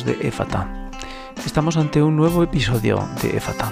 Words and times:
de 0.00 0.16
EFATA. 0.26 0.66
Estamos 1.44 1.76
ante 1.76 2.02
un 2.02 2.16
nuevo 2.16 2.42
episodio 2.42 3.06
de 3.20 3.36
EFATA. 3.36 3.70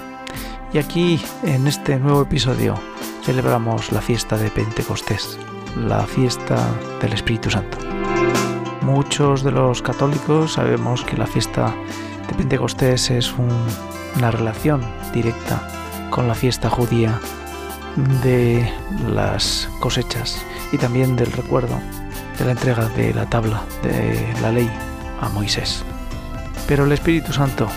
Y 0.71 0.77
aquí, 0.77 1.19
en 1.41 1.67
este 1.67 1.97
nuevo 1.97 2.21
episodio, 2.21 2.75
celebramos 3.23 3.91
la 3.91 4.01
fiesta 4.01 4.37
de 4.37 4.51
Pentecostés, 4.51 5.39
la 5.75 6.05
fiesta 6.05 6.57
del 7.01 7.13
Espíritu 7.13 7.49
Santo. 7.49 7.79
Muchos 8.83 9.43
de 9.43 9.51
los 9.51 9.81
católicos 9.81 10.53
sabemos 10.53 11.03
que 11.03 11.17
la 11.17 11.25
fiesta 11.25 11.73
de 12.27 12.35
Pentecostés 12.35 13.09
es 13.09 13.33
una 13.33 14.29
relación 14.29 14.81
directa 15.13 15.67
con 16.11 16.27
la 16.27 16.35
fiesta 16.35 16.69
judía 16.69 17.19
de 18.23 18.71
las 19.09 19.69
cosechas 19.79 20.39
y 20.71 20.77
también 20.77 21.15
del 21.15 21.31
recuerdo 21.31 21.79
de 22.37 22.45
la 22.45 22.51
entrega 22.51 22.87
de 22.89 23.11
la 23.11 23.25
tabla 23.25 23.63
de 23.81 24.33
la 24.41 24.51
ley 24.51 24.69
a 25.19 25.29
Moisés. 25.29 25.83
Pero 26.71 26.85
el 26.85 26.93
Espíritu 26.93 27.33
Santo 27.33 27.67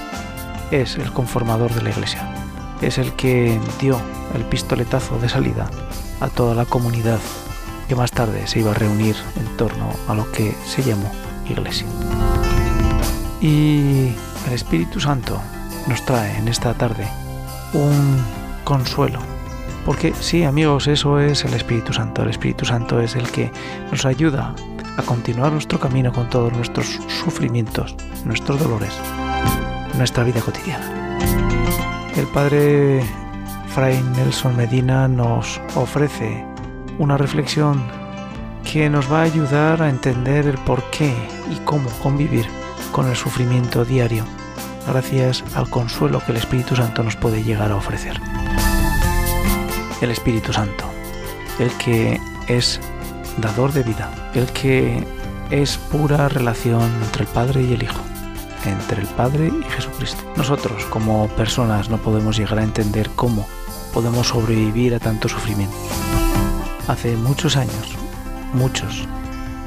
es 0.70 0.94
el 0.94 1.10
conformador 1.10 1.74
de 1.74 1.82
la 1.82 1.90
iglesia, 1.90 2.32
es 2.80 2.96
el 2.98 3.12
que 3.14 3.58
dio 3.80 4.00
el 4.36 4.44
pistoletazo 4.44 5.18
de 5.18 5.28
salida 5.28 5.68
a 6.20 6.28
toda 6.28 6.54
la 6.54 6.64
comunidad 6.64 7.18
que 7.88 7.96
más 7.96 8.12
tarde 8.12 8.46
se 8.46 8.60
iba 8.60 8.70
a 8.70 8.74
reunir 8.74 9.16
en 9.34 9.56
torno 9.56 9.90
a 10.06 10.14
lo 10.14 10.30
que 10.30 10.54
se 10.64 10.84
llamó 10.84 11.10
iglesia. 11.50 11.88
Y 13.40 14.14
el 14.46 14.52
Espíritu 14.52 15.00
Santo 15.00 15.40
nos 15.88 16.04
trae 16.04 16.38
en 16.38 16.46
esta 16.46 16.72
tarde 16.74 17.08
un 17.72 18.24
consuelo. 18.62 19.33
Porque 19.84 20.14
sí, 20.18 20.44
amigos, 20.44 20.86
eso 20.86 21.20
es 21.20 21.44
el 21.44 21.54
Espíritu 21.54 21.92
Santo. 21.92 22.22
El 22.22 22.30
Espíritu 22.30 22.64
Santo 22.64 23.00
es 23.00 23.16
el 23.16 23.30
que 23.30 23.50
nos 23.90 24.06
ayuda 24.06 24.54
a 24.96 25.02
continuar 25.02 25.52
nuestro 25.52 25.78
camino 25.78 26.12
con 26.12 26.30
todos 26.30 26.52
nuestros 26.52 26.86
sufrimientos, 27.08 27.94
nuestros 28.24 28.60
dolores, 28.60 28.92
nuestra 29.96 30.24
vida 30.24 30.40
cotidiana. 30.40 31.18
El 32.16 32.26
Padre 32.28 33.02
Fray 33.74 34.00
Nelson 34.16 34.56
Medina 34.56 35.08
nos 35.08 35.60
ofrece 35.74 36.46
una 36.98 37.16
reflexión 37.16 37.82
que 38.70 38.88
nos 38.88 39.12
va 39.12 39.20
a 39.20 39.24
ayudar 39.24 39.82
a 39.82 39.90
entender 39.90 40.46
el 40.46 40.58
por 40.58 40.82
qué 40.90 41.12
y 41.50 41.56
cómo 41.64 41.90
convivir 42.02 42.46
con 42.92 43.08
el 43.08 43.16
sufrimiento 43.16 43.84
diario, 43.84 44.24
gracias 44.86 45.44
al 45.56 45.68
consuelo 45.68 46.22
que 46.24 46.32
el 46.32 46.38
Espíritu 46.38 46.76
Santo 46.76 47.02
nos 47.02 47.16
puede 47.16 47.42
llegar 47.42 47.72
a 47.72 47.76
ofrecer. 47.76 48.20
El 50.00 50.10
Espíritu 50.10 50.52
Santo, 50.52 50.84
el 51.58 51.70
que 51.72 52.20
es 52.48 52.80
dador 53.38 53.72
de 53.72 53.82
vida, 53.82 54.10
el 54.34 54.46
que 54.52 55.04
es 55.50 55.76
pura 55.76 56.28
relación 56.28 56.82
entre 57.02 57.22
el 57.22 57.28
Padre 57.28 57.62
y 57.62 57.72
el 57.72 57.82
Hijo, 57.82 58.00
entre 58.64 59.02
el 59.02 59.08
Padre 59.08 59.48
y 59.48 59.62
Jesucristo. 59.70 60.22
Nosotros 60.36 60.84
como 60.86 61.28
personas 61.28 61.88
no 61.88 61.98
podemos 61.98 62.36
llegar 62.36 62.58
a 62.58 62.64
entender 62.64 63.10
cómo 63.14 63.46
podemos 63.92 64.28
sobrevivir 64.28 64.94
a 64.94 64.98
tanto 64.98 65.28
sufrimiento. 65.28 65.76
Hace 66.88 67.16
muchos 67.16 67.56
años, 67.56 67.96
muchos, 68.52 69.06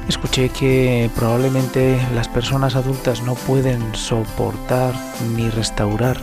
escuché 0.08 0.50
que 0.50 1.10
probablemente 1.16 1.98
las 2.14 2.28
personas 2.28 2.76
adultas 2.76 3.22
no 3.22 3.34
pueden 3.34 3.94
soportar 3.94 4.94
ni 5.34 5.48
restaurar 5.50 6.20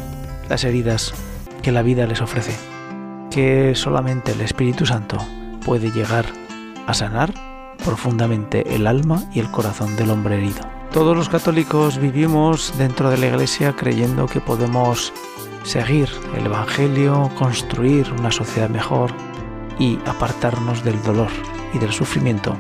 las 0.50 0.64
heridas 0.64 1.14
que 1.61 1.72
la 1.72 1.81
vida 1.81 2.06
les 2.06 2.22
ofrece, 2.22 2.56
que 3.36 3.75
solamente 3.75 4.31
el 4.31 4.39
Espíritu 4.39 4.86
Santo 4.86 5.17
puede 5.66 5.91
llegar 5.91 6.25
a 6.88 6.94
sanar 6.94 7.33
profundamente 7.83 8.73
el 8.73 8.88
alma 8.88 9.25
y 9.33 9.42
el 9.42 9.52
corazón 9.52 9.97
del 9.97 10.11
hombre 10.11 10.38
herido. 10.38 10.61
Todos 10.94 11.17
los 11.17 11.27
católicos 11.27 11.97
vivimos 11.97 12.72
dentro 12.77 13.09
de 13.09 13.17
la 13.17 13.27
Iglesia 13.27 13.76
creyendo 13.76 14.27
que 14.27 14.39
podemos 14.39 15.11
seguir 15.64 16.08
el 16.37 16.45
Evangelio, 16.45 17.30
construir 17.37 18.10
una 18.17 18.32
sociedad 18.32 18.70
mejor 18.70 19.11
y 19.80 19.99
apartarnos 20.05 20.86
del 20.86 21.04
dolor 21.04 21.31
y 21.73 21.80
del 21.80 21.92
sufrimiento, 21.92 22.55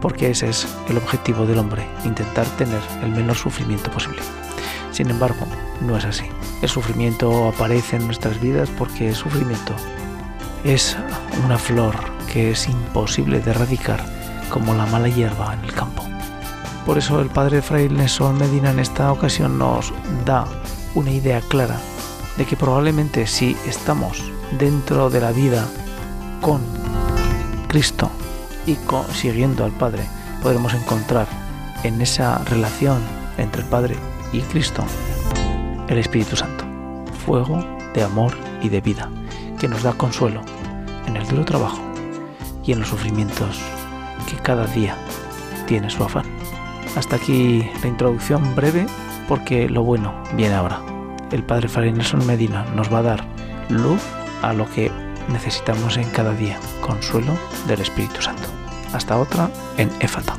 porque 0.00 0.30
ese 0.30 0.48
es 0.48 0.66
el 0.88 0.96
objetivo 0.96 1.46
del 1.46 1.60
hombre, 1.60 1.86
intentar 2.04 2.46
tener 2.56 2.80
el 3.04 3.12
menor 3.12 3.36
sufrimiento 3.36 3.88
posible. 3.92 4.22
Sin 4.90 5.10
embargo, 5.10 5.46
no 5.80 5.96
es 5.96 6.04
así. 6.04 6.24
El 6.60 6.68
sufrimiento 6.68 7.46
aparece 7.46 7.94
en 7.94 8.06
nuestras 8.06 8.40
vidas 8.40 8.68
porque 8.76 9.10
el 9.10 9.14
sufrimiento 9.14 9.76
es 10.64 10.96
una 11.44 11.58
flor 11.58 11.94
que 12.32 12.50
es 12.50 12.68
imposible 12.68 13.40
de 13.40 13.50
erradicar 13.50 14.04
como 14.50 14.74
la 14.74 14.86
mala 14.86 15.08
hierba 15.08 15.54
en 15.54 15.64
el 15.64 15.72
campo. 15.72 16.04
Por 16.86 16.98
eso 16.98 17.20
el 17.20 17.28
padre 17.28 17.62
Fray 17.62 17.88
Nelson 17.88 18.38
Medina 18.38 18.70
en 18.70 18.78
esta 18.78 19.12
ocasión 19.12 19.58
nos 19.58 19.92
da 20.24 20.46
una 20.94 21.10
idea 21.10 21.40
clara 21.40 21.76
de 22.36 22.46
que 22.46 22.56
probablemente 22.56 23.26
si 23.26 23.56
estamos 23.66 24.22
dentro 24.58 25.10
de 25.10 25.20
la 25.20 25.32
vida 25.32 25.66
con 26.40 26.60
Cristo 27.68 28.10
y 28.66 28.76
siguiendo 29.14 29.64
al 29.64 29.72
Padre, 29.72 30.04
podremos 30.42 30.74
encontrar 30.74 31.26
en 31.82 32.00
esa 32.00 32.38
relación 32.44 32.98
entre 33.38 33.62
el 33.62 33.68
Padre 33.68 33.96
y 34.32 34.40
Cristo 34.42 34.84
el 35.88 35.98
Espíritu 35.98 36.36
Santo, 36.36 36.64
fuego 37.24 37.64
de 37.94 38.02
amor 38.02 38.36
y 38.62 38.68
de 38.68 38.80
vida, 38.80 39.10
que 39.58 39.68
nos 39.68 39.82
da 39.82 39.92
consuelo 39.92 40.42
en 41.06 41.16
el 41.16 41.26
duro 41.26 41.44
trabajo 41.44 41.80
y 42.64 42.72
en 42.72 42.80
los 42.80 42.88
sufrimientos 42.88 43.60
que 44.28 44.36
cada 44.36 44.66
día 44.66 44.96
tiene 45.66 45.90
su 45.90 46.04
afán. 46.04 46.26
Hasta 46.96 47.16
aquí 47.16 47.68
la 47.82 47.88
introducción 47.88 48.54
breve 48.54 48.86
porque 49.28 49.68
lo 49.68 49.82
bueno 49.82 50.14
viene 50.34 50.54
ahora. 50.54 50.80
El 51.30 51.44
Padre 51.44 51.68
Fray 51.68 51.92
Nelson 51.92 52.26
Medina 52.26 52.64
nos 52.74 52.92
va 52.92 52.98
a 52.98 53.02
dar 53.02 53.24
luz 53.68 54.02
a 54.42 54.52
lo 54.52 54.68
que 54.70 54.90
necesitamos 55.28 55.96
en 55.96 56.08
cada 56.10 56.32
día, 56.32 56.58
consuelo 56.80 57.36
del 57.66 57.80
Espíritu 57.80 58.22
Santo. 58.22 58.48
Hasta 58.92 59.18
otra 59.18 59.50
en 59.76 59.90
Éfata. 60.00 60.36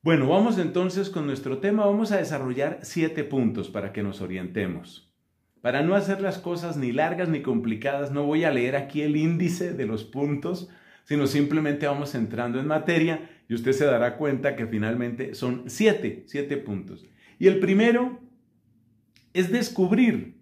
Bueno, 0.00 0.28
vamos 0.28 0.58
entonces 0.58 1.10
con 1.10 1.26
nuestro 1.26 1.58
tema. 1.58 1.84
Vamos 1.84 2.12
a 2.12 2.18
desarrollar 2.18 2.78
siete 2.82 3.24
puntos 3.24 3.68
para 3.68 3.92
que 3.92 4.04
nos 4.04 4.20
orientemos. 4.20 5.12
Para 5.60 5.82
no 5.82 5.96
hacer 5.96 6.20
las 6.20 6.38
cosas 6.38 6.76
ni 6.76 6.92
largas 6.92 7.28
ni 7.28 7.42
complicadas, 7.42 8.12
no 8.12 8.24
voy 8.24 8.44
a 8.44 8.52
leer 8.52 8.76
aquí 8.76 9.02
el 9.02 9.16
índice 9.16 9.74
de 9.74 9.86
los 9.86 10.04
puntos, 10.04 10.68
sino 11.02 11.26
simplemente 11.26 11.88
vamos 11.88 12.14
entrando 12.14 12.60
en 12.60 12.68
materia 12.68 13.28
y 13.48 13.54
usted 13.54 13.72
se 13.72 13.86
dará 13.86 14.16
cuenta 14.16 14.54
que 14.54 14.68
finalmente 14.68 15.34
son 15.34 15.64
siete, 15.66 16.22
siete 16.26 16.58
puntos. 16.58 17.04
Y 17.40 17.48
el 17.48 17.58
primero 17.58 18.20
es 19.32 19.50
descubrir 19.50 20.40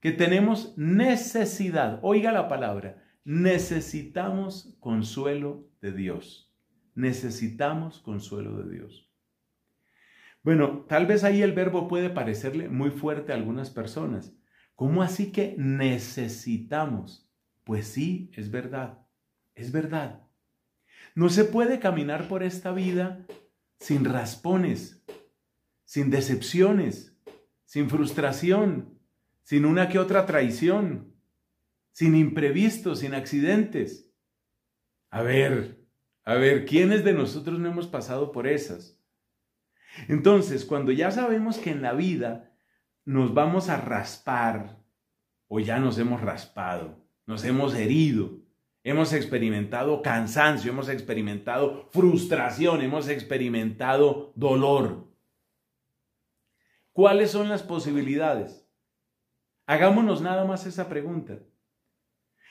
que 0.00 0.12
tenemos 0.12 0.72
necesidad, 0.78 1.98
oiga 2.00 2.32
la 2.32 2.48
palabra, 2.48 3.04
necesitamos 3.24 4.74
consuelo 4.80 5.68
de 5.82 5.92
Dios. 5.92 6.49
Necesitamos 6.94 8.00
consuelo 8.00 8.62
de 8.62 8.72
Dios. 8.72 9.10
Bueno, 10.42 10.86
tal 10.88 11.06
vez 11.06 11.24
ahí 11.24 11.42
el 11.42 11.52
verbo 11.52 11.86
puede 11.86 12.10
parecerle 12.10 12.68
muy 12.68 12.90
fuerte 12.90 13.32
a 13.32 13.34
algunas 13.34 13.70
personas. 13.70 14.34
¿Cómo 14.74 15.02
así 15.02 15.32
que 15.32 15.54
necesitamos? 15.58 17.28
Pues 17.64 17.86
sí, 17.86 18.30
es 18.34 18.50
verdad, 18.50 19.06
es 19.54 19.72
verdad. 19.72 20.26
No 21.14 21.28
se 21.28 21.44
puede 21.44 21.78
caminar 21.78 22.28
por 22.28 22.42
esta 22.42 22.72
vida 22.72 23.26
sin 23.78 24.04
raspones, 24.04 25.02
sin 25.84 26.10
decepciones, 26.10 27.16
sin 27.66 27.90
frustración, 27.90 28.98
sin 29.42 29.64
una 29.64 29.88
que 29.88 29.98
otra 29.98 30.24
traición, 30.24 31.12
sin 31.92 32.14
imprevistos, 32.14 33.00
sin 33.00 33.14
accidentes. 33.14 34.10
A 35.10 35.22
ver, 35.22 35.79
a 36.30 36.34
ver, 36.36 36.64
¿quiénes 36.64 37.02
de 37.02 37.12
nosotros 37.12 37.58
no 37.58 37.68
hemos 37.68 37.88
pasado 37.88 38.30
por 38.30 38.46
esas? 38.46 38.96
Entonces, 40.06 40.64
cuando 40.64 40.92
ya 40.92 41.10
sabemos 41.10 41.58
que 41.58 41.70
en 41.70 41.82
la 41.82 41.92
vida 41.92 42.52
nos 43.04 43.34
vamos 43.34 43.68
a 43.68 43.78
raspar 43.78 44.78
o 45.48 45.58
ya 45.58 45.80
nos 45.80 45.98
hemos 45.98 46.20
raspado, 46.20 47.04
nos 47.26 47.44
hemos 47.44 47.74
herido, 47.74 48.38
hemos 48.84 49.12
experimentado 49.12 50.02
cansancio, 50.02 50.70
hemos 50.70 50.88
experimentado 50.88 51.88
frustración, 51.90 52.80
hemos 52.80 53.08
experimentado 53.08 54.32
dolor. 54.36 55.08
¿Cuáles 56.92 57.32
son 57.32 57.48
las 57.48 57.64
posibilidades? 57.64 58.64
Hagámonos 59.66 60.22
nada 60.22 60.44
más 60.44 60.64
esa 60.64 60.88
pregunta. 60.88 61.40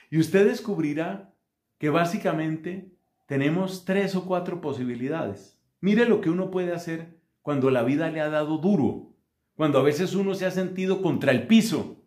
Y 0.09 0.19
usted 0.19 0.49
descubrirá 0.49 1.33
que 1.77 1.89
básicamente 1.89 2.98
tenemos 3.29 3.85
tres 3.85 4.15
o 4.15 4.25
cuatro 4.25 4.59
posibilidades. 4.59 5.61
Mire 5.81 6.07
lo 6.07 6.19
que 6.19 6.31
uno 6.31 6.49
puede 6.49 6.73
hacer 6.73 7.21
cuando 7.43 7.69
la 7.69 7.83
vida 7.83 8.09
le 8.09 8.21
ha 8.21 8.29
dado 8.29 8.57
duro, 8.57 9.15
cuando 9.53 9.77
a 9.77 9.83
veces 9.83 10.15
uno 10.15 10.33
se 10.33 10.47
ha 10.47 10.51
sentido 10.51 11.03
contra 11.03 11.31
el 11.31 11.45
piso, 11.45 12.03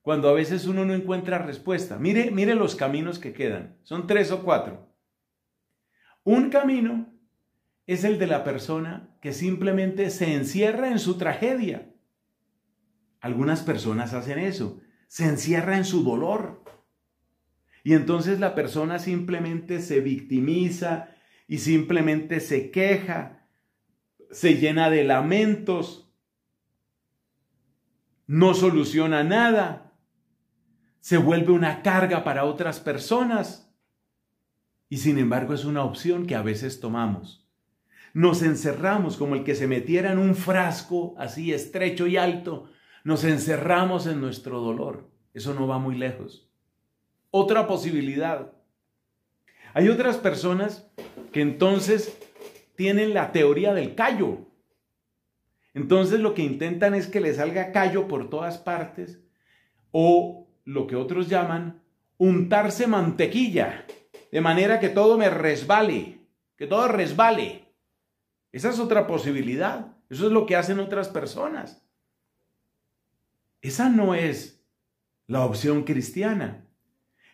cuando 0.00 0.30
a 0.30 0.32
veces 0.32 0.66
uno 0.66 0.86
no 0.86 0.94
encuentra 0.94 1.36
respuesta. 1.36 1.98
Mire, 1.98 2.30
mire 2.30 2.54
los 2.54 2.76
caminos 2.76 3.18
que 3.18 3.34
quedan, 3.34 3.76
son 3.82 4.06
tres 4.06 4.32
o 4.32 4.42
cuatro. 4.42 4.88
Un 6.22 6.48
camino 6.48 7.12
es 7.86 8.02
el 8.04 8.18
de 8.18 8.26
la 8.26 8.42
persona 8.42 9.14
que 9.20 9.34
simplemente 9.34 10.08
se 10.08 10.32
encierra 10.32 10.88
en 10.88 10.98
su 10.98 11.18
tragedia. 11.18 11.92
Algunas 13.20 13.60
personas 13.60 14.14
hacen 14.14 14.38
eso, 14.38 14.80
se 15.08 15.26
encierra 15.26 15.76
en 15.76 15.84
su 15.84 16.04
dolor. 16.04 16.64
Y 17.84 17.92
entonces 17.92 18.40
la 18.40 18.54
persona 18.54 18.98
simplemente 18.98 19.80
se 19.80 20.00
victimiza 20.00 21.10
y 21.46 21.58
simplemente 21.58 22.40
se 22.40 22.70
queja, 22.70 23.46
se 24.30 24.54
llena 24.54 24.88
de 24.88 25.04
lamentos, 25.04 26.10
no 28.26 28.54
soluciona 28.54 29.22
nada, 29.22 29.92
se 31.00 31.18
vuelve 31.18 31.52
una 31.52 31.82
carga 31.82 32.24
para 32.24 32.46
otras 32.46 32.80
personas 32.80 33.70
y 34.88 34.96
sin 34.96 35.18
embargo 35.18 35.52
es 35.52 35.66
una 35.66 35.84
opción 35.84 36.26
que 36.26 36.36
a 36.36 36.42
veces 36.42 36.80
tomamos. 36.80 37.46
Nos 38.14 38.42
encerramos 38.42 39.18
como 39.18 39.34
el 39.34 39.44
que 39.44 39.54
se 39.54 39.66
metiera 39.66 40.12
en 40.12 40.18
un 40.18 40.34
frasco 40.34 41.14
así 41.18 41.52
estrecho 41.52 42.06
y 42.06 42.16
alto, 42.16 42.70
nos 43.02 43.24
encerramos 43.24 44.06
en 44.06 44.22
nuestro 44.22 44.60
dolor. 44.60 45.10
Eso 45.34 45.52
no 45.52 45.66
va 45.66 45.78
muy 45.78 45.98
lejos. 45.98 46.48
Otra 47.36 47.66
posibilidad. 47.66 48.52
Hay 49.72 49.88
otras 49.88 50.18
personas 50.18 50.88
que 51.32 51.40
entonces 51.40 52.16
tienen 52.76 53.12
la 53.12 53.32
teoría 53.32 53.74
del 53.74 53.96
callo. 53.96 54.46
Entonces 55.72 56.20
lo 56.20 56.32
que 56.32 56.42
intentan 56.42 56.94
es 56.94 57.08
que 57.08 57.20
le 57.20 57.34
salga 57.34 57.72
callo 57.72 58.06
por 58.06 58.30
todas 58.30 58.58
partes 58.58 59.20
o 59.90 60.46
lo 60.64 60.86
que 60.86 60.94
otros 60.94 61.28
llaman 61.28 61.82
untarse 62.18 62.86
mantequilla, 62.86 63.84
de 64.30 64.40
manera 64.40 64.78
que 64.78 64.88
todo 64.88 65.18
me 65.18 65.28
resbale, 65.28 66.20
que 66.56 66.68
todo 66.68 66.86
resbale. 66.86 67.64
Esa 68.52 68.70
es 68.70 68.78
otra 68.78 69.08
posibilidad. 69.08 69.88
Eso 70.08 70.26
es 70.26 70.32
lo 70.32 70.46
que 70.46 70.54
hacen 70.54 70.78
otras 70.78 71.08
personas. 71.08 71.84
Esa 73.60 73.88
no 73.88 74.14
es 74.14 74.64
la 75.26 75.44
opción 75.44 75.82
cristiana. 75.82 76.63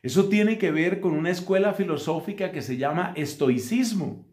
Eso 0.02 0.28
tiene 0.28 0.58
que 0.58 0.70
ver 0.70 1.00
con 1.00 1.12
una 1.12 1.30
escuela 1.30 1.74
filosófica 1.74 2.52
que 2.52 2.62
se 2.62 2.76
llama 2.76 3.12
estoicismo, 3.16 4.26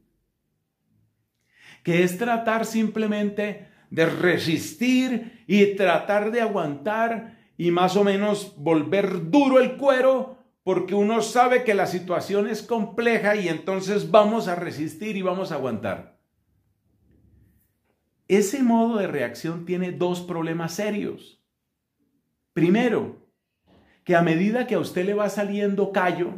que 1.83 2.03
es 2.03 2.17
tratar 2.17 2.65
simplemente 2.65 3.67
de 3.89 4.05
resistir 4.05 5.43
y 5.47 5.75
tratar 5.75 6.31
de 6.31 6.41
aguantar 6.41 7.37
y 7.57 7.71
más 7.71 7.95
o 7.95 8.03
menos 8.03 8.55
volver 8.57 9.29
duro 9.29 9.59
el 9.59 9.77
cuero 9.77 10.37
porque 10.63 10.95
uno 10.95 11.21
sabe 11.21 11.63
que 11.63 11.73
la 11.73 11.85
situación 11.85 12.47
es 12.47 12.61
compleja 12.61 13.35
y 13.37 13.47
entonces 13.47 14.11
vamos 14.11 14.49
a 14.49 14.55
resistir 14.55 15.15
y 15.15 15.21
vamos 15.21 15.51
a 15.51 15.55
aguantar. 15.55 16.19
Ese 18.27 18.61
modo 18.63 18.97
de 18.97 19.07
reacción 19.07 19.65
tiene 19.65 19.93
dos 19.93 20.21
problemas 20.21 20.73
serios. 20.73 21.41
Primero, 22.51 23.26
que 24.07 24.15
a 24.15 24.21
medida 24.21 24.67
que 24.67 24.75
a 24.75 24.79
usted 24.79 25.05
le 25.05 25.13
va 25.13 25.27
saliendo 25.27 25.91
callo, 25.91 26.33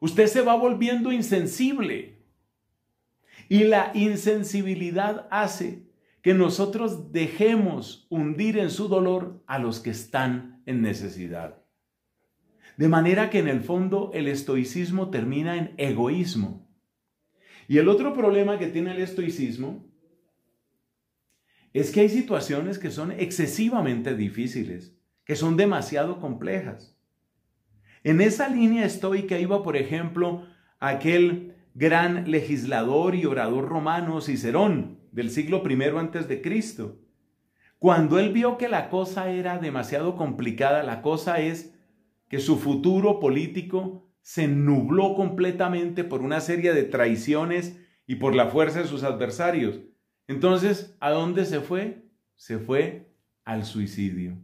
usted 0.00 0.26
se 0.26 0.42
va 0.42 0.56
volviendo 0.56 1.12
insensible. 1.12 2.18
Y 3.48 3.62
la 3.62 3.92
insensibilidad 3.94 5.28
hace 5.30 5.84
que 6.20 6.34
nosotros 6.34 7.12
dejemos 7.12 8.08
hundir 8.10 8.58
en 8.58 8.70
su 8.70 8.88
dolor 8.88 9.40
a 9.46 9.60
los 9.60 9.78
que 9.78 9.90
están 9.90 10.64
en 10.66 10.82
necesidad. 10.82 11.62
De 12.76 12.88
manera 12.88 13.30
que 13.30 13.38
en 13.38 13.46
el 13.46 13.60
fondo 13.60 14.10
el 14.12 14.26
estoicismo 14.26 15.10
termina 15.10 15.58
en 15.58 15.74
egoísmo. 15.76 16.68
Y 17.68 17.78
el 17.78 17.88
otro 17.88 18.14
problema 18.14 18.58
que 18.58 18.66
tiene 18.66 18.90
el 18.90 19.00
estoicismo 19.00 19.88
es 21.72 21.92
que 21.92 22.00
hay 22.00 22.08
situaciones 22.08 22.80
que 22.80 22.90
son 22.90 23.12
excesivamente 23.12 24.16
difíciles 24.16 24.99
que 25.24 25.36
son 25.36 25.56
demasiado 25.56 26.20
complejas. 26.20 26.96
En 28.02 28.20
esa 28.20 28.48
línea 28.48 28.84
estoica 28.86 29.38
iba, 29.38 29.62
por 29.62 29.76
ejemplo, 29.76 30.46
aquel 30.78 31.56
gran 31.74 32.30
legislador 32.30 33.14
y 33.14 33.26
orador 33.26 33.68
romano 33.68 34.20
Cicerón 34.20 34.98
del 35.12 35.30
siglo 35.30 35.62
I 35.68 35.82
antes 35.98 36.28
de 36.28 36.40
Cristo. 36.40 36.98
Cuando 37.78 38.18
él 38.18 38.32
vio 38.32 38.58
que 38.58 38.68
la 38.68 38.90
cosa 38.90 39.30
era 39.30 39.58
demasiado 39.58 40.16
complicada, 40.16 40.82
la 40.82 41.02
cosa 41.02 41.40
es 41.40 41.74
que 42.28 42.38
su 42.38 42.58
futuro 42.58 43.20
político 43.20 44.10
se 44.22 44.48
nubló 44.48 45.14
completamente 45.14 46.04
por 46.04 46.22
una 46.22 46.40
serie 46.40 46.72
de 46.72 46.84
traiciones 46.84 47.80
y 48.06 48.16
por 48.16 48.34
la 48.34 48.48
fuerza 48.48 48.80
de 48.80 48.86
sus 48.86 49.02
adversarios. 49.02 49.80
Entonces, 50.28 50.96
¿a 51.00 51.10
dónde 51.10 51.44
se 51.44 51.60
fue? 51.60 52.04
Se 52.36 52.58
fue 52.58 53.14
al 53.44 53.64
suicidio. 53.64 54.38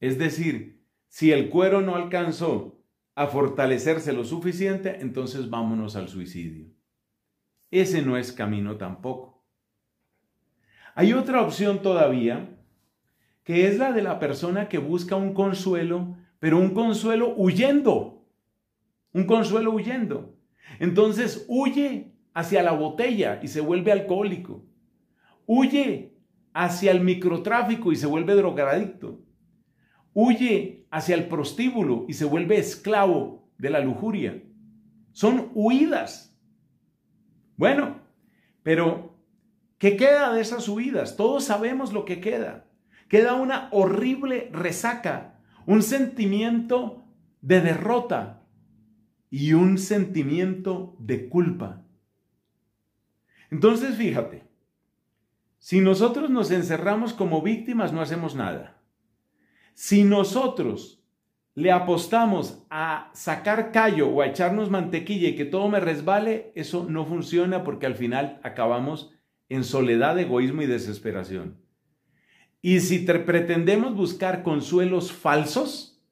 Es 0.00 0.18
decir, 0.18 0.84
si 1.08 1.32
el 1.32 1.48
cuero 1.48 1.80
no 1.80 1.96
alcanzó 1.96 2.82
a 3.14 3.28
fortalecerse 3.28 4.12
lo 4.12 4.24
suficiente, 4.24 4.98
entonces 5.00 5.48
vámonos 5.48 5.96
al 5.96 6.08
suicidio. 6.08 6.66
Ese 7.70 8.02
no 8.02 8.16
es 8.16 8.32
camino 8.32 8.76
tampoco. 8.76 9.44
Hay 10.94 11.12
otra 11.12 11.42
opción 11.42 11.80
todavía, 11.80 12.58
que 13.42 13.66
es 13.66 13.78
la 13.78 13.92
de 13.92 14.02
la 14.02 14.18
persona 14.18 14.68
que 14.68 14.78
busca 14.78 15.16
un 15.16 15.32
consuelo, 15.32 16.16
pero 16.38 16.58
un 16.58 16.74
consuelo 16.74 17.34
huyendo. 17.36 18.26
Un 19.12 19.24
consuelo 19.24 19.72
huyendo. 19.72 20.36
Entonces 20.78 21.46
huye 21.48 22.12
hacia 22.34 22.62
la 22.62 22.72
botella 22.72 23.40
y 23.42 23.48
se 23.48 23.60
vuelve 23.60 23.92
alcohólico. 23.92 24.64
Huye 25.46 26.12
hacia 26.52 26.92
el 26.92 27.00
microtráfico 27.00 27.92
y 27.92 27.96
se 27.96 28.06
vuelve 28.06 28.34
drogadicto 28.34 29.25
huye 30.16 30.86
hacia 30.90 31.14
el 31.14 31.28
prostíbulo 31.28 32.06
y 32.08 32.14
se 32.14 32.24
vuelve 32.24 32.56
esclavo 32.56 33.50
de 33.58 33.68
la 33.68 33.80
lujuria. 33.80 34.42
Son 35.12 35.50
huidas. 35.52 36.34
Bueno, 37.58 37.98
pero 38.62 39.14
¿qué 39.76 39.98
queda 39.98 40.32
de 40.32 40.40
esas 40.40 40.70
huidas? 40.70 41.18
Todos 41.18 41.44
sabemos 41.44 41.92
lo 41.92 42.06
que 42.06 42.22
queda. 42.22 42.66
Queda 43.10 43.34
una 43.34 43.68
horrible 43.72 44.48
resaca, 44.52 45.38
un 45.66 45.82
sentimiento 45.82 47.04
de 47.42 47.60
derrota 47.60 48.42
y 49.28 49.52
un 49.52 49.76
sentimiento 49.76 50.96
de 50.98 51.28
culpa. 51.28 51.82
Entonces, 53.50 53.96
fíjate, 53.96 54.44
si 55.58 55.82
nosotros 55.82 56.30
nos 56.30 56.50
encerramos 56.50 57.12
como 57.12 57.42
víctimas, 57.42 57.92
no 57.92 58.00
hacemos 58.00 58.34
nada. 58.34 58.76
Si 59.76 60.04
nosotros 60.04 61.02
le 61.54 61.70
apostamos 61.70 62.62
a 62.70 63.10
sacar 63.12 63.72
callo 63.72 64.08
o 64.08 64.22
a 64.22 64.26
echarnos 64.26 64.70
mantequilla 64.70 65.28
y 65.28 65.36
que 65.36 65.44
todo 65.44 65.68
me 65.68 65.80
resbale, 65.80 66.50
eso 66.54 66.86
no 66.88 67.04
funciona 67.04 67.62
porque 67.62 67.84
al 67.84 67.94
final 67.94 68.40
acabamos 68.42 69.12
en 69.50 69.64
soledad, 69.64 70.18
egoísmo 70.18 70.62
y 70.62 70.66
desesperación. 70.66 71.60
Y 72.62 72.80
si 72.80 73.00
pretendemos 73.00 73.94
buscar 73.94 74.42
consuelos 74.42 75.12
falsos, 75.12 76.02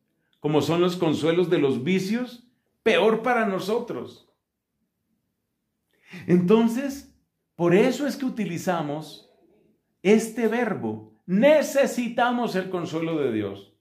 como 0.40 0.61
son 0.61 0.83
los 0.83 0.97
consuelos 0.97 1.49
de 1.49 1.59
los 1.59 1.83
vicios, 1.85 2.47
peor 2.83 3.23
para 3.23 3.47
nosotros. 3.47 4.30
Entonces, 6.26 7.16
por 7.56 7.75
eso 7.75 8.06
es 8.06 8.16
que 8.16 8.26
utilizamos 8.26 9.30
este 10.02 10.49
verbo 10.49 11.13
necesitamos 11.26 12.54
el 12.54 12.71
consuelo 12.71 13.19
de 13.19 13.33
Dios. 13.33 13.75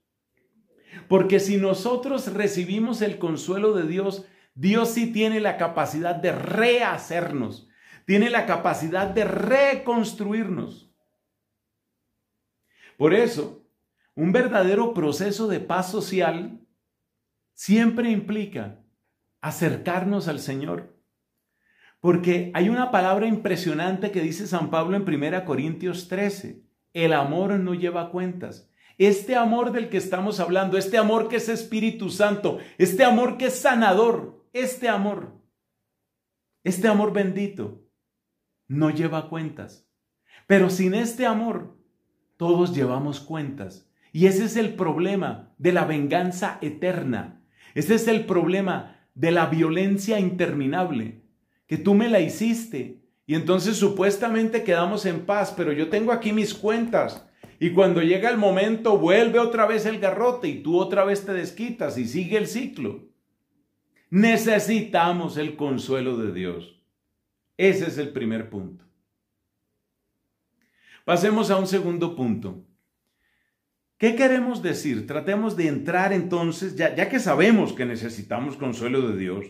Porque 1.08 1.40
si 1.40 1.56
nosotros 1.56 2.32
recibimos 2.32 3.02
el 3.02 3.18
consuelo 3.18 3.72
de 3.74 3.86
Dios, 3.86 4.26
Dios 4.54 4.90
sí 4.90 5.12
tiene 5.12 5.40
la 5.40 5.56
capacidad 5.56 6.14
de 6.14 6.32
rehacernos, 6.32 7.68
tiene 8.06 8.30
la 8.30 8.46
capacidad 8.46 9.08
de 9.08 9.24
reconstruirnos. 9.24 10.90
Por 12.96 13.12
eso, 13.12 13.66
un 14.14 14.32
verdadero 14.32 14.94
proceso 14.94 15.48
de 15.48 15.58
paz 15.58 15.90
social 15.90 16.60
siempre 17.52 18.10
implica 18.10 18.80
acercarnos 19.40 20.28
al 20.28 20.38
Señor. 20.38 20.94
Porque 22.00 22.50
hay 22.54 22.68
una 22.68 22.90
palabra 22.90 23.26
impresionante 23.26 24.10
que 24.10 24.20
dice 24.20 24.46
San 24.46 24.70
Pablo 24.70 24.96
en 24.96 25.02
1 25.02 25.44
Corintios 25.44 26.08
13. 26.08 26.62
El 26.94 27.12
amor 27.12 27.58
no 27.58 27.74
lleva 27.74 28.10
cuentas. 28.10 28.70
Este 28.96 29.34
amor 29.34 29.72
del 29.72 29.88
que 29.88 29.96
estamos 29.96 30.38
hablando, 30.40 30.78
este 30.78 30.96
amor 30.96 31.28
que 31.28 31.36
es 31.36 31.48
Espíritu 31.48 32.08
Santo, 32.08 32.58
este 32.78 33.04
amor 33.04 33.36
que 33.36 33.46
es 33.46 33.58
sanador, 33.58 34.46
este 34.52 34.88
amor, 34.88 35.40
este 36.62 36.86
amor 36.86 37.12
bendito, 37.12 37.82
no 38.68 38.90
lleva 38.90 39.28
cuentas. 39.28 39.86
Pero 40.46 40.70
sin 40.70 40.94
este 40.94 41.26
amor, 41.26 41.76
todos 42.36 42.74
llevamos 42.74 43.20
cuentas. 43.20 43.90
Y 44.12 44.26
ese 44.26 44.44
es 44.44 44.56
el 44.56 44.74
problema 44.74 45.52
de 45.58 45.72
la 45.72 45.84
venganza 45.84 46.58
eterna. 46.60 47.42
Ese 47.74 47.96
es 47.96 48.06
el 48.06 48.26
problema 48.26 49.08
de 49.14 49.32
la 49.32 49.46
violencia 49.46 50.20
interminable. 50.20 51.24
Que 51.66 51.78
tú 51.78 51.94
me 51.94 52.08
la 52.08 52.20
hiciste 52.20 53.03
Y 53.26 53.34
entonces 53.34 53.76
supuestamente 53.76 54.64
quedamos 54.64 55.06
en 55.06 55.24
paz, 55.24 55.54
pero 55.56 55.72
yo 55.72 55.88
tengo 55.88 56.12
aquí 56.12 56.32
mis 56.32 56.54
cuentas. 56.54 57.26
Y 57.58 57.70
cuando 57.70 58.02
llega 58.02 58.28
el 58.28 58.36
momento, 58.36 58.98
vuelve 58.98 59.38
otra 59.38 59.66
vez 59.66 59.86
el 59.86 59.98
garrote 59.98 60.48
y 60.48 60.62
tú 60.62 60.78
otra 60.78 61.04
vez 61.04 61.24
te 61.24 61.32
desquitas 61.32 61.96
y 61.96 62.06
sigue 62.06 62.36
el 62.36 62.46
ciclo. 62.46 63.08
Necesitamos 64.10 65.38
el 65.38 65.56
consuelo 65.56 66.16
de 66.18 66.32
Dios. 66.32 66.82
Ese 67.56 67.86
es 67.86 67.98
el 67.98 68.10
primer 68.10 68.50
punto. 68.50 68.84
Pasemos 71.04 71.50
a 71.50 71.56
un 71.56 71.66
segundo 71.66 72.16
punto. 72.16 72.64
¿Qué 73.96 74.16
queremos 74.16 74.62
decir? 74.62 75.06
Tratemos 75.06 75.56
de 75.56 75.68
entrar 75.68 76.12
entonces, 76.12 76.76
ya, 76.76 76.94
ya, 76.94 77.08
que 77.08 77.20
sabemos 77.20 77.72
que 77.72 77.86
necesitamos 77.86 78.56
consuelo 78.56 79.08
de 79.08 79.16
Dios, 79.16 79.46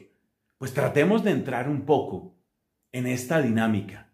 pues 0.58 0.74
tratemos 0.74 1.24
de 1.24 1.30
entrar 1.30 1.68
un 1.68 1.84
poco 1.86 2.36
en 2.94 3.08
esta 3.08 3.42
dinámica. 3.42 4.08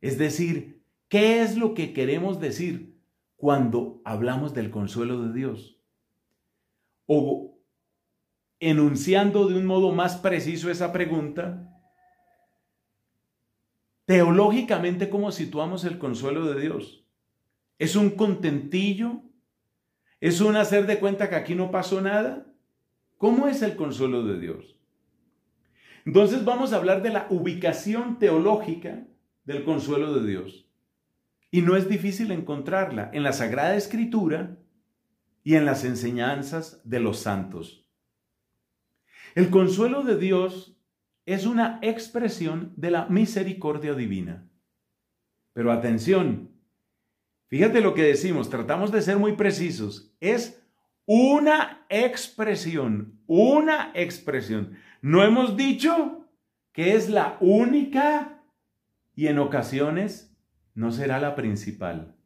Es 0.00 0.18
decir, 0.18 0.82
¿qué 1.08 1.40
es 1.40 1.56
lo 1.56 1.72
que 1.72 1.92
queremos 1.92 2.40
decir 2.40 3.00
cuando 3.36 4.02
hablamos 4.04 4.54
del 4.54 4.72
consuelo 4.72 5.22
de 5.22 5.32
Dios? 5.32 5.78
O 7.06 7.56
enunciando 8.58 9.46
de 9.46 9.56
un 9.56 9.66
modo 9.66 9.92
más 9.92 10.16
preciso 10.16 10.68
esa 10.68 10.92
pregunta, 10.92 11.80
teológicamente, 14.04 15.08
¿cómo 15.08 15.30
situamos 15.30 15.84
el 15.84 15.98
consuelo 15.98 16.52
de 16.52 16.60
Dios? 16.60 17.06
¿Es 17.78 17.94
un 17.94 18.10
contentillo? 18.10 19.22
¿Es 20.20 20.40
un 20.40 20.56
hacer 20.56 20.86
de 20.86 20.98
cuenta 20.98 21.30
que 21.30 21.36
aquí 21.36 21.54
no 21.54 21.70
pasó 21.70 22.00
nada? 22.00 22.48
¿Cómo 23.16 23.46
es 23.46 23.62
el 23.62 23.76
consuelo 23.76 24.24
de 24.24 24.40
Dios? 24.40 24.76
Entonces 26.04 26.44
vamos 26.44 26.72
a 26.72 26.76
hablar 26.76 27.02
de 27.02 27.10
la 27.10 27.26
ubicación 27.30 28.18
teológica 28.18 29.06
del 29.44 29.64
consuelo 29.64 30.14
de 30.14 30.28
Dios. 30.28 30.68
Y 31.50 31.62
no 31.62 31.76
es 31.76 31.88
difícil 31.88 32.30
encontrarla 32.30 33.10
en 33.12 33.22
la 33.22 33.32
Sagrada 33.32 33.76
Escritura 33.76 34.58
y 35.42 35.54
en 35.54 35.64
las 35.64 35.84
enseñanzas 35.84 36.80
de 36.84 37.00
los 37.00 37.18
santos. 37.18 37.86
El 39.34 39.50
consuelo 39.50 40.02
de 40.02 40.16
Dios 40.16 40.76
es 41.26 41.46
una 41.46 41.78
expresión 41.82 42.72
de 42.76 42.90
la 42.90 43.06
misericordia 43.06 43.94
divina. 43.94 44.48
Pero 45.52 45.72
atención, 45.72 46.50
fíjate 47.48 47.80
lo 47.80 47.94
que 47.94 48.02
decimos, 48.02 48.50
tratamos 48.50 48.92
de 48.92 49.02
ser 49.02 49.16
muy 49.16 49.34
precisos, 49.34 50.12
es 50.20 50.60
una 51.06 51.86
expresión, 51.88 53.20
una 53.26 53.92
expresión. 53.94 54.76
No 55.04 55.22
hemos 55.22 55.58
dicho 55.58 56.30
que 56.72 56.94
es 56.94 57.10
la 57.10 57.36
única 57.40 58.42
y 59.14 59.26
en 59.26 59.38
ocasiones 59.38 60.34
no 60.74 60.92
será 60.92 61.20
la 61.20 61.34
principal. 61.34 62.16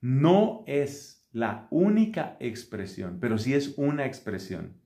No 0.00 0.64
es 0.66 1.24
la 1.30 1.68
única 1.70 2.36
expresión, 2.40 3.18
pero 3.20 3.38
sí 3.38 3.54
es 3.54 3.74
una 3.76 4.04
expresión. 4.04 4.80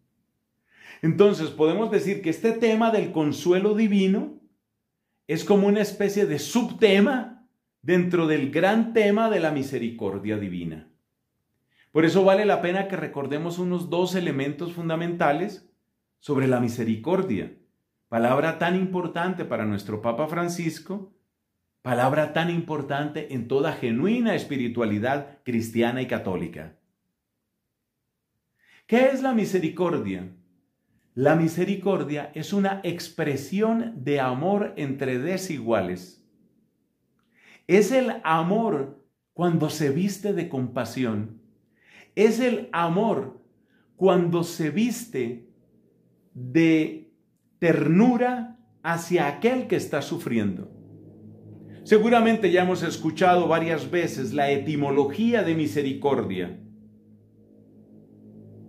Entonces 1.01 1.49
podemos 1.49 1.91
decir 1.91 2.21
que 2.21 2.29
este 2.29 2.53
tema 2.53 2.91
del 2.91 3.11
consuelo 3.11 3.75
divino 3.75 4.43
es 5.27 5.43
como 5.43 5.69
una 5.69 5.81
especie 5.81 6.27
de 6.27 6.39
subtema 6.39 7.49
dentro 7.81 8.27
del 8.27 8.51
gran 8.51 8.93
tema 8.93 9.31
de 9.31 9.41
la 9.41 9.53
misericordia 9.53 10.37
divina. 10.37 10.87
Por 11.93 12.05
eso 12.05 12.25
vale 12.25 12.45
la 12.45 12.61
pena 12.61 12.89
que 12.89 12.97
recordemos 12.97 13.59
unos 13.59 13.89
dos 13.89 14.15
elementos 14.15 14.75
fundamentales 14.75 15.71
sobre 16.25 16.49
la 16.49 16.59
misericordia, 16.59 17.55
palabra 18.09 18.59
tan 18.59 18.77
importante 18.77 19.45
para 19.45 19.67
nuestro 19.67 20.01
Papa 20.01 20.27
Francisco, 20.27 21.13
palabra 21.83 22.33
tan 22.33 22.49
importante 22.49 23.35
en 23.35 23.47
toda 23.47 23.75
genuina 23.75 24.35
espiritualidad 24.35 25.41
cristiana 25.45 26.01
y 26.01 26.07
católica. 26.07 26.79
¿Qué 28.87 29.11
es 29.11 29.21
la 29.21 29.35
misericordia? 29.35 30.35
La 31.15 31.37
misericordia 31.37 32.33
es 32.35 32.55
una 32.55 32.81
expresión 32.85 33.93
de 34.03 34.19
amor 34.21 34.73
entre 34.79 35.19
desiguales. 35.19 36.27
Es 37.67 37.93
el 37.93 38.23
amor 38.25 39.05
cuando 39.35 39.69
se 39.69 39.91
viste 39.91 40.33
de 40.33 40.49
compasión. 40.49 41.43
Es 42.15 42.41
el 42.41 42.71
amor 42.73 43.43
cuando 43.97 44.43
se 44.43 44.71
viste 44.71 45.51
de 46.35 47.13
ternura 47.59 48.59
hacia 48.83 49.29
aquel 49.29 49.67
que 49.67 49.77
está 49.77 50.03
sufriendo. 50.03 50.71
Seguramente 51.85 52.51
ya 52.51 52.63
hemos 52.63 52.83
escuchado 52.83 53.47
varias 53.47 53.91
veces 53.91 54.33
la 54.33 54.51
etimología 54.51 55.43
de 55.43 55.55
misericordia. 55.55 56.61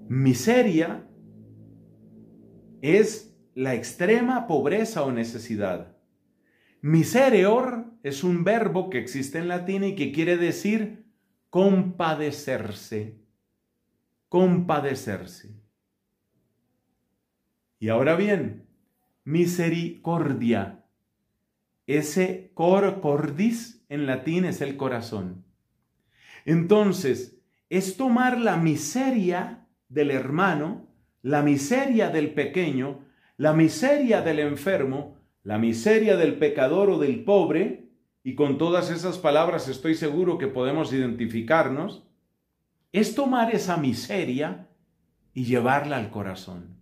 Miseria 0.08 1.08
es 2.82 3.36
la 3.56 3.74
extrema 3.74 4.48
pobreza 4.48 5.04
o 5.04 5.12
necesidad. 5.12 5.96
Misereor 6.82 7.86
es 8.04 8.24
un 8.24 8.44
verbo 8.44 8.90
que 8.90 9.00
existe 9.00 9.40
en 9.40 9.48
latín 9.48 9.84
y 9.84 9.96
que 9.96 10.12
quiere 10.12 10.38
decir 10.38 11.06
compadecerse. 11.50 13.18
Compadecerse. 14.30 15.65
Y 17.80 17.90
ahora 17.90 18.16
bien, 18.16 18.68
misericordia. 19.24 20.84
Ese 21.88 22.52
cor 22.54 23.02
cordis 23.02 23.84
en 23.90 24.08
latín 24.08 24.46
es 24.46 24.62
el 24.62 24.78
corazón. 24.78 25.46
Entonces, 26.46 27.38
es 27.70 27.98
tomar 27.98 28.40
la 28.40 28.58
miseria 28.58 29.68
del 29.90 30.12
hermano 30.12 30.86
la 31.26 31.42
miseria 31.42 32.12
del 32.12 32.36
pequeño, 32.36 33.00
la 33.38 33.54
miseria 33.54 34.22
del 34.22 34.38
enfermo, 34.38 35.18
la 35.42 35.58
miseria 35.58 36.18
del 36.18 36.38
pecador 36.38 36.92
o 36.92 37.00
del 37.00 37.24
pobre, 37.24 37.90
y 38.22 38.36
con 38.36 38.60
todas 38.60 38.92
esas 38.92 39.18
palabras 39.18 39.68
estoy 39.68 39.96
seguro 39.96 40.38
que 40.38 40.46
podemos 40.46 40.94
identificarnos, 40.94 42.04
es 42.92 43.16
tomar 43.16 43.56
esa 43.56 43.76
miseria 43.78 44.68
y 45.34 45.46
llevarla 45.46 45.98
al 45.98 46.12
corazón. 46.12 46.78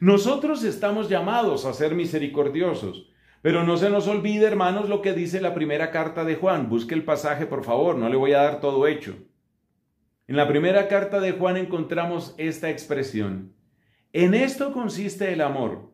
Nosotros 0.00 0.62
estamos 0.62 1.08
llamados 1.08 1.64
a 1.64 1.72
ser 1.72 1.94
misericordiosos, 1.94 3.10
pero 3.42 3.64
no 3.64 3.76
se 3.76 3.90
nos 3.90 4.06
olvide, 4.06 4.46
hermanos, 4.46 4.88
lo 4.88 5.02
que 5.02 5.12
dice 5.12 5.40
la 5.40 5.54
primera 5.54 5.90
carta 5.90 6.24
de 6.24 6.36
Juan. 6.36 6.68
Busque 6.68 6.94
el 6.94 7.04
pasaje, 7.04 7.46
por 7.46 7.64
favor, 7.64 7.96
no 7.96 8.08
le 8.08 8.16
voy 8.16 8.32
a 8.32 8.42
dar 8.42 8.60
todo 8.60 8.86
hecho. 8.86 9.16
En 10.28 10.36
la 10.36 10.46
primera 10.46 10.88
carta 10.88 11.20
de 11.20 11.32
Juan 11.32 11.56
encontramos 11.56 12.34
esta 12.38 12.70
expresión. 12.70 13.54
En 14.12 14.34
esto 14.34 14.72
consiste 14.72 15.32
el 15.32 15.40
amor, 15.40 15.92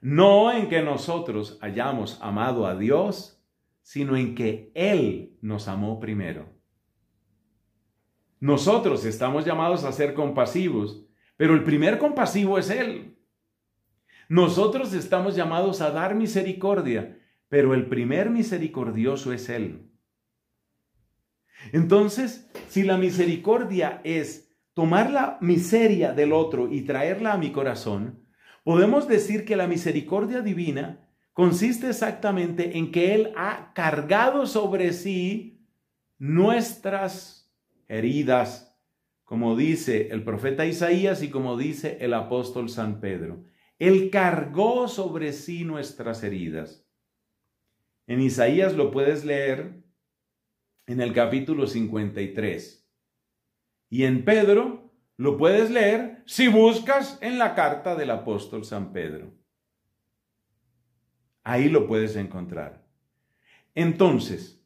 no 0.00 0.52
en 0.52 0.68
que 0.68 0.82
nosotros 0.82 1.58
hayamos 1.60 2.18
amado 2.20 2.66
a 2.66 2.76
Dios, 2.76 3.42
sino 3.82 4.16
en 4.16 4.34
que 4.34 4.70
Él 4.74 5.36
nos 5.40 5.68
amó 5.68 6.00
primero. 6.00 6.48
Nosotros 8.40 9.04
estamos 9.04 9.44
llamados 9.44 9.84
a 9.84 9.92
ser 9.92 10.14
compasivos, 10.14 11.06
pero 11.36 11.54
el 11.54 11.64
primer 11.64 11.98
compasivo 11.98 12.58
es 12.58 12.70
Él. 12.70 13.16
Nosotros 14.28 14.92
estamos 14.94 15.36
llamados 15.36 15.80
a 15.80 15.90
dar 15.90 16.14
misericordia, 16.14 17.18
pero 17.48 17.74
el 17.74 17.86
primer 17.86 18.30
misericordioso 18.30 19.32
es 19.32 19.48
Él. 19.48 19.90
Entonces, 21.72 22.50
si 22.68 22.82
la 22.82 22.96
misericordia 22.96 24.00
es 24.04 24.52
tomar 24.74 25.10
la 25.10 25.38
miseria 25.40 26.12
del 26.12 26.32
otro 26.32 26.72
y 26.72 26.82
traerla 26.82 27.34
a 27.34 27.38
mi 27.38 27.52
corazón, 27.52 28.26
podemos 28.64 29.06
decir 29.06 29.44
que 29.44 29.56
la 29.56 29.66
misericordia 29.66 30.40
divina 30.40 31.08
consiste 31.32 31.88
exactamente 31.88 32.78
en 32.78 32.90
que 32.90 33.14
Él 33.14 33.32
ha 33.36 33.72
cargado 33.74 34.46
sobre 34.46 34.92
sí 34.92 35.66
nuestras 36.18 37.52
heridas, 37.88 38.78
como 39.24 39.56
dice 39.56 40.08
el 40.10 40.24
profeta 40.24 40.66
Isaías 40.66 41.22
y 41.22 41.30
como 41.30 41.56
dice 41.56 41.98
el 42.00 42.14
apóstol 42.14 42.68
San 42.68 43.00
Pedro. 43.00 43.44
Él 43.78 44.10
cargó 44.10 44.88
sobre 44.88 45.32
sí 45.32 45.64
nuestras 45.64 46.22
heridas. 46.22 46.86
En 48.06 48.20
Isaías 48.20 48.74
lo 48.74 48.90
puedes 48.90 49.24
leer 49.24 49.82
en 50.86 51.00
el 51.00 51.12
capítulo 51.12 51.66
53. 51.66 52.88
Y 53.90 54.04
en 54.04 54.24
Pedro 54.24 54.92
lo 55.16 55.36
puedes 55.36 55.70
leer 55.70 56.22
si 56.26 56.48
buscas 56.48 57.18
en 57.20 57.38
la 57.38 57.54
carta 57.54 57.94
del 57.94 58.10
apóstol 58.10 58.64
San 58.64 58.92
Pedro. 58.92 59.32
Ahí 61.44 61.68
lo 61.68 61.86
puedes 61.86 62.16
encontrar. 62.16 62.86
Entonces, 63.74 64.62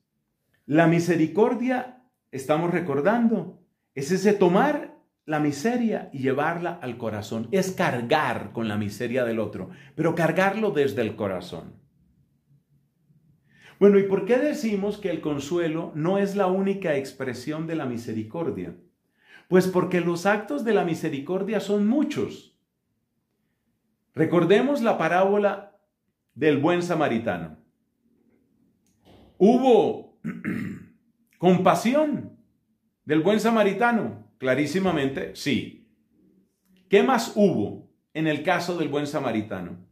la 0.67 0.87
misericordia, 0.87 2.05
estamos 2.31 2.71
recordando, 2.71 3.63
es 3.95 4.11
ese 4.11 4.33
tomar 4.33 4.96
la 5.27 5.41
miseria 5.41 6.09
y 6.13 6.21
llevarla 6.21 6.79
al 6.81 6.97
corazón. 6.97 7.49
Es 7.51 7.73
cargar 7.73 8.53
con 8.53 8.69
la 8.69 8.79
miseria 8.79 9.25
del 9.25 9.41
otro, 9.41 9.71
pero 9.95 10.15
cargarlo 10.15 10.71
desde 10.71 11.03
el 11.03 11.17
corazón. 11.17 11.75
Bueno, 13.79 13.99
¿y 13.99 14.05
por 14.05 14.25
qué 14.25 14.39
decimos 14.39 14.97
que 14.97 15.11
el 15.11 15.21
consuelo 15.21 15.93
no 15.95 16.17
es 16.17 16.35
la 16.35 16.47
única 16.47 16.97
expresión 16.97 17.67
de 17.67 17.77
la 17.77 17.85
misericordia? 17.85 18.75
Pues 19.49 19.67
porque 19.67 20.01
los 20.01 20.25
actos 20.25 20.65
de 20.65 20.73
la 20.73 20.85
misericordia 20.85 21.61
son 21.61 21.87
muchos. 21.87 22.59
Recordemos 24.15 24.81
la 24.81 24.97
parábola 24.97 25.79
del 26.35 26.59
buen 26.59 26.83
samaritano. 26.83 27.59
Hubo 29.37 30.19
compasión 31.39 32.39
del 33.05 33.21
buen 33.21 33.41
samaritano, 33.41 34.26
clarísimamente, 34.39 35.35
sí. 35.35 35.89
¿Qué 36.89 37.03
más 37.03 37.33
hubo 37.35 37.91
en 38.15 38.27
el 38.27 38.43
caso 38.43 38.77
del 38.79 38.89
buen 38.89 39.07
samaritano? 39.07 39.87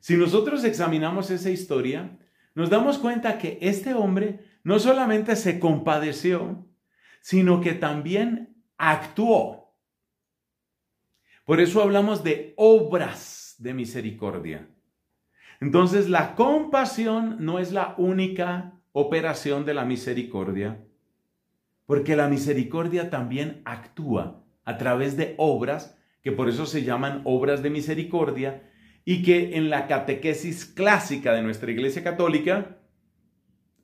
Si 0.00 0.16
nosotros 0.16 0.64
examinamos 0.64 1.30
esa 1.30 1.50
historia, 1.50 2.18
nos 2.54 2.70
damos 2.70 2.98
cuenta 2.98 3.38
que 3.38 3.58
este 3.60 3.94
hombre 3.94 4.40
no 4.62 4.78
solamente 4.78 5.36
se 5.36 5.58
compadeció, 5.60 6.66
sino 7.20 7.60
que 7.60 7.72
también 7.72 8.62
actuó. 8.76 9.76
Por 11.44 11.60
eso 11.60 11.82
hablamos 11.82 12.24
de 12.24 12.54
obras 12.56 13.56
de 13.58 13.74
misericordia. 13.74 14.68
Entonces 15.60 16.08
la 16.08 16.34
compasión 16.34 17.36
no 17.40 17.58
es 17.58 17.72
la 17.72 17.94
única 17.98 18.80
operación 18.92 19.64
de 19.64 19.74
la 19.74 19.84
misericordia, 19.84 20.85
porque 21.86 22.16
la 22.16 22.28
misericordia 22.28 23.10
también 23.10 23.62
actúa 23.64 24.44
a 24.64 24.76
través 24.76 25.16
de 25.16 25.34
obras, 25.38 25.96
que 26.22 26.32
por 26.32 26.48
eso 26.48 26.66
se 26.66 26.82
llaman 26.82 27.22
obras 27.24 27.62
de 27.62 27.70
misericordia, 27.70 28.70
y 29.04 29.22
que 29.22 29.56
en 29.56 29.70
la 29.70 29.86
catequesis 29.86 30.64
clásica 30.64 31.32
de 31.32 31.42
nuestra 31.42 31.70
Iglesia 31.70 32.02
Católica 32.02 32.80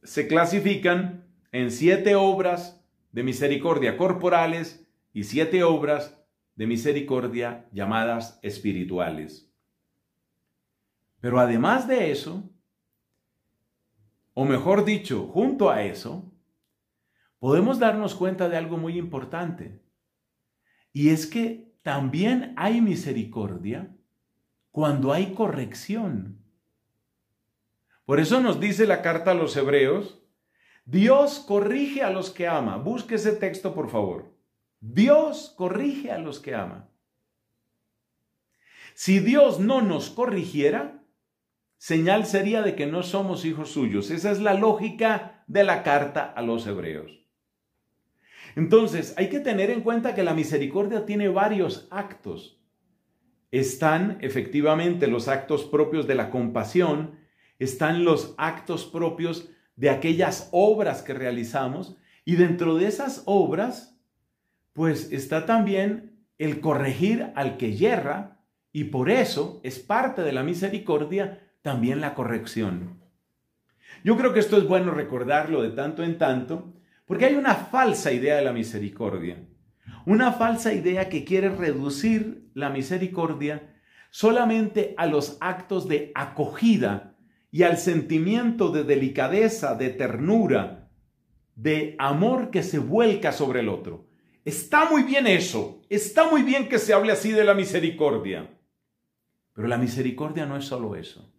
se 0.03 0.27
clasifican 0.27 1.29
en 1.53 1.71
siete 1.71 2.17
obras 2.17 2.85
de 3.13 3.23
misericordia 3.23 3.97
corporales 3.97 4.85
y 5.13 5.25
siete 5.25 5.63
obras 5.63 6.19
de 6.57 6.67
misericordia 6.67 7.69
llamadas 7.73 8.41
espirituales. 8.43 9.53
Pero 11.21 11.39
además 11.39 11.87
de 11.87 12.11
eso, 12.11 12.51
o 14.35 14.45
mejor 14.45 14.85
dicho, 14.85 15.29
junto 15.29 15.71
a 15.71 15.85
eso, 15.85 16.32
podemos 17.43 17.81
darnos 17.81 18.15
cuenta 18.15 18.49
de 18.49 18.57
algo 18.57 18.77
muy 18.77 18.97
importante. 18.97 19.83
Y 20.93 21.09
es 21.09 21.27
que 21.27 21.75
también 21.83 22.55
hay 22.57 22.81
misericordia 22.81 23.97
cuando 24.71 25.13
hay 25.13 25.35
corrección. 25.35 26.39
Por 28.05 28.21
eso 28.21 28.41
nos 28.41 28.61
dice 28.61 28.87
la 28.87 29.03
carta 29.03 29.33
a 29.33 29.35
los 29.35 29.57
hebreos 29.57 30.23
Dios 30.85 31.41
corrige 31.41 32.05
a 32.05 32.11
los 32.11 32.31
que 32.31 32.47
ama. 32.47 32.77
Busque 32.77 33.17
ese 33.17 33.33
texto, 33.33 33.75
por 33.75 33.91
favor. 33.91 34.37
Dios 34.79 35.53
corrige 35.57 36.13
a 36.13 36.19
los 36.19 36.39
que 36.39 36.55
ama. 36.55 36.91
Si 38.95 39.19
Dios 39.19 39.59
no 39.59 39.83
nos 39.83 40.11
corrigiera, 40.11 41.03
señal 41.77 42.25
sería 42.25 42.63
de 42.63 42.77
que 42.77 42.87
no 42.87 43.03
somos 43.03 43.45
hijos 43.45 43.71
suyos. 43.71 44.13
Esa 44.13 44.31
es 44.31 44.41
la 44.41 44.55
lógica 44.55 45.43
de 45.49 45.65
la 45.65 45.83
carta 45.83 46.23
a 46.23 46.41
los 46.43 46.69
hebreos. 46.69 47.22
Entonces, 48.57 49.15
hay 49.17 49.29
que 49.29 49.41
tener 49.41 49.71
en 49.71 49.81
cuenta 49.81 50.15
que 50.15 50.23
la 50.23 50.35
misericordia 50.35 51.07
tiene 51.07 51.29
varios 51.29 51.89
actos. 51.91 52.61
Están 53.51 54.19
efectivamente 54.21 55.07
los 55.07 55.29
actos 55.29 55.65
propios 55.65 56.07
de 56.07 56.15
la 56.15 56.31
compasión, 56.31 57.19
están 57.59 58.05
los 58.05 58.35
actos 58.39 58.85
propios 58.85 59.51
de 59.77 59.91
aquellas 59.91 60.49
obras 60.53 61.03
que 61.03 61.15
realizamos 61.15 61.97
y 62.25 62.37
dentro 62.37 62.77
de 62.77 62.87
esas 62.87 63.23
obras, 63.27 63.99
pues 64.73 65.13
está 65.13 65.45
también 65.47 66.25
el 66.39 66.61
corregir 66.61 67.33
al 67.35 67.57
que 67.57 67.75
yerra 67.77 68.41
y 68.73 68.85
por 68.85 69.11
eso 69.11 69.61
es 69.65 69.79
parte 69.79 70.23
de 70.23 70.33
la 70.33 70.43
misericordia 70.43 71.53
también 71.63 72.01
la 72.01 72.15
corrección. 72.15 73.01
Yo 74.05 74.17
creo 74.17 74.33
que 74.33 74.41
esto 74.41 74.57
es 74.57 74.67
bueno 74.67 74.93
recordarlo 74.93 75.63
de 75.63 75.71
tanto 75.71 76.03
en 76.03 76.19
tanto, 76.19 76.73
porque 77.07 77.27
hay 77.27 77.35
una 77.35 77.55
falsa 77.55 78.13
idea 78.13 78.37
de 78.37 78.43
la 78.43 78.53
misericordia. 78.53 79.47
Una 80.07 80.33
falsa 80.33 80.73
idea 80.73 81.09
que 81.09 81.25
quiere 81.25 81.49
reducir 81.49 82.51
la 82.55 82.71
misericordia 82.71 83.77
solamente 84.11 84.95
a 84.97 85.07
los 85.07 85.39
actos 85.41 85.89
de 85.89 86.13
acogida 86.15 87.17
y 87.51 87.63
al 87.65 87.79
sentimiento 87.79 88.71
de 88.71 88.85
delicadeza, 88.85 89.75
de 89.75 89.91
ternura, 89.91 90.91
de 91.55 91.97
amor 91.99 92.51
que 92.51 92.63
se 92.63 92.79
vuelca 92.79 93.33
sobre 93.33 93.61
el 93.61 93.69
otro. 93.69 94.09
Está 94.45 94.91
muy 94.91 95.03
bien 95.03 95.27
eso, 95.27 95.83
está 95.89 96.29
muy 96.29 96.43
bien 96.43 96.69
que 96.69 96.79
se 96.79 96.93
hable 96.93 97.13
así 97.13 97.31
de 97.31 97.45
la 97.45 97.55
misericordia, 97.55 98.59
pero 99.55 99.69
la 99.69 99.79
misericordia 99.79 100.47
no 100.47 100.57
es 100.57 100.65
solo 100.65 100.97
eso. 100.97 101.33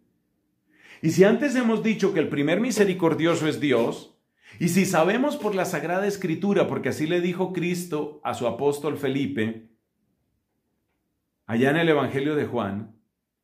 Y 1.01 1.09
si 1.11 1.25
antes 1.25 1.55
hemos 1.55 1.83
dicho 1.83 2.13
que 2.13 2.21
el 2.21 2.29
primer 2.29 2.61
misericordioso 2.61 3.47
es 3.47 3.59
Dios, 3.59 4.12
y 4.59 4.69
si 4.69 4.85
sabemos 4.85 5.35
por 5.37 5.55
la 5.55 5.65
Sagrada 5.65 6.07
Escritura, 6.07 6.67
porque 6.67 6.89
así 6.89 7.07
le 7.07 7.21
dijo 7.21 7.53
Cristo 7.53 8.21
a 8.23 8.33
su 8.33 8.47
apóstol 8.47 8.97
Felipe, 8.97 9.69
allá 11.45 11.71
en 11.71 11.77
el 11.77 11.89
Evangelio 11.89 12.35
de 12.35 12.45
Juan, 12.45 12.95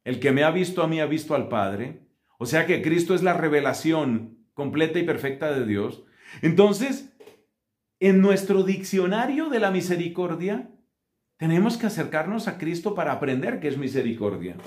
el 0.03 0.19
que 0.19 0.31
me 0.31 0.43
ha 0.43 0.51
visto 0.51 0.81
a 0.83 0.87
mí 0.87 0.99
ha 0.99 1.05
visto 1.05 1.35
al 1.35 1.49
Padre, 1.49 2.07
o 2.37 2.45
sea 2.45 2.65
que 2.65 2.81
Cristo 2.81 3.13
es 3.13 3.23
la 3.23 3.33
revelación 3.33 4.47
completa 4.53 4.99
y 4.99 5.03
perfecta 5.03 5.51
de 5.51 5.65
Dios. 5.65 6.03
Entonces, 6.41 7.13
en 7.99 8.21
nuestro 8.21 8.63
diccionario 8.63 9.49
de 9.49 9.59
la 9.59 9.71
misericordia, 9.71 10.69
tenemos 11.37 11.77
que 11.77 11.87
acercarnos 11.87 12.47
a 12.47 12.57
Cristo 12.57 12.95
para 12.95 13.13
aprender 13.13 13.59
qué 13.59 13.67
es 13.67 13.77
misericordia. 13.77 14.57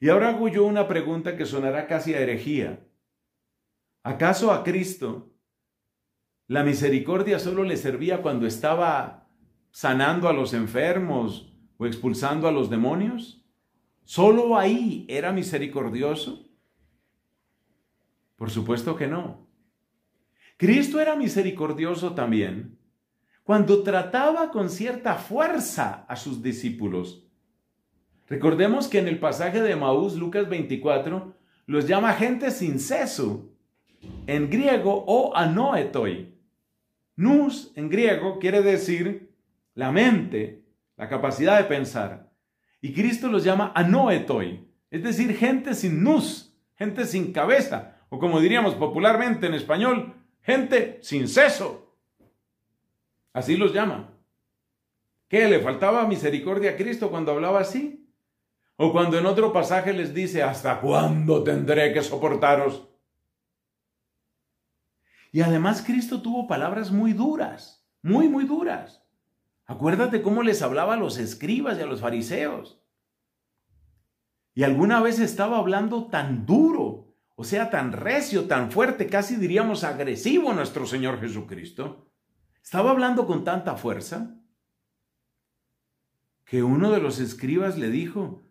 Y 0.00 0.08
ahora 0.08 0.30
hago 0.30 0.48
yo 0.48 0.64
una 0.64 0.88
pregunta 0.88 1.36
que 1.36 1.46
sonará 1.46 1.86
casi 1.86 2.14
a 2.14 2.20
herejía. 2.20 2.80
¿Acaso 4.02 4.52
a 4.52 4.64
Cristo 4.64 5.32
la 6.48 6.64
misericordia 6.64 7.38
solo 7.38 7.62
le 7.62 7.76
servía 7.76 8.20
cuando 8.20 8.46
estaba 8.46 9.28
sanando 9.70 10.28
a 10.28 10.32
los 10.32 10.54
enfermos 10.54 11.54
o 11.78 11.86
expulsando 11.86 12.48
a 12.48 12.52
los 12.52 12.68
demonios? 12.68 13.44
¿Solo 14.04 14.58
ahí 14.58 15.06
era 15.08 15.32
misericordioso? 15.32 16.48
Por 18.36 18.50
supuesto 18.50 18.96
que 18.96 19.06
no. 19.06 19.46
Cristo 20.56 21.00
era 21.00 21.16
misericordioso 21.16 22.14
también 22.14 22.78
cuando 23.44 23.82
trataba 23.82 24.50
con 24.50 24.68
cierta 24.70 25.14
fuerza 25.14 26.04
a 26.08 26.16
sus 26.16 26.42
discípulos. 26.42 27.26
Recordemos 28.28 28.88
que 28.88 28.98
en 28.98 29.08
el 29.08 29.18
pasaje 29.18 29.60
de 29.60 29.76
Maús, 29.76 30.14
Lucas 30.16 30.48
24, 30.48 31.34
los 31.66 31.86
llama 31.86 32.14
gente 32.14 32.50
sin 32.50 32.78
ceso, 32.78 33.51
en 34.26 34.50
griego 34.50 35.04
o 35.06 35.34
anoetoi. 35.34 36.34
Nous 37.16 37.72
en 37.76 37.88
griego 37.88 38.38
quiere 38.38 38.62
decir 38.62 39.30
la 39.74 39.92
mente, 39.92 40.64
la 40.96 41.08
capacidad 41.08 41.58
de 41.58 41.64
pensar. 41.64 42.30
Y 42.80 42.92
Cristo 42.92 43.28
los 43.28 43.44
llama 43.44 43.72
anoetoi, 43.74 44.66
es 44.90 45.02
decir, 45.02 45.36
gente 45.36 45.74
sin 45.74 46.02
nus, 46.02 46.54
gente 46.74 47.04
sin 47.06 47.32
cabeza, 47.32 47.96
o 48.08 48.18
como 48.18 48.40
diríamos 48.40 48.74
popularmente 48.74 49.46
en 49.46 49.54
español, 49.54 50.14
gente 50.42 50.98
sin 51.02 51.28
seso. 51.28 51.96
Así 53.32 53.56
los 53.56 53.72
llama. 53.72 54.10
¿Qué? 55.28 55.48
¿Le 55.48 55.60
faltaba 55.60 56.06
misericordia 56.06 56.72
a 56.72 56.76
Cristo 56.76 57.10
cuando 57.10 57.32
hablaba 57.32 57.60
así? 57.60 58.06
O 58.76 58.92
cuando 58.92 59.18
en 59.18 59.26
otro 59.26 59.52
pasaje 59.52 59.92
les 59.92 60.12
dice, 60.12 60.42
¿hasta 60.42 60.80
cuándo 60.80 61.42
tendré 61.42 61.92
que 61.94 62.02
soportaros? 62.02 62.88
Y 65.32 65.40
además 65.40 65.82
Cristo 65.84 66.20
tuvo 66.20 66.46
palabras 66.46 66.92
muy 66.92 67.14
duras, 67.14 67.88
muy, 68.02 68.28
muy 68.28 68.44
duras. 68.44 69.02
Acuérdate 69.64 70.20
cómo 70.20 70.42
les 70.42 70.60
hablaba 70.60 70.94
a 70.94 70.98
los 70.98 71.16
escribas 71.16 71.78
y 71.78 71.82
a 71.82 71.86
los 71.86 72.02
fariseos. 72.02 72.82
Y 74.54 74.64
alguna 74.64 75.00
vez 75.00 75.18
estaba 75.18 75.56
hablando 75.56 76.08
tan 76.08 76.44
duro, 76.44 77.16
o 77.34 77.44
sea, 77.44 77.70
tan 77.70 77.92
recio, 77.92 78.46
tan 78.46 78.70
fuerte, 78.70 79.06
casi 79.06 79.36
diríamos 79.36 79.82
agresivo 79.84 80.52
nuestro 80.52 80.86
Señor 80.86 81.18
Jesucristo. 81.18 82.12
Estaba 82.62 82.90
hablando 82.90 83.26
con 83.26 83.42
tanta 83.42 83.76
fuerza 83.76 84.38
que 86.44 86.62
uno 86.62 86.90
de 86.90 87.00
los 87.00 87.18
escribas 87.18 87.78
le 87.78 87.88
dijo, 87.88 88.42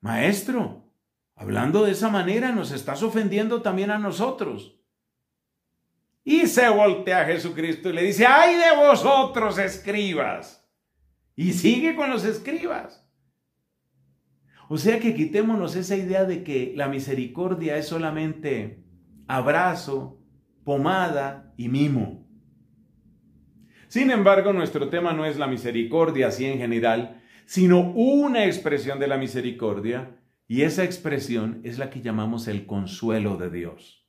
Maestro, 0.00 0.94
hablando 1.34 1.84
de 1.84 1.90
esa 1.90 2.08
manera 2.08 2.52
nos 2.52 2.70
estás 2.70 3.02
ofendiendo 3.02 3.62
también 3.62 3.90
a 3.90 3.98
nosotros. 3.98 4.79
Y 6.24 6.46
se 6.46 6.68
voltea 6.68 7.22
a 7.22 7.24
Jesucristo 7.26 7.90
y 7.90 7.92
le 7.94 8.02
dice, 8.02 8.26
ay 8.26 8.56
de 8.56 8.76
vosotros 8.76 9.58
escribas. 9.58 10.68
Y 11.34 11.52
sigue 11.52 11.94
con 11.94 12.10
los 12.10 12.24
escribas. 12.24 13.06
O 14.68 14.78
sea 14.78 15.00
que 15.00 15.14
quitémonos 15.14 15.74
esa 15.74 15.96
idea 15.96 16.24
de 16.24 16.44
que 16.44 16.72
la 16.76 16.88
misericordia 16.88 17.76
es 17.76 17.88
solamente 17.88 18.84
abrazo, 19.26 20.22
pomada 20.64 21.52
y 21.56 21.68
mimo. 21.68 22.28
Sin 23.88 24.12
embargo, 24.12 24.52
nuestro 24.52 24.88
tema 24.88 25.12
no 25.12 25.24
es 25.24 25.36
la 25.36 25.48
misericordia 25.48 26.28
así 26.28 26.46
en 26.46 26.58
general, 26.58 27.20
sino 27.46 27.80
una 27.80 28.44
expresión 28.44 29.00
de 29.00 29.08
la 29.08 29.16
misericordia, 29.16 30.16
y 30.46 30.62
esa 30.62 30.84
expresión 30.84 31.60
es 31.64 31.78
la 31.78 31.90
que 31.90 32.00
llamamos 32.00 32.46
el 32.46 32.66
consuelo 32.66 33.36
de 33.36 33.50
Dios. 33.50 34.08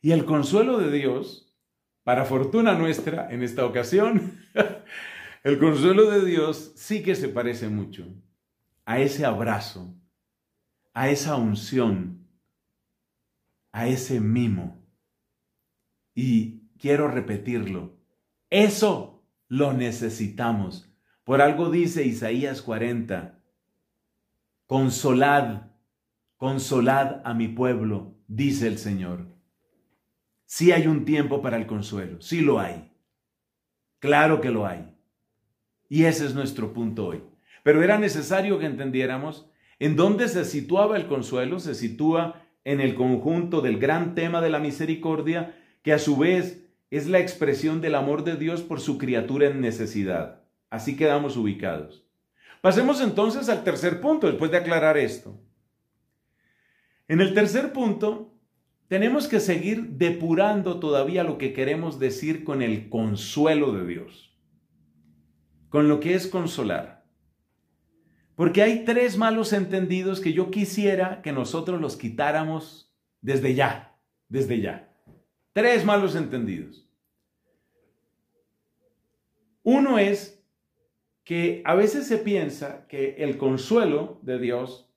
Y 0.00 0.12
el 0.12 0.24
consuelo 0.24 0.78
de 0.78 0.90
Dios, 0.90 1.54
para 2.04 2.24
fortuna 2.24 2.74
nuestra 2.74 3.30
en 3.30 3.42
esta 3.42 3.66
ocasión, 3.66 4.40
el 5.44 5.58
consuelo 5.58 6.10
de 6.10 6.24
Dios 6.24 6.72
sí 6.76 7.02
que 7.02 7.14
se 7.14 7.28
parece 7.28 7.68
mucho 7.68 8.06
a 8.84 9.00
ese 9.00 9.24
abrazo, 9.24 9.94
a 10.94 11.08
esa 11.08 11.36
unción, 11.36 12.26
a 13.72 13.86
ese 13.86 14.20
mimo. 14.20 14.84
Y 16.14 16.68
quiero 16.78 17.08
repetirlo, 17.08 17.96
eso 18.48 19.24
lo 19.48 19.72
necesitamos 19.72 20.90
por 21.30 21.42
algo 21.42 21.70
dice 21.70 22.04
Isaías 22.04 22.60
40, 22.60 23.38
consolad, 24.66 25.70
consolad 26.36 27.20
a 27.24 27.34
mi 27.34 27.46
pueblo, 27.46 28.16
dice 28.26 28.66
el 28.66 28.78
Señor. 28.78 29.28
Sí 30.50 30.72
hay 30.72 30.88
un 30.88 31.04
tiempo 31.04 31.42
para 31.42 31.56
el 31.58 31.68
consuelo, 31.68 32.20
sí 32.20 32.40
lo 32.40 32.58
hay. 32.58 32.90
Claro 34.00 34.40
que 34.40 34.50
lo 34.50 34.66
hay. 34.66 34.92
Y 35.88 36.06
ese 36.06 36.26
es 36.26 36.34
nuestro 36.34 36.72
punto 36.72 37.06
hoy. 37.06 37.22
Pero 37.62 37.84
era 37.84 37.98
necesario 37.98 38.58
que 38.58 38.66
entendiéramos 38.66 39.48
en 39.78 39.94
dónde 39.94 40.26
se 40.26 40.44
situaba 40.44 40.96
el 40.96 41.06
consuelo, 41.06 41.60
se 41.60 41.76
sitúa 41.76 42.42
en 42.64 42.80
el 42.80 42.96
conjunto 42.96 43.60
del 43.60 43.78
gran 43.78 44.16
tema 44.16 44.40
de 44.40 44.50
la 44.50 44.58
misericordia, 44.58 45.56
que 45.84 45.92
a 45.92 46.00
su 46.00 46.16
vez 46.16 46.68
es 46.90 47.06
la 47.06 47.20
expresión 47.20 47.80
del 47.80 47.94
amor 47.94 48.24
de 48.24 48.34
Dios 48.34 48.60
por 48.60 48.80
su 48.80 48.98
criatura 48.98 49.46
en 49.46 49.60
necesidad. 49.60 50.42
Así 50.68 50.96
quedamos 50.96 51.36
ubicados. 51.36 52.04
Pasemos 52.60 53.00
entonces 53.00 53.48
al 53.48 53.62
tercer 53.62 54.00
punto, 54.00 54.26
después 54.26 54.50
de 54.50 54.56
aclarar 54.56 54.98
esto. 54.98 55.40
En 57.06 57.20
el 57.20 57.34
tercer 57.34 57.72
punto, 57.72 58.34
tenemos 58.90 59.28
que 59.28 59.38
seguir 59.38 59.90
depurando 59.90 60.80
todavía 60.80 61.22
lo 61.22 61.38
que 61.38 61.52
queremos 61.52 62.00
decir 62.00 62.42
con 62.42 62.60
el 62.60 62.88
consuelo 62.88 63.70
de 63.70 63.86
Dios, 63.86 64.36
con 65.68 65.86
lo 65.86 66.00
que 66.00 66.14
es 66.14 66.26
consolar. 66.26 67.06
Porque 68.34 68.62
hay 68.62 68.84
tres 68.84 69.16
malos 69.16 69.52
entendidos 69.52 70.18
que 70.18 70.32
yo 70.32 70.50
quisiera 70.50 71.22
que 71.22 71.30
nosotros 71.30 71.80
los 71.80 71.96
quitáramos 71.96 72.92
desde 73.20 73.54
ya, 73.54 73.96
desde 74.28 74.60
ya. 74.60 74.92
Tres 75.52 75.84
malos 75.84 76.16
entendidos. 76.16 76.84
Uno 79.62 80.00
es 80.00 80.42
que 81.22 81.62
a 81.64 81.76
veces 81.76 82.08
se 82.08 82.18
piensa 82.18 82.88
que 82.88 83.14
el 83.18 83.38
consuelo 83.38 84.18
de 84.22 84.40
Dios 84.40 84.89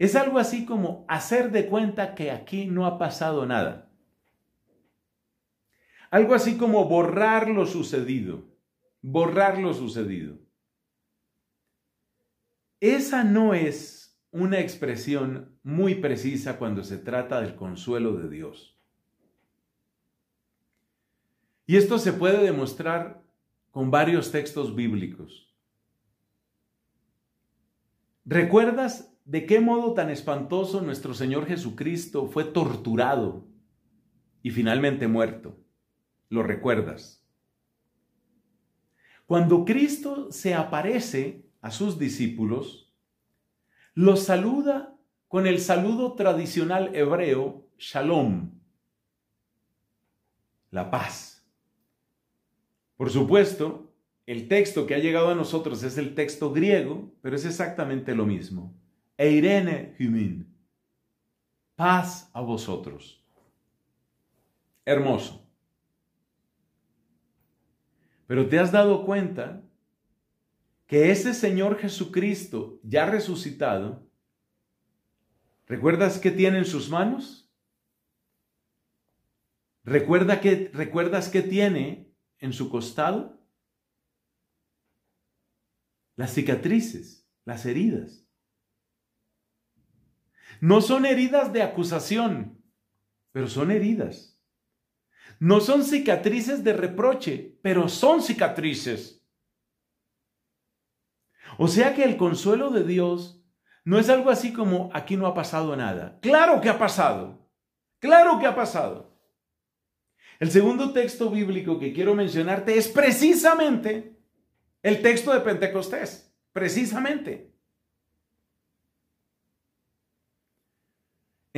es 0.00 0.16
algo 0.16 0.38
así 0.38 0.64
como 0.64 1.04
hacer 1.08 1.50
de 1.50 1.66
cuenta 1.66 2.14
que 2.14 2.30
aquí 2.30 2.64
no 2.64 2.86
ha 2.86 2.98
pasado 2.98 3.44
nada. 3.44 3.92
Algo 6.10 6.34
así 6.34 6.56
como 6.56 6.86
borrar 6.86 7.50
lo 7.50 7.66
sucedido, 7.66 8.48
borrar 9.02 9.58
lo 9.58 9.74
sucedido. 9.74 10.38
Esa 12.80 13.24
no 13.24 13.52
es 13.52 14.18
una 14.30 14.58
expresión 14.60 15.58
muy 15.62 15.96
precisa 15.96 16.56
cuando 16.56 16.82
se 16.82 16.96
trata 16.96 17.42
del 17.42 17.54
consuelo 17.54 18.14
de 18.14 18.30
Dios. 18.30 18.80
Y 21.66 21.76
esto 21.76 21.98
se 21.98 22.14
puede 22.14 22.42
demostrar 22.42 23.22
con 23.70 23.90
varios 23.90 24.32
textos 24.32 24.74
bíblicos. 24.74 25.54
¿Recuerdas 28.24 29.09
de 29.30 29.46
qué 29.46 29.60
modo 29.60 29.94
tan 29.94 30.10
espantoso 30.10 30.80
nuestro 30.80 31.14
Señor 31.14 31.46
Jesucristo 31.46 32.26
fue 32.26 32.42
torturado 32.42 33.46
y 34.42 34.50
finalmente 34.50 35.06
muerto? 35.06 35.56
¿Lo 36.30 36.42
recuerdas? 36.42 37.24
Cuando 39.26 39.64
Cristo 39.64 40.32
se 40.32 40.54
aparece 40.54 41.46
a 41.60 41.70
sus 41.70 41.96
discípulos, 41.96 42.92
los 43.94 44.24
saluda 44.24 44.96
con 45.28 45.46
el 45.46 45.60
saludo 45.60 46.14
tradicional 46.14 46.90
hebreo, 46.96 47.68
shalom, 47.78 48.50
la 50.72 50.90
paz. 50.90 51.48
Por 52.96 53.10
supuesto, 53.10 53.94
el 54.26 54.48
texto 54.48 54.88
que 54.88 54.96
ha 54.96 54.98
llegado 54.98 55.28
a 55.28 55.36
nosotros 55.36 55.84
es 55.84 55.98
el 55.98 56.16
texto 56.16 56.52
griego, 56.52 57.14
pero 57.22 57.36
es 57.36 57.44
exactamente 57.44 58.16
lo 58.16 58.26
mismo. 58.26 58.74
Eirene 59.20 59.94
humin. 59.98 60.46
Paz 61.74 62.30
a 62.32 62.40
vosotros. 62.40 63.22
Hermoso. 64.84 65.46
Pero 68.26 68.48
te 68.48 68.58
has 68.58 68.72
dado 68.72 69.04
cuenta 69.04 69.62
que 70.86 71.10
ese 71.10 71.34
Señor 71.34 71.78
Jesucristo 71.78 72.80
ya 72.82 73.06
resucitado, 73.06 74.08
¿recuerdas 75.66 76.18
qué 76.18 76.30
tiene 76.30 76.58
en 76.58 76.64
sus 76.64 76.88
manos? 76.88 77.50
¿Recuerda 79.84 80.40
que, 80.40 80.70
¿Recuerdas 80.72 81.28
qué 81.28 81.42
tiene 81.42 82.10
en 82.38 82.52
su 82.52 82.70
costado? 82.70 83.40
las 86.20 86.34
cicatrices, 86.34 87.26
las 87.46 87.64
heridas. 87.64 88.29
No 90.60 90.80
son 90.80 91.06
heridas 91.06 91.52
de 91.52 91.62
acusación, 91.62 92.62
pero 93.32 93.48
son 93.48 93.70
heridas. 93.70 94.38
No 95.38 95.60
son 95.60 95.84
cicatrices 95.84 96.64
de 96.64 96.72
reproche, 96.72 97.58
pero 97.62 97.88
son 97.88 98.22
cicatrices. 98.22 99.24
O 101.58 101.68
sea 101.68 101.94
que 101.94 102.04
el 102.04 102.16
consuelo 102.16 102.70
de 102.70 102.84
Dios 102.84 103.42
no 103.84 103.98
es 103.98 104.08
algo 104.08 104.30
así 104.30 104.52
como 104.52 104.90
aquí 104.92 105.16
no 105.16 105.26
ha 105.26 105.34
pasado 105.34 105.74
nada. 105.76 106.18
Claro 106.20 106.60
que 106.60 106.68
ha 106.68 106.78
pasado. 106.78 107.48
Claro 107.98 108.38
que 108.38 108.46
ha 108.46 108.54
pasado. 108.54 109.10
El 110.38 110.50
segundo 110.50 110.92
texto 110.92 111.30
bíblico 111.30 111.78
que 111.78 111.92
quiero 111.92 112.14
mencionarte 112.14 112.76
es 112.76 112.88
precisamente 112.88 114.16
el 114.82 115.02
texto 115.02 115.32
de 115.32 115.40
Pentecostés, 115.40 116.34
precisamente. 116.52 117.49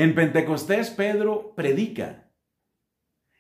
En 0.03 0.17
Pentecostés 0.17 0.91
Pedro 0.91 1.55
predica. 1.55 2.29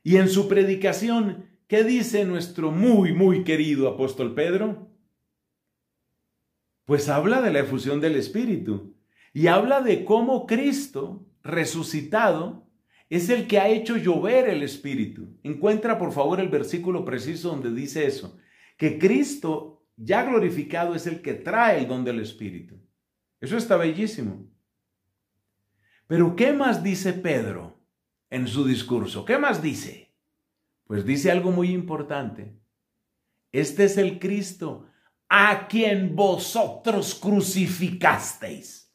Y 0.04 0.18
en 0.18 0.28
su 0.28 0.46
predicación, 0.46 1.58
¿qué 1.66 1.82
dice 1.82 2.24
nuestro 2.24 2.70
muy, 2.70 3.12
muy 3.12 3.42
querido 3.42 3.88
apóstol 3.88 4.32
Pedro? 4.36 4.88
Pues 6.84 7.08
habla 7.08 7.42
de 7.42 7.52
la 7.52 7.58
efusión 7.58 8.00
del 8.00 8.14
Espíritu 8.14 8.94
y 9.34 9.48
habla 9.48 9.80
de 9.80 10.04
cómo 10.04 10.46
Cristo 10.46 11.26
resucitado 11.42 12.70
es 13.10 13.28
el 13.28 13.48
que 13.48 13.58
ha 13.58 13.68
hecho 13.68 13.96
llover 13.96 14.48
el 14.48 14.62
Espíritu. 14.62 15.40
Encuentra 15.42 15.98
por 15.98 16.12
favor 16.12 16.38
el 16.38 16.48
versículo 16.48 17.04
preciso 17.04 17.48
donde 17.48 17.72
dice 17.72 18.06
eso 18.06 18.38
que 18.76 19.00
Cristo 19.00 19.84
ya 19.96 20.22
glorificado 20.22 20.94
es 20.94 21.08
el 21.08 21.22
que 21.22 21.34
trae 21.34 21.80
el 21.80 21.88
don 21.88 22.04
del 22.04 22.20
Espíritu. 22.20 22.76
Eso 23.40 23.56
está 23.56 23.76
bellísimo. 23.76 24.51
Pero 26.12 26.36
¿qué 26.36 26.52
más 26.52 26.82
dice 26.82 27.14
Pedro 27.14 27.80
en 28.28 28.46
su 28.46 28.66
discurso? 28.66 29.24
¿Qué 29.24 29.38
más 29.38 29.62
dice? 29.62 30.14
Pues 30.84 31.06
dice 31.06 31.30
algo 31.30 31.52
muy 31.52 31.70
importante. 31.70 32.60
Este 33.50 33.84
es 33.84 33.96
el 33.96 34.18
Cristo 34.18 34.88
a 35.30 35.66
quien 35.68 36.14
vosotros 36.14 37.14
crucificasteis. 37.14 38.94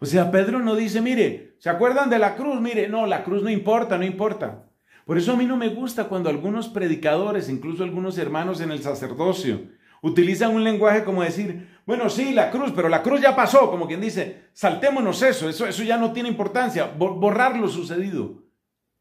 O 0.00 0.04
sea, 0.04 0.30
Pedro 0.30 0.58
no 0.58 0.76
dice, 0.76 1.00
mire, 1.00 1.56
¿se 1.58 1.70
acuerdan 1.70 2.10
de 2.10 2.18
la 2.18 2.36
cruz? 2.36 2.60
Mire, 2.60 2.88
no, 2.88 3.06
la 3.06 3.24
cruz 3.24 3.42
no 3.42 3.48
importa, 3.48 3.96
no 3.96 4.04
importa. 4.04 4.68
Por 5.06 5.16
eso 5.16 5.32
a 5.32 5.36
mí 5.36 5.46
no 5.46 5.56
me 5.56 5.70
gusta 5.70 6.10
cuando 6.10 6.28
algunos 6.28 6.68
predicadores, 6.68 7.48
incluso 7.48 7.84
algunos 7.84 8.18
hermanos 8.18 8.60
en 8.60 8.70
el 8.70 8.82
sacerdocio, 8.82 9.62
utilizan 10.02 10.54
un 10.54 10.62
lenguaje 10.62 11.04
como 11.04 11.22
decir, 11.22 11.75
bueno, 11.86 12.10
sí, 12.10 12.34
la 12.34 12.50
cruz, 12.50 12.72
pero 12.74 12.88
la 12.88 13.00
cruz 13.00 13.20
ya 13.20 13.36
pasó, 13.36 13.70
como 13.70 13.86
quien 13.86 14.00
dice, 14.00 14.48
saltémonos 14.52 15.22
eso, 15.22 15.48
eso, 15.48 15.68
eso 15.68 15.84
ya 15.84 15.96
no 15.96 16.12
tiene 16.12 16.28
importancia, 16.28 16.86
borrar 16.86 17.56
lo 17.56 17.68
sucedido. 17.68 18.42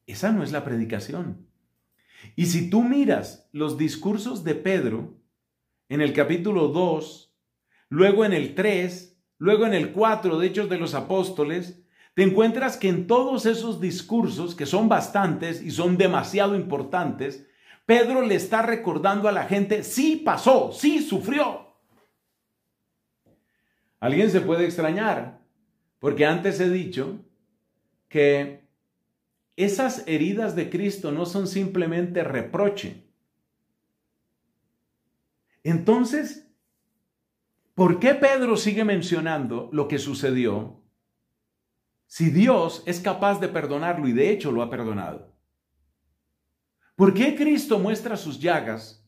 Esa 0.06 0.32
no 0.32 0.43
es 0.43 0.52
la 0.52 0.63
predicación. 0.63 1.48
Y 2.36 2.45
si 2.45 2.69
tú 2.69 2.84
miras 2.84 3.50
los 3.52 3.80
discursos 3.80 4.43
de 4.43 4.54
Pedro 4.54 5.17
en 5.89 6.00
el 6.00 6.13
capítulo 6.13 6.67
2, 6.67 7.36
luego 7.89 8.24
en 8.24 8.34
el 8.34 8.54
3, 8.54 9.19
luego 9.39 9.65
en 9.65 9.74
el 9.74 9.91
4 9.91 10.38
de 10.38 10.45
Hechos 10.45 10.69
de 10.69 10.78
los 10.78 10.93
Apóstoles, 10.93 11.84
te 12.13 12.21
encuentras 12.21 12.78
que 12.78 12.89
en 12.89 13.08
todos 13.08 13.48
esos 13.48 13.82
discursos, 13.82 14.54
que 14.54 14.67
son 14.67 14.89
bastantes 14.89 15.60
y 15.60 15.71
son 15.71 15.98
demasiado 15.98 16.56
importantes, 16.56 17.48
Pedro 17.88 18.21
le 18.21 18.36
está 18.36 18.62
recordando 18.62 19.28
a 19.28 19.32
la 19.32 19.45
gente, 19.45 19.84
sí 19.84 20.21
pasó, 20.24 20.71
sí 20.71 21.02
sufrió. 21.02 21.64
Alguien 23.99 24.29
se 24.29 24.41
puede 24.41 24.65
extrañar, 24.65 25.41
porque 25.99 26.25
antes 26.25 26.60
he 26.60 26.69
dicho 26.69 27.19
que 28.10 28.65
esas 29.55 30.03
heridas 30.08 30.55
de 30.55 30.69
Cristo 30.69 31.12
no 31.12 31.25
son 31.25 31.47
simplemente 31.47 32.23
reproche. 32.23 33.05
Entonces, 35.63 36.47
¿por 37.73 37.99
qué 37.99 38.13
Pedro 38.13 38.58
sigue 38.58 38.84
mencionando 38.84 39.69
lo 39.71 39.88
que 39.88 39.97
sucedió 39.97 40.81
si 42.05 42.29
Dios 42.29 42.84
es 42.86 42.99
capaz 42.99 43.39
de 43.39 43.47
perdonarlo 43.47 44.08
y 44.08 44.13
de 44.13 44.29
hecho 44.29 44.51
lo 44.51 44.62
ha 44.62 44.69
perdonado? 44.69 45.34
¿Por 46.95 47.13
qué 47.13 47.36
Cristo 47.36 47.79
muestra 47.79 48.15
sus 48.15 48.39
llagas 48.39 49.05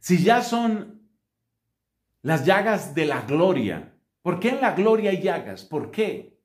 si 0.00 0.22
ya 0.22 0.42
son 0.42 1.08
las 2.22 2.44
llagas 2.44 2.94
de 2.94 3.04
la 3.04 3.22
gloria? 3.22 3.95
¿Por 4.26 4.40
qué 4.40 4.48
en 4.48 4.60
la 4.60 4.72
gloria 4.72 5.10
hay 5.10 5.22
llagas? 5.22 5.64
¿Por 5.64 5.92
qué? 5.92 6.36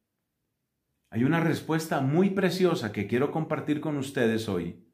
Hay 1.09 1.23
una 1.23 1.39
respuesta 1.39 1.99
muy 1.99 2.29
preciosa 2.29 2.91
que 2.91 3.07
quiero 3.07 3.31
compartir 3.31 3.81
con 3.81 3.97
ustedes 3.97 4.47
hoy. 4.47 4.85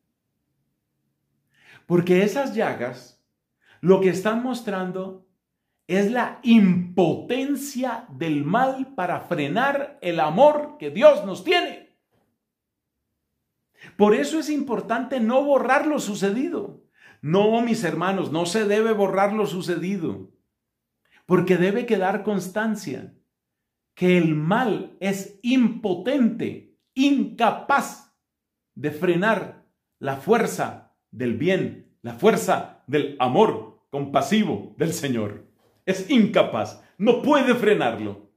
Porque 1.86 2.24
esas 2.24 2.56
llagas 2.56 3.22
lo 3.82 4.00
que 4.00 4.08
están 4.08 4.42
mostrando 4.42 5.28
es 5.88 6.10
la 6.14 6.40
impotencia 6.44 8.06
del 8.10 8.46
mal 8.46 8.94
para 8.96 9.20
frenar 9.20 10.00
el 10.02 10.22
amor 10.22 10.78
que 10.80 10.90
Dios 10.90 11.26
nos 11.26 11.44
tiene. 11.44 11.98
Por 13.98 14.16
eso 14.16 14.40
es 14.40 14.50
importante 14.50 15.20
no 15.20 15.44
borrar 15.44 15.88
lo 15.88 16.00
sucedido. 16.00 16.86
No, 17.22 17.60
mis 17.60 17.84
hermanos, 17.84 18.32
no 18.32 18.46
se 18.46 18.64
debe 18.64 18.94
borrar 18.94 19.34
lo 19.34 19.46
sucedido, 19.46 20.37
porque 21.28 21.58
debe 21.58 21.86
quedar 21.86 22.24
constancia 22.24 23.14
que 23.94 24.18
el 24.18 24.34
mal 24.34 24.98
es 25.00 25.40
impotente, 25.44 26.80
incapaz 26.96 28.16
de 28.74 28.90
frenar 28.90 29.68
la 30.00 30.16
fuerza 30.16 30.96
del 31.12 31.38
bien, 31.38 31.96
la 32.02 32.14
fuerza 32.14 32.84
del 32.88 33.16
amor 33.20 33.86
compasivo 33.92 34.74
del 34.78 34.94
Señor 34.94 35.46
es 35.86 36.10
incapaz, 36.10 36.84
no 36.98 37.22
puede 37.22 37.56
frenarlo. 37.56 38.30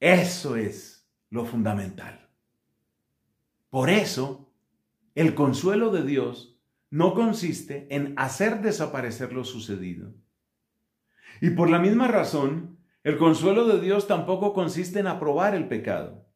Eso 0.00 0.56
es 0.56 1.08
lo 1.30 1.44
fundamental. 1.44 2.28
Por 3.70 3.88
eso, 3.88 4.52
el 5.14 5.34
consuelo 5.34 5.90
de 5.90 6.02
Dios 6.02 6.60
no 6.90 7.14
consiste 7.14 7.86
en 7.90 8.14
hacer 8.16 8.60
desaparecer 8.60 9.32
lo 9.32 9.44
sucedido. 9.44 10.12
Y 11.40 11.50
por 11.50 11.70
la 11.70 11.78
misma 11.78 12.08
razón, 12.08 12.78
el 13.04 13.18
consuelo 13.18 13.66
de 13.66 13.80
Dios 13.80 14.06
tampoco 14.06 14.52
consiste 14.52 15.00
en 15.00 15.06
aprobar 15.06 15.54
el 15.54 15.66
pecado. 15.68 16.26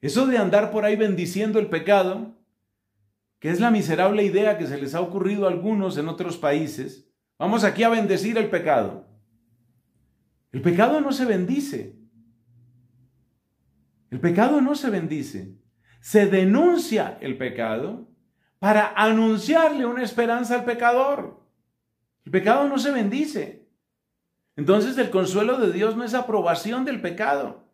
Eso 0.00 0.26
de 0.26 0.38
andar 0.38 0.70
por 0.70 0.84
ahí 0.84 0.96
bendiciendo 0.96 1.58
el 1.58 1.68
pecado, 1.68 2.36
que 3.40 3.50
es 3.50 3.58
la 3.58 3.70
miserable 3.70 4.22
idea 4.22 4.58
que 4.58 4.66
se 4.66 4.80
les 4.80 4.94
ha 4.94 5.00
ocurrido 5.00 5.46
a 5.46 5.50
algunos 5.50 5.96
en 5.96 6.08
otros 6.08 6.36
países, 6.36 7.08
Vamos 7.38 7.62
aquí 7.62 7.84
a 7.84 7.88
bendecir 7.88 8.36
el 8.36 8.50
pecado. 8.50 9.06
El 10.50 10.60
pecado 10.60 11.00
no 11.00 11.12
se 11.12 11.24
bendice. 11.24 11.96
El 14.10 14.18
pecado 14.18 14.60
no 14.60 14.74
se 14.74 14.90
bendice. 14.90 15.56
Se 16.00 16.26
denuncia 16.26 17.16
el 17.20 17.38
pecado 17.38 18.10
para 18.58 18.92
anunciarle 18.96 19.86
una 19.86 20.02
esperanza 20.02 20.56
al 20.56 20.64
pecador. 20.64 21.47
Pecado 22.30 22.68
no 22.68 22.78
se 22.78 22.90
bendice. 22.90 23.68
Entonces 24.56 24.98
el 24.98 25.10
consuelo 25.10 25.58
de 25.58 25.72
Dios 25.72 25.96
no 25.96 26.04
es 26.04 26.14
aprobación 26.14 26.84
del 26.84 27.00
pecado. 27.00 27.72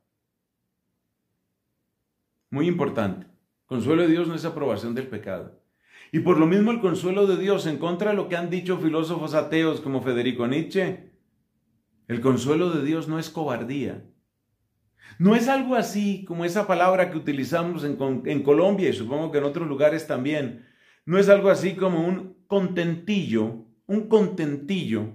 Muy 2.51 2.69
importante. 2.69 3.27
Consuelo 3.67 4.03
de 4.03 4.09
Dios 4.09 4.29
no 4.29 4.35
es 4.35 4.45
aprobación 4.45 4.95
del 4.95 5.09
pecado. 5.09 5.61
Y 6.13 6.21
por 6.21 6.39
lo 6.39 6.47
mismo 6.47 6.71
el 6.71 6.81
consuelo 6.81 7.27
de 7.27 7.39
Dios 7.39 7.67
en 7.67 7.79
contra 7.79 8.11
de 8.11 8.17
lo 8.17 8.29
que 8.29 8.37
han 8.37 8.51
dicho 8.51 8.79
filósofos 8.79 9.35
ateos 9.35 9.81
como 9.81 10.03
Federico 10.03 10.47
Nietzsche. 10.47 11.13
El 12.07 12.21
consuelo 12.21 12.71
de 12.71 12.85
Dios 12.85 13.09
no 13.09 13.19
es 13.19 13.31
cobardía. 13.31 14.05
No 15.19 15.35
es 15.35 15.49
algo 15.49 15.75
así 15.75 16.25
como 16.27 16.45
esa 16.45 16.67
palabra 16.67 17.11
que 17.11 17.17
utilizamos 17.17 17.83
en 17.85 18.43
Colombia 18.43 18.91
y 18.91 18.93
supongo 18.93 19.33
que 19.33 19.39
en 19.39 19.45
otros 19.45 19.67
lugares 19.67 20.07
también. 20.07 20.67
No 21.07 21.19
es 21.19 21.29
algo 21.29 21.51
así 21.51 21.75
como 21.75 22.07
un 22.07 22.45
contentillo, 22.47 23.64
un 23.87 24.09
contentillo. 24.09 25.13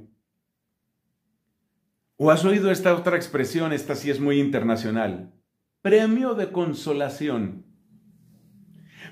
¿O 2.17 2.32
has 2.32 2.43
oído 2.45 2.71
esta 2.71 2.93
otra 2.93 3.15
expresión? 3.15 3.73
Esta 3.73 3.95
sí 3.95 4.10
es 4.10 4.19
muy 4.19 4.39
internacional. 4.39 5.34
Premio 5.82 6.34
de 6.36 6.51
consolación. 6.51 7.65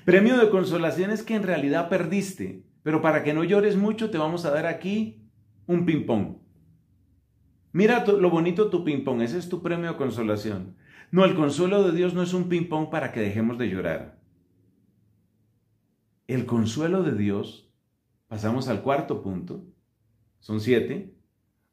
Premio 0.04 0.36
de 0.36 0.50
consolación 0.50 1.10
es 1.10 1.22
que 1.22 1.34
en 1.34 1.42
realidad 1.42 1.88
perdiste, 1.88 2.64
pero 2.82 3.00
para 3.00 3.22
que 3.24 3.32
no 3.32 3.44
llores 3.44 3.76
mucho 3.76 4.10
te 4.10 4.18
vamos 4.18 4.44
a 4.44 4.50
dar 4.50 4.66
aquí 4.66 5.28
un 5.66 5.86
ping-pong. 5.86 6.38
Mira 7.72 8.04
lo 8.04 8.30
bonito 8.30 8.70
tu 8.70 8.84
ping-pong, 8.84 9.22
ese 9.22 9.38
es 9.38 9.48
tu 9.48 9.62
premio 9.62 9.90
de 9.90 9.96
consolación. 9.96 10.76
No, 11.10 11.24
el 11.24 11.34
consuelo 11.34 11.82
de 11.82 11.96
Dios 11.96 12.14
no 12.14 12.22
es 12.22 12.34
un 12.34 12.48
ping-pong 12.48 12.90
para 12.90 13.12
que 13.12 13.20
dejemos 13.20 13.58
de 13.58 13.68
llorar. 13.68 14.18
El 16.26 16.44
consuelo 16.44 17.02
de 17.02 17.12
Dios, 17.12 17.67
pasamos 18.28 18.68
al 18.68 18.82
cuarto 18.82 19.22
punto, 19.22 19.64
son 20.40 20.60
siete. 20.60 21.14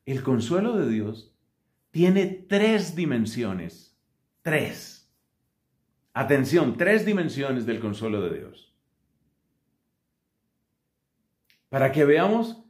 El 0.05 0.23
consuelo 0.23 0.75
de 0.77 0.89
Dios 0.89 1.35
tiene 1.91 2.25
tres 2.25 2.95
dimensiones. 2.95 3.97
Tres. 4.41 5.13
Atención, 6.13 6.77
tres 6.77 7.05
dimensiones 7.05 7.65
del 7.65 7.79
consuelo 7.79 8.21
de 8.21 8.37
Dios. 8.39 8.73
Para 11.69 11.91
que 11.91 12.05
veamos 12.05 12.63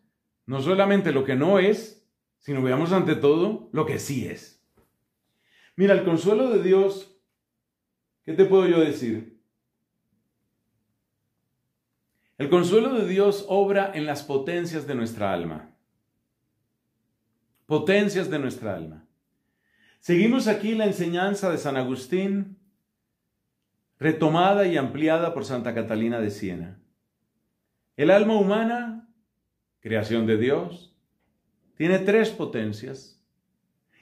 no 0.45 0.61
solamente 0.61 1.11
lo 1.11 1.23
que 1.23 1.35
no 1.35 1.59
es, 1.59 2.07
sino 2.39 2.61
veamos 2.61 2.91
ante 2.91 3.15
todo 3.15 3.69
lo 3.71 3.85
que 3.85 3.99
sí 3.99 4.27
es. 4.27 4.63
Mira, 5.75 5.93
el 5.93 6.05
consuelo 6.05 6.49
de 6.49 6.63
Dios, 6.63 7.19
¿qué 8.23 8.33
te 8.33 8.45
puedo 8.45 8.67
yo 8.67 8.79
decir? 8.79 9.34
El 12.37 12.49
consuelo 12.49 12.93
de 12.93 13.07
Dios 13.07 13.45
obra 13.47 13.91
en 13.93 14.05
las 14.05 14.23
potencias 14.23 14.85
de 14.85 14.95
nuestra 14.95 15.31
alma. 15.31 15.71
Potencias 17.65 18.29
de 18.29 18.39
nuestra 18.39 18.75
alma. 18.75 19.05
Seguimos 19.99 20.47
aquí 20.47 20.75
la 20.75 20.85
enseñanza 20.85 21.49
de 21.49 21.57
San 21.57 21.77
Agustín 21.77 22.57
retomada 23.97 24.67
y 24.67 24.75
ampliada 24.75 25.33
por 25.33 25.45
Santa 25.45 25.73
Catalina 25.73 26.19
de 26.19 26.29
Siena. 26.29 26.79
El 27.95 28.11
alma 28.11 28.37
humana, 28.37 29.09
creación 29.79 30.27
de 30.27 30.37
Dios, 30.37 30.93
tiene 31.75 31.99
tres 31.99 32.29
potencias 32.31 33.23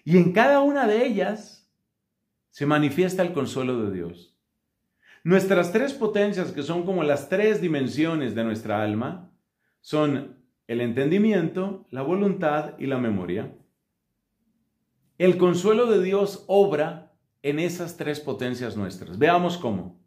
y 0.03 0.17
en 0.17 0.33
cada 0.33 0.61
una 0.61 0.87
de 0.87 1.05
ellas 1.05 1.71
se 2.49 2.65
manifiesta 2.65 3.21
el 3.21 3.33
consuelo 3.33 3.83
de 3.85 3.93
Dios. 3.93 4.32
Nuestras 5.23 5.71
tres 5.71 5.93
potencias, 5.93 6.51
que 6.51 6.63
son 6.63 6.83
como 6.83 7.03
las 7.03 7.29
tres 7.29 7.61
dimensiones 7.61 8.35
de 8.35 8.43
nuestra 8.43 8.83
alma, 8.83 9.31
son 9.79 10.37
el 10.67 10.81
entendimiento, 10.81 11.87
la 11.91 12.01
voluntad 12.01 12.77
y 12.77 12.87
la 12.87 12.97
memoria. 12.97 13.55
El 15.17 15.37
consuelo 15.37 15.85
de 15.85 16.03
Dios 16.03 16.43
obra 16.47 17.13
en 17.41 17.59
esas 17.59 17.95
tres 17.95 18.19
potencias 18.19 18.75
nuestras. 18.75 19.17
Veamos 19.17 19.57
cómo. 19.57 20.01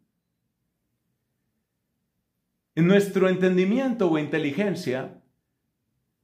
En 2.75 2.85
nuestro 2.85 3.27
entendimiento 3.27 4.11
o 4.11 4.19
inteligencia, 4.19 5.23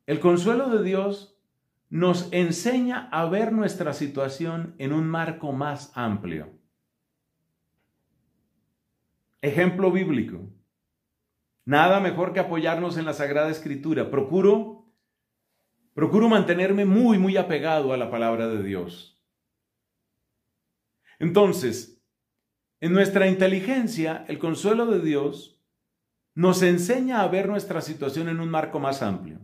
el 0.05 0.19
consuelo 0.19 0.69
de 0.69 0.83
Dios 0.83 1.39
nos 1.89 2.27
enseña 2.31 3.09
a 3.11 3.25
ver 3.25 3.53
nuestra 3.53 3.93
situación 3.93 4.75
en 4.77 4.93
un 4.93 5.07
marco 5.07 5.51
más 5.51 5.91
amplio. 5.95 6.62
Ejemplo 9.43 9.91
bíblico. 9.91 10.49
Nada 11.65 11.99
mejor 11.99 12.31
que 12.31 12.39
apoyarnos 12.39 12.95
en 12.97 13.03
la 13.03 13.11
Sagrada 13.11 13.49
Escritura. 13.49 14.09
Procuro, 14.09 14.89
procuro 15.93 16.29
mantenerme 16.29 16.85
muy, 16.85 17.19
muy 17.19 17.35
apegado 17.35 17.91
a 17.91 17.97
la 17.97 18.09
palabra 18.09 18.47
de 18.47 18.63
Dios. 18.63 19.21
Entonces, 21.19 22.01
en 22.79 22.93
nuestra 22.93 23.27
inteligencia, 23.27 24.23
el 24.29 24.39
consuelo 24.39 24.85
de 24.85 25.01
Dios 25.01 25.61
nos 26.35 26.63
enseña 26.63 27.21
a 27.21 27.27
ver 27.27 27.49
nuestra 27.49 27.81
situación 27.81 28.29
en 28.29 28.39
un 28.39 28.49
marco 28.49 28.79
más 28.79 29.01
amplio. 29.01 29.41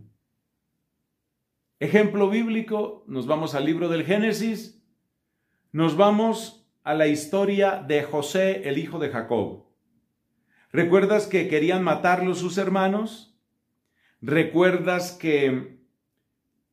Ejemplo 1.82 2.30
bíblico, 2.30 3.04
nos 3.06 3.28
vamos 3.28 3.54
al 3.54 3.66
libro 3.66 3.90
del 3.90 4.06
Génesis, 4.06 4.82
nos 5.74 5.98
vamos 5.98 6.72
a 6.84 6.94
la 6.94 7.08
historia 7.08 7.84
de 7.86 8.04
José, 8.04 8.70
el 8.70 8.78
hijo 8.78 8.98
de 8.98 9.10
Jacob. 9.10 9.69
¿Recuerdas 10.72 11.26
que 11.26 11.48
querían 11.48 11.84
matarlo 11.84 12.36
sus 12.36 12.60
hermanos? 12.60 13.36
¿Recuerdas 14.22 15.14
que 15.14 15.80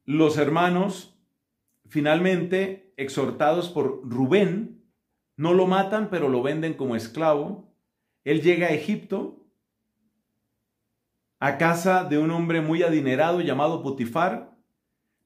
los 0.05 0.37
hermanos, 0.37 1.19
finalmente, 1.89 2.93
exhortados 2.99 3.71
por 3.71 4.03
Rubén, 4.05 4.85
no 5.37 5.55
lo 5.55 5.67
matan, 5.67 6.11
pero 6.11 6.29
lo 6.29 6.43
venden 6.43 6.75
como 6.75 6.95
esclavo? 6.95 7.73
Él 8.25 8.43
llega 8.43 8.67
a 8.67 8.73
Egipto, 8.73 9.47
a 11.39 11.57
casa 11.57 12.05
de 12.05 12.19
un 12.19 12.31
hombre 12.33 12.61
muy 12.61 12.83
adinerado 12.83 13.41
llamado 13.41 13.83
Putifar, 13.83 14.57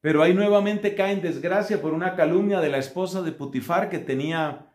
pero 0.00 0.22
ahí 0.22 0.32
nuevamente 0.32 0.94
cae 0.94 1.12
en 1.12 1.22
desgracia 1.22 1.82
por 1.82 1.92
una 1.92 2.14
calumnia 2.14 2.60
de 2.60 2.68
la 2.68 2.78
esposa 2.78 3.20
de 3.22 3.32
Putifar 3.32 3.90
que 3.90 3.98
tenía 3.98 4.69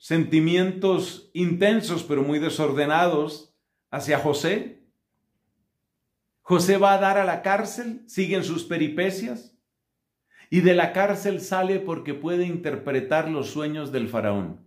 sentimientos 0.00 1.30
intensos 1.34 2.04
pero 2.04 2.22
muy 2.22 2.38
desordenados 2.38 3.54
hacia 3.90 4.18
José. 4.18 4.82
José 6.40 6.78
va 6.78 6.94
a 6.94 6.98
dar 6.98 7.18
a 7.18 7.24
la 7.24 7.42
cárcel, 7.42 8.02
siguen 8.06 8.42
sus 8.42 8.64
peripecias 8.64 9.54
y 10.48 10.62
de 10.62 10.74
la 10.74 10.92
cárcel 10.94 11.40
sale 11.40 11.78
porque 11.78 12.14
puede 12.14 12.46
interpretar 12.46 13.30
los 13.30 13.50
sueños 13.50 13.92
del 13.92 14.08
faraón. 14.08 14.58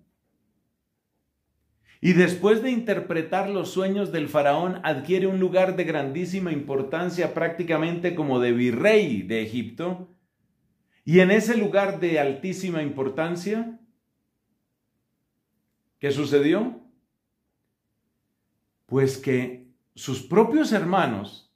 Y 1.99 2.13
después 2.13 2.61
de 2.61 2.69
interpretar 2.69 3.49
los 3.49 3.71
sueños 3.71 4.11
del 4.11 4.29
faraón, 4.29 4.81
adquiere 4.83 5.25
un 5.25 5.39
lugar 5.39 5.75
de 5.75 5.85
grandísima 5.85 6.51
importancia, 6.51 7.33
prácticamente 7.33 8.13
como 8.13 8.39
de 8.39 8.51
virrey 8.51 9.23
de 9.23 9.41
Egipto. 9.41 10.13
Y 11.05 11.21
en 11.21 11.31
ese 11.31 11.57
lugar 11.57 11.99
de 11.99 12.19
altísima 12.19 12.83
importancia, 12.83 13.79
¿qué 16.03 16.11
sucedió? 16.11 16.81
Pues 18.87 19.17
que 19.17 19.71
sus 19.95 20.21
propios 20.21 20.73
hermanos, 20.73 21.49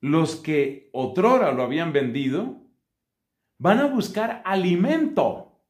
los 0.00 0.36
que 0.36 0.88
otrora 0.92 1.50
lo 1.50 1.64
habían 1.64 1.92
vendido, 1.92 2.62
van 3.58 3.80
a 3.80 3.86
buscar 3.86 4.40
alimento 4.44 5.60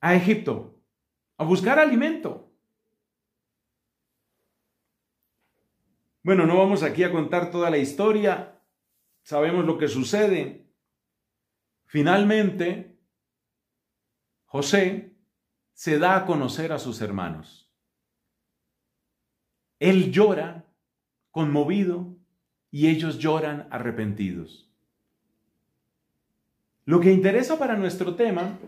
a 0.00 0.14
Egipto 0.14 0.80
a 1.36 1.44
buscar 1.44 1.78
alimento. 1.78 2.50
Bueno, 6.22 6.46
no 6.46 6.56
vamos 6.56 6.82
aquí 6.82 7.02
a 7.02 7.12
contar 7.12 7.50
toda 7.50 7.68
la 7.68 7.76
historia, 7.76 8.62
sabemos 9.22 9.66
lo 9.66 9.76
que 9.76 9.88
sucede. 9.88 10.70
Finalmente, 11.84 12.98
José 14.46 15.15
se 15.76 15.98
da 15.98 16.16
a 16.16 16.24
conocer 16.24 16.72
a 16.72 16.78
sus 16.78 17.02
hermanos. 17.02 17.70
Él 19.78 20.10
llora 20.10 20.64
conmovido 21.30 22.16
y 22.70 22.88
ellos 22.88 23.18
lloran 23.18 23.68
arrepentidos. 23.70 24.72
Lo 26.86 26.98
que 26.98 27.12
interesa 27.12 27.58
para 27.58 27.76
nuestro 27.76 28.16
tema 28.16 28.58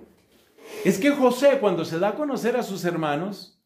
es 0.84 0.98
que 0.98 1.10
José, 1.10 1.60
cuando 1.60 1.86
se 1.86 1.98
da 1.98 2.10
a 2.10 2.14
conocer 2.14 2.58
a 2.58 2.62
sus 2.62 2.84
hermanos, 2.84 3.58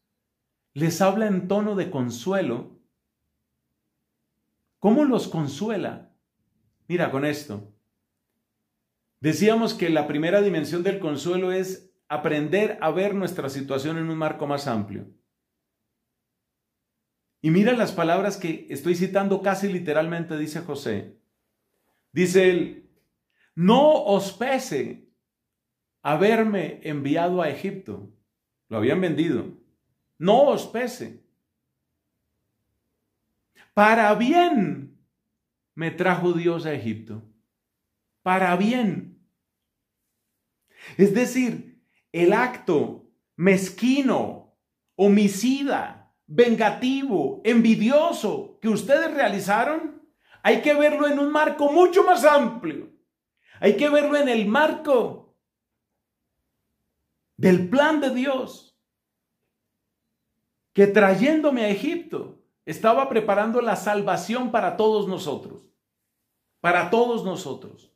les 0.72 1.00
habla 1.00 1.26
en 1.26 1.48
tono 1.48 1.74
de 1.74 1.90
consuelo. 1.90 2.78
¿Cómo 4.78 5.05
los 5.05 5.26
consuela? 5.26 6.12
Mira, 6.87 7.11
con 7.11 7.24
esto. 7.24 7.74
Decíamos 9.18 9.74
que 9.74 9.90
la 9.90 10.07
primera 10.07 10.42
dimensión 10.42 10.85
del 10.85 11.00
consuelo 11.00 11.50
es 11.50 11.91
aprender 12.12 12.77
a 12.83 12.90
ver 12.90 13.14
nuestra 13.14 13.48
situación 13.48 13.96
en 13.96 14.11
un 14.11 14.18
marco 14.18 14.46
más 14.46 14.66
amplio. 14.66 15.07
Y 17.40 17.51
mira 17.51 17.72
las 17.72 17.90
palabras 17.90 18.37
que 18.37 18.66
estoy 18.68 18.94
citando 18.96 19.40
casi 19.40 19.72
literalmente, 19.72 20.37
dice 20.37 20.61
José. 20.61 21.16
Dice 22.12 22.51
él, 22.51 22.90
no 23.55 24.05
os 24.05 24.31
pese 24.35 25.09
haberme 26.03 26.81
enviado 26.83 27.40
a 27.40 27.48
Egipto. 27.48 28.12
Lo 28.68 28.77
habían 28.77 29.01
vendido. 29.01 29.46
No 30.18 30.48
os 30.48 30.66
pese. 30.66 31.25
Para 33.72 34.14
bien 34.16 34.98
me 35.75 35.90
trajo 35.90 36.35
Dios 36.35 36.66
a 36.66 36.75
Egipto. 36.75 37.22
Para 38.22 38.55
bien. 38.57 39.18
Es 40.98 41.14
decir, 41.14 41.71
el 42.12 42.33
acto 42.33 43.11
mezquino, 43.37 44.55
homicida, 44.94 46.14
vengativo, 46.27 47.40
envidioso 47.44 48.59
que 48.61 48.68
ustedes 48.68 49.12
realizaron, 49.12 50.03
hay 50.42 50.62
que 50.62 50.75
verlo 50.75 51.09
en 51.09 51.18
un 51.18 51.33
marco 51.33 51.72
mucho 51.72 52.05
más 52.05 52.25
amplio. 52.25 52.90
Hay 53.61 53.77
que 53.77 53.88
verlo 53.88 54.16
en 54.16 54.29
el 54.29 54.46
marco 54.46 55.37
del 57.37 57.68
plan 57.68 58.01
de 58.01 58.11
Dios, 58.11 58.77
que 60.72 60.87
trayéndome 60.87 61.64
a 61.64 61.68
Egipto 61.68 62.42
estaba 62.64 63.09
preparando 63.09 63.61
la 63.61 63.77
salvación 63.77 64.51
para 64.51 64.77
todos 64.77 65.09
nosotros, 65.09 65.68
para 66.61 66.90
todos 66.90 67.25
nosotros. 67.25 67.91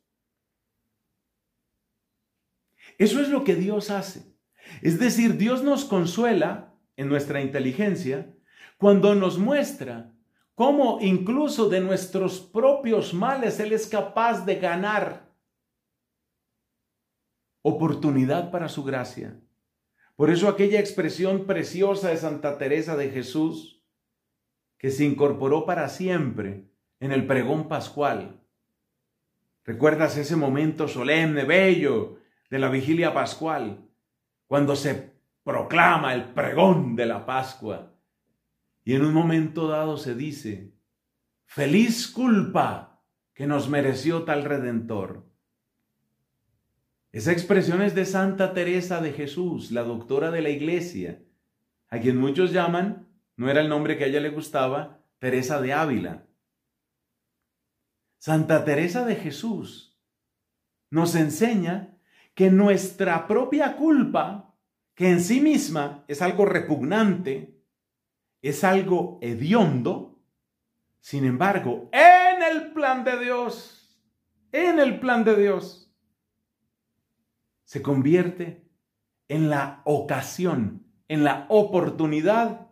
Eso 2.97 3.21
es 3.21 3.29
lo 3.29 3.43
que 3.43 3.55
Dios 3.55 3.89
hace. 3.89 4.33
Es 4.81 4.99
decir, 4.99 5.37
Dios 5.37 5.63
nos 5.63 5.85
consuela 5.85 6.75
en 6.95 7.09
nuestra 7.09 7.41
inteligencia 7.41 8.33
cuando 8.77 9.15
nos 9.15 9.37
muestra 9.37 10.13
cómo 10.55 10.99
incluso 11.01 11.69
de 11.69 11.79
nuestros 11.79 12.39
propios 12.39 13.13
males 13.13 13.59
Él 13.59 13.73
es 13.73 13.87
capaz 13.87 14.45
de 14.45 14.55
ganar 14.55 15.31
oportunidad 17.61 18.49
para 18.51 18.69
su 18.69 18.83
gracia. 18.83 19.39
Por 20.15 20.31
eso 20.31 20.47
aquella 20.47 20.79
expresión 20.79 21.45
preciosa 21.45 22.09
de 22.09 22.17
Santa 22.17 22.57
Teresa 22.57 22.95
de 22.95 23.09
Jesús, 23.09 23.83
que 24.79 24.89
se 24.89 25.05
incorporó 25.05 25.65
para 25.65 25.89
siempre 25.89 26.65
en 26.99 27.11
el 27.11 27.27
pregón 27.27 27.67
pascual. 27.67 28.41
¿Recuerdas 29.63 30.17
ese 30.17 30.35
momento 30.35 30.87
solemne, 30.87 31.43
bello 31.43 32.17
de 32.49 32.59
la 32.59 32.69
vigilia 32.69 33.13
pascual, 33.13 33.87
cuando 34.47 34.75
se 34.75 35.13
proclama 35.43 36.13
el 36.13 36.33
pregón 36.33 36.95
de 36.95 37.05
la 37.05 37.25
Pascua? 37.25 37.93
Y 38.83 38.95
en 38.95 39.03
un 39.03 39.13
momento 39.13 39.67
dado 39.67 39.97
se 39.97 40.15
dice, 40.15 40.73
feliz 41.45 42.07
culpa 42.07 43.03
que 43.33 43.47
nos 43.47 43.69
mereció 43.69 44.23
tal 44.23 44.45
redentor. 44.45 45.25
Esa 47.11 47.31
expresión 47.31 47.81
es 47.81 47.95
de 47.95 48.05
Santa 48.05 48.53
Teresa 48.53 49.01
de 49.01 49.11
Jesús, 49.11 49.71
la 49.71 49.83
doctora 49.83 50.31
de 50.31 50.41
la 50.41 50.49
iglesia, 50.49 51.23
a 51.89 51.99
quien 51.99 52.17
muchos 52.17 52.51
llaman, 52.51 53.07
no 53.35 53.49
era 53.49 53.61
el 53.61 53.69
nombre 53.69 53.97
que 53.97 54.03
a 54.03 54.07
ella 54.07 54.19
le 54.19 54.29
gustaba, 54.29 55.03
Teresa 55.19 55.61
de 55.61 55.73
Ávila. 55.73 56.27
Santa 58.17 58.65
Teresa 58.65 59.05
de 59.05 59.15
Jesús 59.15 59.97
nos 60.89 61.15
enseña 61.15 61.96
que 62.37 62.51
nuestra 62.51 63.25
propia 63.25 63.75
culpa, 63.75 64.55
que 64.93 65.09
en 65.09 65.21
sí 65.21 65.41
misma 65.41 66.05
es 66.07 66.21
algo 66.21 66.45
repugnante, 66.45 67.59
es 68.43 68.63
algo 68.63 69.17
hediondo, 69.23 70.21
sin 70.99 71.25
embargo, 71.25 71.89
en 71.91 72.43
el 72.43 72.73
plan 72.73 73.03
de 73.03 73.17
Dios, 73.17 73.99
en 74.51 74.77
el 74.77 74.99
plan 74.99 75.23
de 75.23 75.35
Dios, 75.35 75.91
se 77.63 77.81
convierte 77.81 78.69
en 79.29 79.49
la 79.49 79.81
ocasión, 79.83 80.85
en 81.07 81.23
la 81.23 81.47
oportunidad 81.49 82.67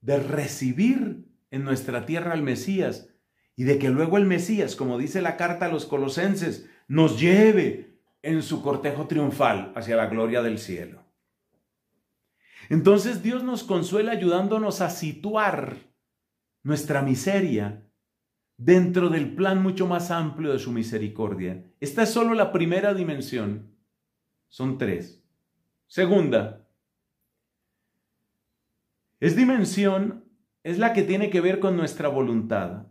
de 0.00 0.20
recibir 0.20 1.28
en 1.50 1.64
nuestra 1.64 2.06
tierra 2.06 2.32
al 2.32 2.42
Mesías 2.42 3.10
y 3.56 3.64
de 3.64 3.78
que 3.78 3.90
luego 3.90 4.16
el 4.16 4.24
Mesías, 4.24 4.74
como 4.74 4.96
dice 4.96 5.20
la 5.20 5.36
carta 5.36 5.66
a 5.66 5.70
los 5.70 5.84
colosenses, 5.84 6.66
nos 6.88 7.20
lleve 7.20 7.89
en 8.22 8.42
su 8.42 8.62
cortejo 8.62 9.06
triunfal 9.06 9.72
hacia 9.74 9.96
la 9.96 10.06
gloria 10.06 10.42
del 10.42 10.58
cielo. 10.58 11.02
Entonces 12.68 13.22
Dios 13.22 13.42
nos 13.42 13.64
consuela 13.64 14.12
ayudándonos 14.12 14.80
a 14.80 14.90
situar 14.90 15.78
nuestra 16.62 17.02
miseria 17.02 17.86
dentro 18.56 19.08
del 19.08 19.34
plan 19.34 19.62
mucho 19.62 19.86
más 19.86 20.10
amplio 20.10 20.52
de 20.52 20.58
su 20.58 20.70
misericordia. 20.70 21.64
Esta 21.80 22.02
es 22.02 22.10
solo 22.10 22.34
la 22.34 22.52
primera 22.52 22.94
dimensión. 22.94 23.74
Son 24.48 24.78
tres. 24.78 25.24
Segunda, 25.86 26.68
es 29.18 29.36
dimensión, 29.36 30.24
es 30.62 30.78
la 30.78 30.92
que 30.92 31.02
tiene 31.02 31.30
que 31.30 31.40
ver 31.40 31.58
con 31.58 31.76
nuestra 31.76 32.08
voluntad. 32.08 32.86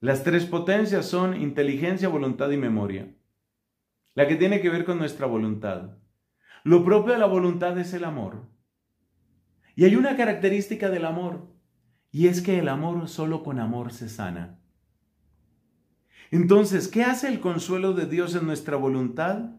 Las 0.00 0.24
tres 0.24 0.44
potencias 0.44 1.06
son 1.06 1.40
inteligencia, 1.40 2.08
voluntad 2.08 2.50
y 2.50 2.56
memoria. 2.56 3.14
La 4.14 4.28
que 4.28 4.36
tiene 4.36 4.60
que 4.60 4.70
ver 4.70 4.84
con 4.84 4.98
nuestra 4.98 5.26
voluntad. 5.26 5.98
Lo 6.62 6.84
propio 6.84 7.12
de 7.12 7.18
la 7.18 7.26
voluntad 7.26 7.78
es 7.78 7.92
el 7.92 8.04
amor. 8.04 8.48
Y 9.76 9.84
hay 9.84 9.96
una 9.96 10.16
característica 10.16 10.88
del 10.88 11.04
amor, 11.04 11.52
y 12.10 12.28
es 12.28 12.42
que 12.42 12.58
el 12.58 12.68
amor 12.68 13.08
solo 13.08 13.42
con 13.42 13.58
amor 13.58 13.92
se 13.92 14.08
sana. 14.08 14.60
Entonces, 16.30 16.88
¿qué 16.88 17.02
hace 17.02 17.28
el 17.28 17.40
consuelo 17.40 17.92
de 17.92 18.06
Dios 18.06 18.34
en 18.34 18.46
nuestra 18.46 18.76
voluntad? 18.76 19.50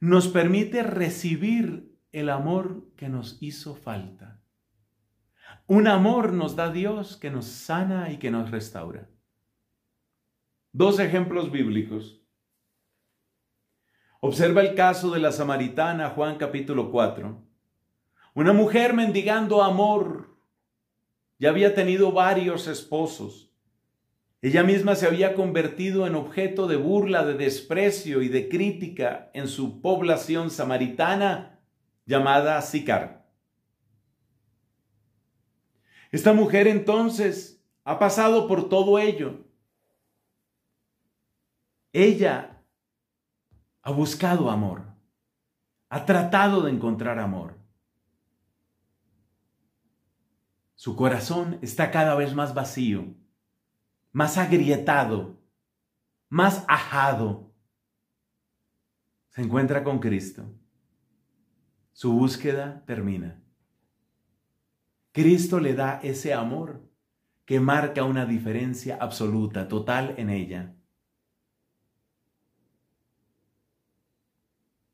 Nos 0.00 0.28
permite 0.28 0.82
recibir 0.82 1.96
el 2.12 2.30
amor 2.30 2.90
que 2.96 3.08
nos 3.08 3.38
hizo 3.40 3.74
falta. 3.74 4.42
Un 5.66 5.86
amor 5.86 6.32
nos 6.32 6.56
da 6.56 6.70
Dios 6.70 7.16
que 7.16 7.30
nos 7.30 7.46
sana 7.46 8.10
y 8.10 8.18
que 8.18 8.30
nos 8.30 8.50
restaura. 8.50 9.10
Dos 10.72 10.98
ejemplos 10.98 11.50
bíblicos. 11.50 12.25
Observa 14.20 14.62
el 14.62 14.74
caso 14.74 15.10
de 15.10 15.20
la 15.20 15.30
samaritana, 15.30 16.10
Juan 16.10 16.36
capítulo 16.38 16.90
4. 16.90 17.42
Una 18.34 18.52
mujer 18.52 18.94
mendigando 18.94 19.62
amor. 19.62 20.36
Ya 21.38 21.50
había 21.50 21.74
tenido 21.74 22.12
varios 22.12 22.66
esposos. 22.66 23.52
Ella 24.40 24.62
misma 24.62 24.94
se 24.94 25.06
había 25.06 25.34
convertido 25.34 26.06
en 26.06 26.14
objeto 26.14 26.66
de 26.66 26.76
burla, 26.76 27.26
de 27.26 27.34
desprecio 27.34 28.22
y 28.22 28.28
de 28.28 28.48
crítica 28.48 29.30
en 29.34 29.48
su 29.48 29.82
población 29.82 30.50
samaritana 30.50 31.60
llamada 32.06 32.60
Sicar. 32.62 33.26
Esta 36.10 36.32
mujer 36.32 36.68
entonces 36.68 37.62
ha 37.84 37.98
pasado 37.98 38.48
por 38.48 38.68
todo 38.68 38.98
ello. 38.98 39.44
Ella 41.92 42.55
ha 43.86 43.92
buscado 43.92 44.50
amor, 44.50 44.82
ha 45.90 46.04
tratado 46.04 46.62
de 46.62 46.72
encontrar 46.72 47.20
amor. 47.20 47.56
Su 50.74 50.96
corazón 50.96 51.60
está 51.62 51.92
cada 51.92 52.16
vez 52.16 52.34
más 52.34 52.52
vacío, 52.52 53.14
más 54.10 54.38
agrietado, 54.38 55.40
más 56.28 56.64
ajado. 56.66 57.54
Se 59.28 59.42
encuentra 59.42 59.84
con 59.84 60.00
Cristo. 60.00 60.52
Su 61.92 62.12
búsqueda 62.12 62.82
termina. 62.86 63.40
Cristo 65.12 65.60
le 65.60 65.74
da 65.74 66.00
ese 66.02 66.34
amor 66.34 66.90
que 67.44 67.60
marca 67.60 68.02
una 68.02 68.26
diferencia 68.26 68.98
absoluta, 69.00 69.68
total 69.68 70.14
en 70.16 70.30
ella. 70.30 70.74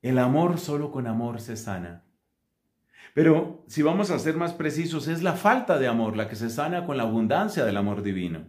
El 0.03 0.19
amor 0.19 0.59
solo 0.59 0.91
con 0.91 1.07
amor 1.07 1.39
se 1.39 1.55
sana. 1.55 2.03
Pero 3.13 3.63
si 3.67 3.81
vamos 3.81 4.11
a 4.11 4.19
ser 4.19 4.35
más 4.35 4.51
precisos, 4.51 5.07
es 5.07 5.23
la 5.23 5.33
falta 5.33 5.79
de 5.79 5.87
amor 5.87 6.17
la 6.17 6.27
que 6.27 6.35
se 6.35 6.49
sana 6.49 6.85
con 6.85 6.97
la 6.97 7.03
abundancia 7.03 7.63
del 7.63 7.77
amor 7.77 8.03
divino. 8.03 8.45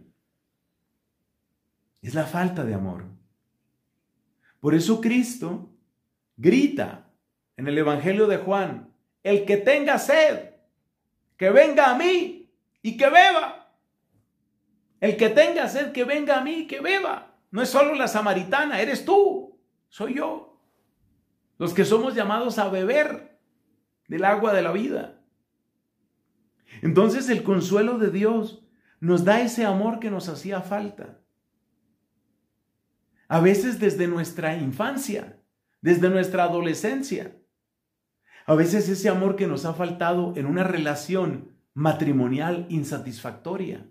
Es 2.01 2.13
la 2.13 2.25
falta 2.25 2.65
de 2.65 2.73
amor. 2.73 3.05
Por 4.59 4.75
eso 4.75 4.99
Cristo 4.99 5.71
grita 6.35 7.09
en 7.55 7.69
el 7.69 7.77
Evangelio 7.77 8.27
de 8.27 8.37
Juan, 8.37 8.93
el 9.23 9.45
que 9.45 9.55
tenga 9.55 9.97
sed, 9.97 10.55
que 11.37 11.51
venga 11.51 11.89
a 11.89 11.97
mí 11.97 12.51
y 12.81 12.97
que 12.97 13.09
beba. 13.09 13.71
El 14.99 15.15
que 15.15 15.29
tenga 15.29 15.69
sed, 15.69 15.93
que 15.93 16.03
venga 16.03 16.37
a 16.37 16.43
mí 16.43 16.51
y 16.51 16.67
que 16.67 16.81
beba. 16.81 17.37
No 17.49 17.61
es 17.61 17.69
solo 17.69 17.95
la 17.95 18.09
samaritana, 18.09 18.81
eres 18.81 19.05
tú, 19.05 19.57
soy 19.87 20.15
yo. 20.15 20.54
Los 21.57 21.73
que 21.73 21.85
somos 21.85 22.15
llamados 22.15 22.57
a 22.57 22.69
beber 22.69 23.39
del 24.07 24.25
agua 24.25 24.53
de 24.53 24.61
la 24.61 24.71
vida. 24.71 25.21
Entonces 26.81 27.29
el 27.29 27.43
consuelo 27.43 27.97
de 27.97 28.11
Dios 28.11 28.65
nos 28.99 29.23
da 29.23 29.41
ese 29.41 29.65
amor 29.65 29.99
que 29.99 30.11
nos 30.11 30.29
hacía 30.29 30.61
falta. 30.61 31.21
A 33.27 33.39
veces 33.39 33.79
desde 33.79 34.07
nuestra 34.07 34.55
infancia, 34.57 35.41
desde 35.81 36.09
nuestra 36.09 36.43
adolescencia. 36.43 37.37
A 38.45 38.55
veces 38.55 38.87
ese 38.89 39.09
amor 39.09 39.35
que 39.35 39.47
nos 39.47 39.65
ha 39.65 39.73
faltado 39.73 40.33
en 40.35 40.45
una 40.45 40.63
relación 40.63 41.55
matrimonial 41.73 42.67
insatisfactoria. 42.69 43.89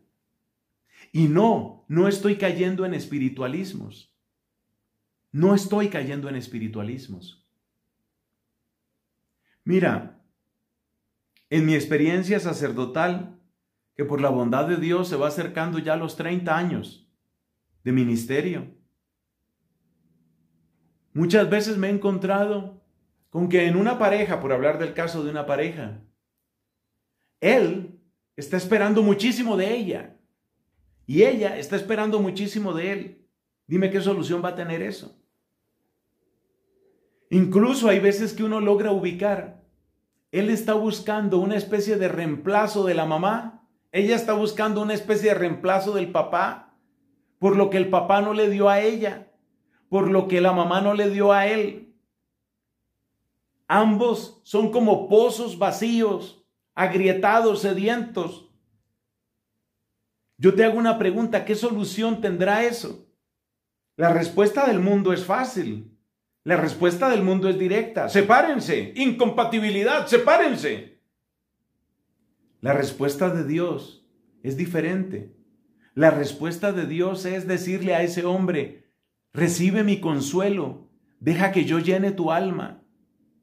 Y 1.13 1.29
no, 1.29 1.85
no 1.89 2.09
estoy 2.09 2.37
cayendo 2.37 2.87
en 2.87 2.95
espiritualismos. 2.95 4.17
No 5.33 5.55
estoy 5.55 5.89
cayendo 5.89 6.29
en 6.29 6.37
espiritualismos. 6.37 7.44
Mira, 9.65 10.23
en 11.49 11.65
mi 11.65 11.75
experiencia 11.75 12.39
sacerdotal, 12.39 13.41
que 13.97 14.05
por 14.05 14.21
la 14.21 14.29
bondad 14.29 14.69
de 14.69 14.77
Dios 14.77 15.09
se 15.09 15.17
va 15.17 15.29
acercando 15.29 15.79
ya 15.79 15.95
a 15.95 15.97
los 15.97 16.17
30 16.17 16.57
años 16.57 17.09
de 17.83 17.93
ministerio, 17.93 18.75
muchas 21.15 21.49
veces 21.49 21.79
me 21.79 21.89
he 21.89 21.91
encontrado 21.91 22.83
con 23.31 23.49
que 23.49 23.67
en 23.67 23.77
una 23.77 23.99
pareja, 23.99 24.41
por 24.41 24.53
hablar 24.53 24.79
del 24.79 24.95
caso 24.95 25.25
de 25.25 25.31
una 25.31 25.47
pareja, 25.47 26.03
él 27.41 28.01
está 28.37 28.57
esperando 28.57 29.03
muchísimo 29.03 29.57
de 29.57 29.75
ella 29.75 30.17
y 31.07 31.23
ella 31.23 31.57
está 31.59 31.77
esperando 31.77 32.21
muchísimo 32.21 32.75
de 32.75 32.93
él. 32.93 33.29
Dime 33.67 33.91
qué 33.91 34.01
solución 34.01 34.45
va 34.45 34.51
a 34.51 34.55
tener 34.55 34.83
eso. 34.83 35.24
Incluso 37.31 37.89
hay 37.89 38.01
veces 38.01 38.33
que 38.33 38.45
uno 38.45 38.61
logra 38.61 38.93
ubicar. 38.93 39.63
Él 40.31 40.51
está 40.51 40.75
buscando 40.75 41.39
una 41.39 41.57
especie 41.57 41.97
de 41.97 42.09
reemplazo 42.09 42.85
de 42.85 42.95
la 42.95 43.07
mamá. 43.07 43.67
Ella 43.93 44.17
está 44.17 44.33
buscando 44.33 44.83
una 44.83 44.95
especie 44.95 45.31
de 45.31 45.35
reemplazo 45.35 45.93
del 45.93 46.11
papá. 46.11 46.77
Por 47.39 47.57
lo 47.57 47.71
que 47.71 47.77
el 47.77 47.89
papá 47.89 48.21
no 48.21 48.35
le 48.35 48.51
dio 48.51 48.69
a 48.69 48.81
ella. 48.81 49.33
Por 49.89 50.11
lo 50.11 50.29
que 50.29 50.41
la 50.41 50.53
mamá 50.53 50.81
no 50.81 50.95
le 50.95 51.11
dio 51.11 51.33
a 51.33 51.47
él. 51.47 51.95
Ambos 53.69 54.41
son 54.45 54.71
como 54.71 55.09
pozos 55.09 55.59
vacíos, 55.59 56.45
agrietados, 56.75 57.63
sedientos. 57.63 58.51
Yo 60.37 60.55
te 60.55 60.65
hago 60.65 60.79
una 60.79 60.99
pregunta, 60.99 61.45
¿qué 61.45 61.55
solución 61.55 62.21
tendrá 62.21 62.65
eso? 62.65 63.07
La 63.97 64.13
respuesta 64.13 64.67
del 64.67 64.81
mundo 64.81 65.13
es 65.13 65.25
fácil. 65.25 65.94
La 66.45 66.57
respuesta 66.57 67.09
del 67.09 67.23
mundo 67.23 67.49
es 67.49 67.59
directa. 67.59 68.09
Sepárense. 68.11 68.93
Incompatibilidad. 68.97 70.07
Sepárense. 70.07 71.01
La 72.61 72.75
respuesta 72.75 73.31
de 73.31 73.45
Dios 73.45 74.07
es 74.43 74.57
diferente. 74.59 75.35
La 75.95 76.11
respuesta 76.11 76.73
de 76.73 76.87
Dios 76.87 77.25
es 77.25 77.47
decirle 77.47 77.95
a 77.95 78.03
ese 78.03 78.25
hombre, 78.25 78.85
recibe 79.33 79.85
mi 79.85 80.01
consuelo, 80.01 80.91
deja 81.21 81.53
que 81.53 81.65
yo 81.65 81.79
llene 81.79 82.11
tu 82.11 82.31
alma 82.31 82.83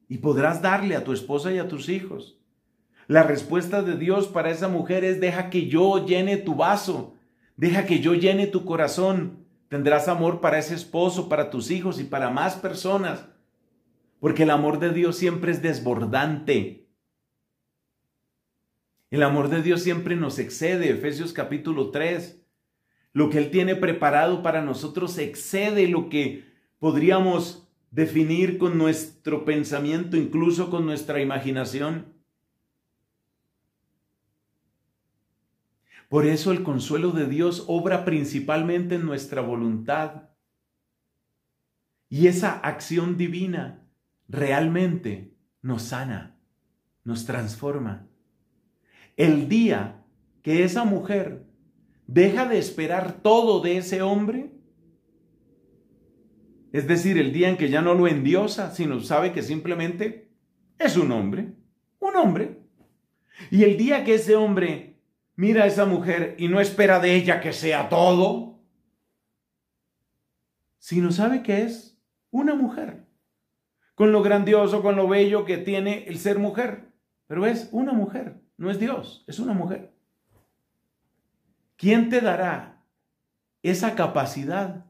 y 0.08 0.18
podrás 0.18 0.60
darle 0.60 0.94
a 0.94 1.02
tu 1.02 1.12
esposa 1.12 1.50
y 1.50 1.58
a 1.58 1.66
tus 1.66 1.88
hijos. 1.88 2.38
La 3.08 3.22
respuesta 3.22 3.82
de 3.82 3.96
Dios 3.96 4.28
para 4.28 4.50
esa 4.50 4.68
mujer 4.68 5.04
es, 5.04 5.20
deja 5.20 5.50
que 5.50 5.66
yo 5.66 6.06
llene 6.06 6.36
tu 6.36 6.54
vaso, 6.54 7.14
deja 7.56 7.84
que 7.86 8.00
yo 8.00 8.14
llene 8.14 8.46
tu 8.46 8.64
corazón, 8.64 9.41
Tendrás 9.72 10.06
amor 10.06 10.42
para 10.42 10.58
ese 10.58 10.74
esposo, 10.74 11.30
para 11.30 11.48
tus 11.48 11.70
hijos 11.70 11.98
y 11.98 12.04
para 12.04 12.28
más 12.28 12.56
personas. 12.56 13.24
Porque 14.20 14.42
el 14.42 14.50
amor 14.50 14.78
de 14.78 14.92
Dios 14.92 15.16
siempre 15.16 15.50
es 15.50 15.62
desbordante. 15.62 16.90
El 19.10 19.22
amor 19.22 19.48
de 19.48 19.62
Dios 19.62 19.80
siempre 19.80 20.14
nos 20.14 20.38
excede. 20.38 20.90
Efesios 20.90 21.32
capítulo 21.32 21.90
3. 21.90 22.44
Lo 23.14 23.30
que 23.30 23.38
Él 23.38 23.50
tiene 23.50 23.74
preparado 23.74 24.42
para 24.42 24.60
nosotros 24.60 25.16
excede 25.16 25.88
lo 25.88 26.10
que 26.10 26.44
podríamos 26.78 27.66
definir 27.90 28.58
con 28.58 28.76
nuestro 28.76 29.46
pensamiento, 29.46 30.18
incluso 30.18 30.68
con 30.68 30.84
nuestra 30.84 31.22
imaginación. 31.22 32.11
Por 36.12 36.26
eso 36.26 36.52
el 36.52 36.62
consuelo 36.62 37.12
de 37.12 37.26
Dios 37.26 37.64
obra 37.68 38.04
principalmente 38.04 38.96
en 38.96 39.06
nuestra 39.06 39.40
voluntad. 39.40 40.28
Y 42.10 42.26
esa 42.26 42.52
acción 42.58 43.16
divina 43.16 43.88
realmente 44.28 45.34
nos 45.62 45.84
sana, 45.84 46.38
nos 47.02 47.24
transforma. 47.24 48.10
El 49.16 49.48
día 49.48 50.04
que 50.42 50.64
esa 50.64 50.84
mujer 50.84 51.46
deja 52.06 52.46
de 52.46 52.58
esperar 52.58 53.22
todo 53.22 53.62
de 53.62 53.78
ese 53.78 54.02
hombre, 54.02 54.52
es 56.72 56.86
decir, 56.86 57.16
el 57.16 57.32
día 57.32 57.48
en 57.48 57.56
que 57.56 57.70
ya 57.70 57.80
no 57.80 57.94
lo 57.94 58.06
endiosa, 58.06 58.70
sino 58.74 59.00
sabe 59.00 59.32
que 59.32 59.42
simplemente 59.42 60.30
es 60.78 60.98
un 60.98 61.10
hombre, 61.10 61.54
un 62.00 62.16
hombre. 62.16 62.60
Y 63.50 63.62
el 63.62 63.78
día 63.78 64.04
que 64.04 64.16
ese 64.16 64.36
hombre 64.36 64.91
mira 65.36 65.64
a 65.64 65.66
esa 65.66 65.86
mujer 65.86 66.36
y 66.38 66.48
no 66.48 66.60
espera 66.60 67.00
de 67.00 67.14
ella 67.14 67.40
que 67.40 67.52
sea 67.52 67.88
todo, 67.88 68.60
sino 70.78 71.12
sabe 71.12 71.42
que 71.42 71.62
es 71.62 71.98
una 72.30 72.54
mujer, 72.54 73.06
con 73.94 74.12
lo 74.12 74.22
grandioso, 74.22 74.82
con 74.82 74.96
lo 74.96 75.08
bello 75.08 75.44
que 75.44 75.58
tiene 75.58 76.04
el 76.04 76.18
ser 76.18 76.38
mujer, 76.38 76.92
pero 77.26 77.46
es 77.46 77.68
una 77.72 77.92
mujer, 77.92 78.40
no 78.56 78.70
es 78.70 78.78
Dios, 78.78 79.24
es 79.26 79.38
una 79.38 79.52
mujer. 79.52 79.92
¿Quién 81.76 82.08
te 82.08 82.20
dará 82.20 82.82
esa 83.62 83.94
capacidad 83.94 84.86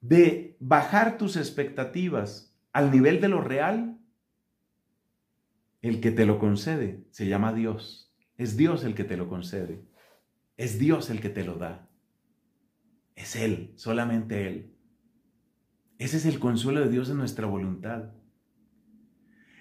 de 0.00 0.56
bajar 0.60 1.18
tus 1.18 1.36
expectativas 1.36 2.54
al 2.72 2.90
nivel 2.90 3.20
de 3.20 3.28
lo 3.28 3.40
real? 3.40 3.98
El 5.82 6.00
que 6.00 6.10
te 6.10 6.26
lo 6.26 6.38
concede 6.38 7.04
se 7.10 7.26
llama 7.26 7.52
Dios. 7.52 8.07
Es 8.38 8.56
Dios 8.56 8.84
el 8.84 8.94
que 8.94 9.04
te 9.04 9.16
lo 9.16 9.28
concede. 9.28 9.84
Es 10.56 10.78
Dios 10.78 11.10
el 11.10 11.20
que 11.20 11.28
te 11.28 11.44
lo 11.44 11.56
da. 11.56 11.90
Es 13.16 13.36
Él, 13.36 13.72
solamente 13.74 14.46
Él. 14.46 14.74
Ese 15.98 16.16
es 16.16 16.24
el 16.24 16.38
consuelo 16.38 16.80
de 16.80 16.88
Dios 16.88 17.10
en 17.10 17.18
nuestra 17.18 17.46
voluntad. 17.46 18.12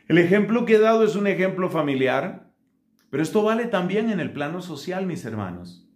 El 0.08 0.20
ejemplo 0.20 0.66
que 0.66 0.76
he 0.76 0.80
dado 0.80 1.04
es 1.04 1.16
un 1.16 1.26
ejemplo 1.26 1.70
familiar, 1.70 2.54
pero 3.10 3.24
esto 3.24 3.42
vale 3.42 3.66
también 3.66 4.12
en 4.12 4.20
el 4.20 4.32
plano 4.32 4.62
social, 4.62 5.08
mis 5.08 5.26
hermanos. 5.26 5.90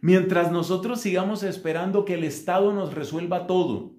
Mientras 0.00 0.52
nosotros 0.52 1.00
sigamos 1.00 1.42
esperando 1.42 2.04
que 2.04 2.14
el 2.14 2.24
Estado 2.24 2.72
nos 2.72 2.94
resuelva 2.94 3.46
todo, 3.48 3.96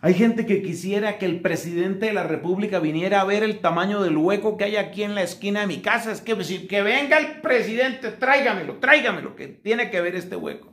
hay 0.00 0.14
gente 0.14 0.44
que 0.46 0.62
quisiera 0.62 1.18
que 1.18 1.26
el 1.26 1.40
presidente 1.40 2.06
de 2.06 2.12
la 2.12 2.22
República 2.22 2.80
viniera 2.80 3.20
a 3.20 3.24
ver 3.24 3.42
el 3.42 3.60
tamaño 3.60 4.02
del 4.02 4.16
hueco 4.16 4.56
que 4.56 4.64
hay 4.64 4.76
aquí 4.76 5.02
en 5.02 5.14
la 5.14 5.22
esquina 5.22 5.60
de 5.60 5.66
mi 5.66 5.80
casa. 5.80 6.12
Es 6.12 6.20
que, 6.20 6.36
que 6.68 6.82
venga 6.82 7.18
el 7.18 7.40
presidente, 7.40 8.10
tráigamelo, 8.10 8.76
tráigamelo, 8.76 9.34
que 9.34 9.48
tiene 9.48 9.90
que 9.90 10.00
ver 10.00 10.14
este 10.14 10.36
hueco. 10.36 10.72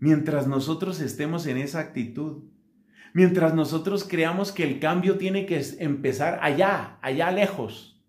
Mientras 0.00 0.46
nosotros 0.46 1.00
estemos 1.00 1.46
en 1.46 1.56
esa 1.56 1.80
actitud, 1.80 2.44
mientras 3.14 3.54
nosotros 3.54 4.04
creamos 4.04 4.52
que 4.52 4.64
el 4.64 4.78
cambio 4.78 5.16
tiene 5.16 5.46
que 5.46 5.60
empezar 5.80 6.38
allá, 6.42 6.98
allá 7.00 7.32
lejos, 7.32 8.00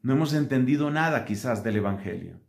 no 0.00 0.12
hemos 0.12 0.32
entendido 0.32 0.90
nada 0.90 1.24
quizás 1.24 1.64
del 1.64 1.76
Evangelio. 1.76 2.40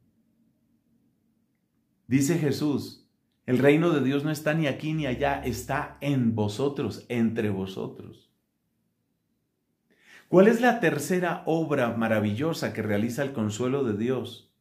Dice 2.07 2.37
Jesús, 2.37 3.04
el 3.45 3.59
reino 3.59 3.91
de 3.91 4.01
Dios 4.01 4.23
no 4.23 4.31
está 4.31 4.53
ni 4.53 4.67
aquí 4.67 4.93
ni 4.93 5.05
allá, 5.05 5.41
está 5.43 5.97
en 6.01 6.33
vosotros, 6.35 7.05
entre 7.09 7.49
vosotros. 7.49 8.31
¿Cuál 10.27 10.47
es 10.47 10.61
la 10.61 10.79
tercera 10.79 11.43
obra 11.45 11.95
maravillosa 11.95 12.73
que 12.73 12.81
realiza 12.81 13.21
el 13.21 13.33
consuelo 13.33 13.83
de 13.83 13.95
Dios? 13.95 14.51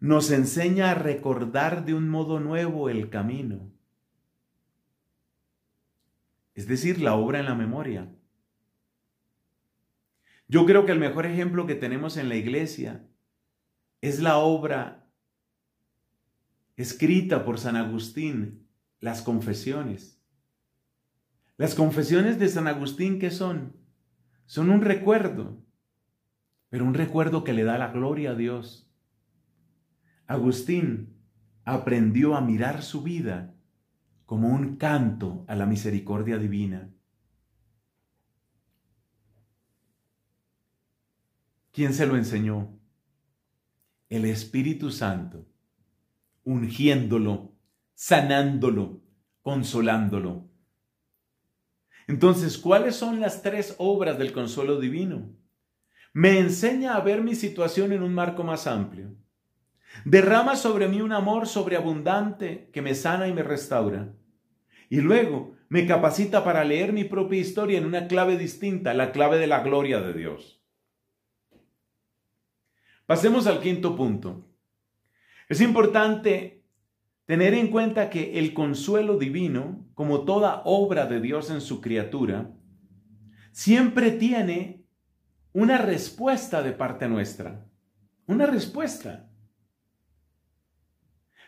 Nos 0.00 0.30
enseña 0.30 0.90
a 0.90 0.94
recordar 0.94 1.84
de 1.84 1.94
un 1.94 2.08
modo 2.08 2.40
nuevo 2.40 2.88
el 2.88 3.10
camino. 3.10 3.70
Es 6.54 6.66
decir, 6.66 7.00
la 7.00 7.14
obra 7.14 7.38
en 7.38 7.44
la 7.44 7.54
memoria. 7.54 8.12
Yo 10.48 10.66
creo 10.66 10.86
que 10.86 10.92
el 10.92 10.98
mejor 10.98 11.26
ejemplo 11.26 11.66
que 11.66 11.76
tenemos 11.76 12.16
en 12.16 12.28
la 12.28 12.34
iglesia 12.34 13.06
es 14.00 14.20
la 14.20 14.38
obra 14.38 15.07
escrita 16.78 17.44
por 17.44 17.58
San 17.58 17.74
Agustín, 17.74 18.68
las 19.00 19.20
confesiones. 19.22 20.22
Las 21.56 21.74
confesiones 21.74 22.38
de 22.38 22.48
San 22.48 22.68
Agustín, 22.68 23.18
¿qué 23.18 23.32
son? 23.32 23.76
Son 24.46 24.70
un 24.70 24.80
recuerdo, 24.80 25.60
pero 26.68 26.84
un 26.84 26.94
recuerdo 26.94 27.42
que 27.42 27.52
le 27.52 27.64
da 27.64 27.78
la 27.78 27.88
gloria 27.88 28.30
a 28.30 28.34
Dios. 28.36 28.88
Agustín 30.28 31.16
aprendió 31.64 32.36
a 32.36 32.40
mirar 32.40 32.82
su 32.82 33.02
vida 33.02 33.56
como 34.24 34.48
un 34.48 34.76
canto 34.76 35.44
a 35.48 35.56
la 35.56 35.66
misericordia 35.66 36.38
divina. 36.38 36.94
¿Quién 41.72 41.92
se 41.92 42.06
lo 42.06 42.16
enseñó? 42.16 42.78
El 44.08 44.24
Espíritu 44.26 44.92
Santo 44.92 45.48
ungiéndolo, 46.48 47.52
sanándolo, 47.92 49.02
consolándolo. 49.42 50.48
Entonces, 52.06 52.56
¿cuáles 52.56 52.96
son 52.96 53.20
las 53.20 53.42
tres 53.42 53.74
obras 53.76 54.16
del 54.16 54.32
consuelo 54.32 54.80
divino? 54.80 55.28
Me 56.14 56.38
enseña 56.38 56.94
a 56.94 57.00
ver 57.00 57.22
mi 57.22 57.34
situación 57.34 57.92
en 57.92 58.02
un 58.02 58.14
marco 58.14 58.44
más 58.44 58.66
amplio. 58.66 59.14
Derrama 60.06 60.56
sobre 60.56 60.88
mí 60.88 61.02
un 61.02 61.12
amor 61.12 61.46
sobreabundante 61.46 62.70
que 62.72 62.80
me 62.80 62.94
sana 62.94 63.28
y 63.28 63.34
me 63.34 63.42
restaura. 63.42 64.14
Y 64.88 65.02
luego 65.02 65.54
me 65.68 65.86
capacita 65.86 66.44
para 66.44 66.64
leer 66.64 66.94
mi 66.94 67.04
propia 67.04 67.40
historia 67.40 67.76
en 67.76 67.84
una 67.84 68.08
clave 68.08 68.38
distinta, 68.38 68.94
la 68.94 69.12
clave 69.12 69.36
de 69.36 69.48
la 69.48 69.60
gloria 69.60 70.00
de 70.00 70.14
Dios. 70.14 70.62
Pasemos 73.04 73.46
al 73.46 73.60
quinto 73.60 73.94
punto. 73.94 74.47
Es 75.48 75.60
importante 75.60 76.62
tener 77.24 77.54
en 77.54 77.68
cuenta 77.68 78.10
que 78.10 78.38
el 78.38 78.54
consuelo 78.54 79.18
divino, 79.18 79.86
como 79.94 80.24
toda 80.24 80.62
obra 80.64 81.06
de 81.06 81.20
Dios 81.20 81.50
en 81.50 81.60
su 81.60 81.80
criatura, 81.80 82.50
siempre 83.52 84.10
tiene 84.12 84.86
una 85.52 85.78
respuesta 85.78 86.62
de 86.62 86.72
parte 86.72 87.08
nuestra. 87.08 87.66
Una 88.26 88.46
respuesta. 88.46 89.28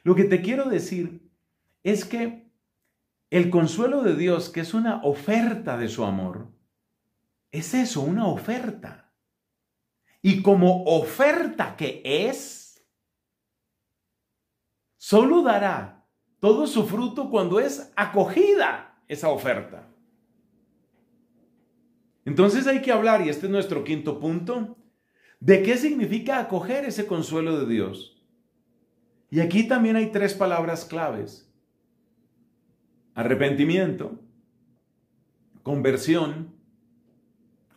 Lo 0.03 0.15
que 0.15 0.25
te 0.25 0.41
quiero 0.41 0.69
decir 0.69 1.31
es 1.83 2.05
que 2.05 2.51
el 3.31 3.51
consuelo 3.51 4.03
de 4.03 4.17
Dios, 4.17 4.49
que 4.49 4.61
es 4.61 4.75
una 4.75 5.03
oferta 5.03 5.77
de 5.77 5.89
su 5.89 6.05
amor, 6.05 6.51
es 7.53 7.75
eso, 7.75 8.01
una 8.01 8.27
oferta. 8.27 9.13
Y 10.23 10.43
como 10.43 10.85
oferta 10.85 11.77
que 11.77 12.03
es, 12.05 12.60
solo 15.01 15.41
dará 15.41 16.05
todo 16.41 16.67
su 16.67 16.87
fruto 16.87 17.31
cuando 17.31 17.59
es 17.59 17.91
acogida 17.97 19.03
esa 19.09 19.31
oferta. 19.31 19.89
Entonces 22.27 22.67
hay 22.67 22.83
que 22.83 22.93
hablar, 22.93 23.25
y 23.25 23.31
este 23.31 23.47
es 23.47 23.53
nuestro 23.53 23.83
quinto 23.83 24.21
punto, 24.21 24.77
de 25.41 25.63
qué 25.63 25.79
significa 25.79 26.39
acoger 26.39 26.85
ese 26.85 27.07
consuelo 27.07 27.59
de 27.59 27.73
Dios. 27.73 28.23
Y 29.31 29.41
aquí 29.41 29.67
también 29.67 29.97
hay 29.97 30.13
tres 30.13 30.35
palabras 30.35 30.85
claves. 30.85 31.51
Arrepentimiento, 33.15 34.21
conversión, 35.63 36.55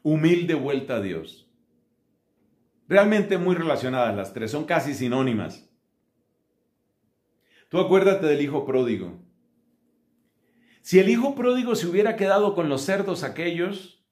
humilde 0.02 0.56
vuelta 0.56 0.98
a 0.98 1.02
Dios. 1.02 1.50
Realmente 2.90 3.38
muy 3.38 3.56
relacionadas 3.56 4.14
las 4.14 4.34
tres, 4.34 4.52
son 4.52 4.66
casi 4.66 4.94
sinónimas. 4.94 5.73
Tú 7.74 7.80
acuérdate 7.80 8.28
del 8.28 8.40
hijo 8.40 8.66
pródigo. 8.66 9.20
Si 10.84 11.00
el 11.00 11.10
hijo 11.10 11.34
pródigo 11.34 11.74
se 11.74 11.88
hubiera 11.88 12.16
quedado 12.16 12.54
con 12.54 12.70
los 12.70 12.84
cerdos 12.84 13.24
aquellos 13.24 14.06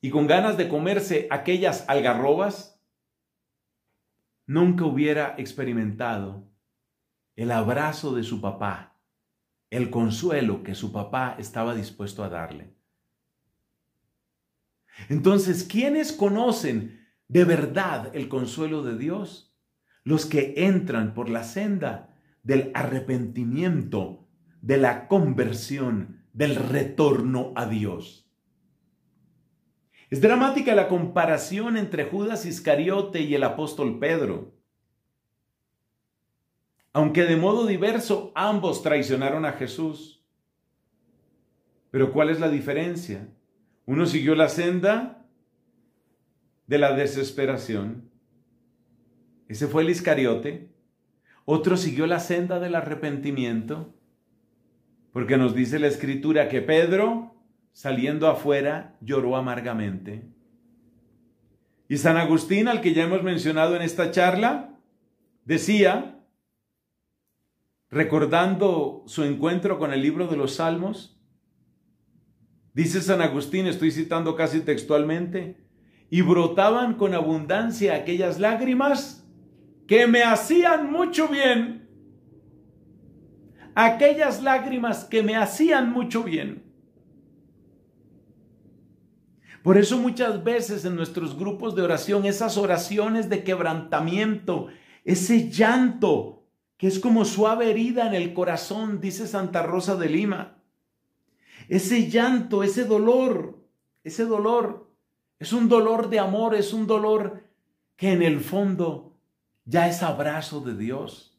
y 0.00 0.08
con 0.08 0.26
ganas 0.26 0.56
de 0.56 0.66
comerse 0.66 1.28
aquellas 1.30 1.86
algarrobas, 1.90 2.82
nunca 4.46 4.86
hubiera 4.86 5.34
experimentado 5.36 6.50
el 7.36 7.50
abrazo 7.50 8.14
de 8.14 8.22
su 8.22 8.40
papá, 8.40 8.98
el 9.68 9.90
consuelo 9.90 10.62
que 10.62 10.74
su 10.74 10.90
papá 10.90 11.36
estaba 11.38 11.74
dispuesto 11.74 12.24
a 12.24 12.30
darle. 12.30 12.74
Entonces, 15.10 15.64
¿quiénes 15.64 16.12
conocen 16.12 17.06
de 17.28 17.44
verdad 17.44 18.10
el 18.16 18.30
consuelo 18.30 18.82
de 18.82 18.96
Dios? 18.96 19.54
Los 20.02 20.24
que 20.24 20.54
entran 20.56 21.12
por 21.12 21.28
la 21.28 21.44
senda 21.44 22.08
del 22.42 22.70
arrepentimiento, 22.74 24.26
de 24.60 24.78
la 24.78 25.08
conversión, 25.08 26.24
del 26.32 26.56
retorno 26.56 27.52
a 27.56 27.66
Dios. 27.66 28.22
Es 30.10 30.20
dramática 30.20 30.74
la 30.74 30.88
comparación 30.88 31.76
entre 31.76 32.04
Judas 32.04 32.44
Iscariote 32.44 33.22
y 33.22 33.34
el 33.34 33.44
apóstol 33.44 33.98
Pedro. 33.98 34.54
Aunque 36.92 37.24
de 37.24 37.36
modo 37.36 37.66
diverso 37.66 38.30
ambos 38.34 38.82
traicionaron 38.82 39.46
a 39.46 39.52
Jesús. 39.52 40.22
Pero 41.90 42.12
¿cuál 42.12 42.28
es 42.28 42.40
la 42.40 42.50
diferencia? 42.50 43.28
Uno 43.86 44.04
siguió 44.06 44.34
la 44.34 44.48
senda 44.48 45.26
de 46.66 46.78
la 46.78 46.94
desesperación. 46.94 48.10
Ese 49.48 49.66
fue 49.66 49.82
el 49.82 49.90
Iscariote. 49.90 50.71
Otro 51.44 51.76
siguió 51.76 52.06
la 52.06 52.20
senda 52.20 52.60
del 52.60 52.74
arrepentimiento, 52.74 53.94
porque 55.12 55.36
nos 55.36 55.54
dice 55.54 55.78
la 55.78 55.88
escritura 55.88 56.48
que 56.48 56.62
Pedro, 56.62 57.34
saliendo 57.72 58.28
afuera, 58.28 58.96
lloró 59.00 59.36
amargamente. 59.36 60.22
Y 61.88 61.98
San 61.98 62.16
Agustín, 62.16 62.68
al 62.68 62.80
que 62.80 62.94
ya 62.94 63.04
hemos 63.04 63.22
mencionado 63.22 63.76
en 63.76 63.82
esta 63.82 64.10
charla, 64.10 64.78
decía 65.44 66.12
recordando 67.92 69.04
su 69.06 69.22
encuentro 69.22 69.78
con 69.78 69.92
el 69.92 70.00
libro 70.00 70.26
de 70.26 70.36
los 70.36 70.54
Salmos. 70.54 71.20
Dice 72.72 73.02
San 73.02 73.20
Agustín, 73.20 73.66
estoy 73.66 73.90
citando 73.90 74.34
casi 74.34 74.60
textualmente, 74.60 75.62
y 76.08 76.22
brotaban 76.22 76.94
con 76.94 77.14
abundancia 77.14 77.94
aquellas 77.94 78.38
lágrimas 78.38 79.21
que 79.86 80.06
me 80.06 80.22
hacían 80.22 80.90
mucho 80.90 81.28
bien. 81.28 81.88
Aquellas 83.74 84.42
lágrimas 84.42 85.04
que 85.04 85.22
me 85.22 85.36
hacían 85.36 85.92
mucho 85.92 86.22
bien. 86.22 86.62
Por 89.62 89.78
eso 89.78 89.98
muchas 89.98 90.42
veces 90.42 90.84
en 90.84 90.96
nuestros 90.96 91.36
grupos 91.38 91.74
de 91.76 91.82
oración, 91.82 92.26
esas 92.26 92.58
oraciones 92.58 93.28
de 93.28 93.44
quebrantamiento, 93.44 94.68
ese 95.04 95.50
llanto, 95.50 96.44
que 96.76 96.88
es 96.88 96.98
como 96.98 97.24
suave 97.24 97.70
herida 97.70 98.08
en 98.08 98.14
el 98.14 98.34
corazón, 98.34 99.00
dice 99.00 99.26
Santa 99.28 99.62
Rosa 99.62 99.94
de 99.96 100.08
Lima. 100.08 100.58
Ese 101.68 102.10
llanto, 102.10 102.64
ese 102.64 102.84
dolor, 102.84 103.64
ese 104.02 104.24
dolor, 104.24 104.90
es 105.38 105.52
un 105.52 105.68
dolor 105.68 106.10
de 106.10 106.18
amor, 106.18 106.56
es 106.56 106.72
un 106.72 106.88
dolor 106.88 107.44
que 107.96 108.12
en 108.12 108.22
el 108.22 108.40
fondo 108.40 109.11
ya 109.64 109.88
es 109.88 110.02
abrazo 110.02 110.60
de 110.60 110.76
Dios. 110.76 111.38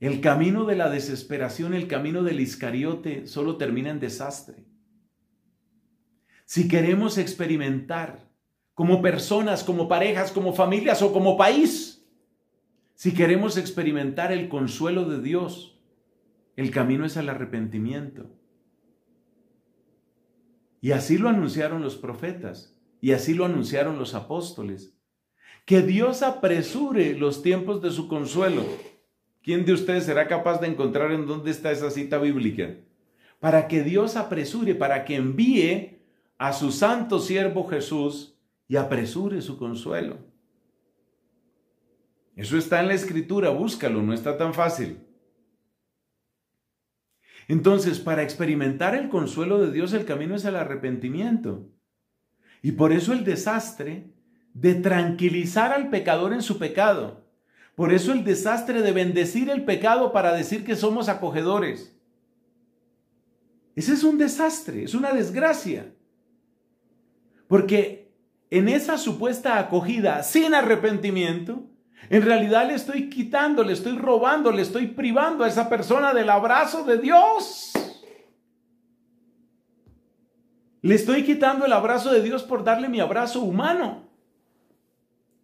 El 0.00 0.20
camino 0.20 0.64
de 0.64 0.76
la 0.76 0.90
desesperación, 0.90 1.74
el 1.74 1.88
camino 1.88 2.22
del 2.22 2.40
Iscariote, 2.40 3.26
solo 3.26 3.56
termina 3.56 3.90
en 3.90 4.00
desastre 4.00 4.66
si 6.44 6.68
queremos 6.68 7.18
experimentar 7.18 8.30
como 8.74 9.00
personas, 9.00 9.64
como 9.64 9.88
parejas, 9.88 10.30
como 10.32 10.52
familias 10.52 11.02
o 11.02 11.12
como 11.12 11.36
país, 11.36 12.06
si 12.94 13.14
queremos 13.14 13.56
experimentar 13.56 14.32
el 14.32 14.48
consuelo 14.48 15.04
de 15.04 15.20
Dios, 15.20 15.80
el 16.56 16.70
camino 16.70 17.04
es 17.04 17.16
al 17.16 17.28
arrepentimiento. 17.28 18.30
Y 20.80 20.92
así 20.92 21.18
lo 21.18 21.28
anunciaron 21.28 21.82
los 21.82 21.96
profetas 21.96 22.76
y 23.00 23.12
así 23.12 23.34
lo 23.34 23.46
anunciaron 23.46 23.98
los 23.98 24.14
apóstoles. 24.14 24.93
Que 25.64 25.82
Dios 25.82 26.22
apresure 26.22 27.14
los 27.14 27.42
tiempos 27.42 27.80
de 27.80 27.90
su 27.90 28.08
consuelo. 28.08 28.64
¿Quién 29.42 29.64
de 29.64 29.72
ustedes 29.72 30.04
será 30.04 30.26
capaz 30.28 30.60
de 30.60 30.66
encontrar 30.66 31.12
en 31.12 31.26
dónde 31.26 31.50
está 31.50 31.70
esa 31.70 31.90
cita 31.90 32.18
bíblica? 32.18 32.76
Para 33.40 33.68
que 33.68 33.82
Dios 33.82 34.16
apresure, 34.16 34.74
para 34.74 35.04
que 35.04 35.16
envíe 35.16 35.98
a 36.38 36.52
su 36.52 36.72
santo 36.72 37.18
siervo 37.18 37.66
Jesús 37.68 38.38
y 38.68 38.76
apresure 38.76 39.40
su 39.42 39.58
consuelo. 39.58 40.18
Eso 42.36 42.58
está 42.58 42.80
en 42.80 42.88
la 42.88 42.94
escritura, 42.94 43.50
búscalo, 43.50 44.02
no 44.02 44.12
está 44.12 44.36
tan 44.36 44.54
fácil. 44.54 44.98
Entonces, 47.46 48.00
para 48.00 48.22
experimentar 48.22 48.94
el 48.94 49.08
consuelo 49.08 49.60
de 49.60 49.70
Dios, 49.70 49.92
el 49.92 50.04
camino 50.04 50.34
es 50.34 50.44
el 50.44 50.56
arrepentimiento. 50.56 51.68
Y 52.62 52.72
por 52.72 52.92
eso 52.92 53.12
el 53.12 53.24
desastre 53.24 54.10
de 54.54 54.74
tranquilizar 54.76 55.72
al 55.72 55.90
pecador 55.90 56.32
en 56.32 56.42
su 56.42 56.58
pecado. 56.58 57.24
Por 57.74 57.92
eso 57.92 58.12
el 58.12 58.24
desastre 58.24 58.82
de 58.82 58.92
bendecir 58.92 59.50
el 59.50 59.64
pecado 59.64 60.12
para 60.12 60.32
decir 60.32 60.64
que 60.64 60.76
somos 60.76 61.08
acogedores. 61.08 61.94
Ese 63.74 63.92
es 63.92 64.04
un 64.04 64.16
desastre, 64.16 64.84
es 64.84 64.94
una 64.94 65.12
desgracia. 65.12 65.92
Porque 67.48 68.12
en 68.50 68.68
esa 68.68 68.96
supuesta 68.96 69.58
acogida 69.58 70.22
sin 70.22 70.54
arrepentimiento, 70.54 71.64
en 72.08 72.22
realidad 72.22 72.68
le 72.68 72.74
estoy 72.74 73.10
quitando, 73.10 73.64
le 73.64 73.72
estoy 73.72 73.98
robando, 73.98 74.52
le 74.52 74.62
estoy 74.62 74.86
privando 74.88 75.42
a 75.42 75.48
esa 75.48 75.68
persona 75.68 76.14
del 76.14 76.30
abrazo 76.30 76.84
de 76.84 76.98
Dios. 76.98 77.72
Le 80.82 80.94
estoy 80.94 81.24
quitando 81.24 81.66
el 81.66 81.72
abrazo 81.72 82.12
de 82.12 82.22
Dios 82.22 82.44
por 82.44 82.62
darle 82.62 82.88
mi 82.88 83.00
abrazo 83.00 83.40
humano. 83.40 84.03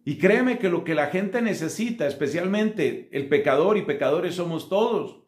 Y 0.03 0.17
créeme 0.17 0.57
que 0.57 0.69
lo 0.69 0.83
que 0.83 0.95
la 0.95 1.07
gente 1.07 1.41
necesita, 1.41 2.07
especialmente 2.07 3.09
el 3.11 3.29
pecador 3.29 3.77
y 3.77 3.83
pecadores 3.83 4.35
somos 4.35 4.67
todos, 4.67 5.23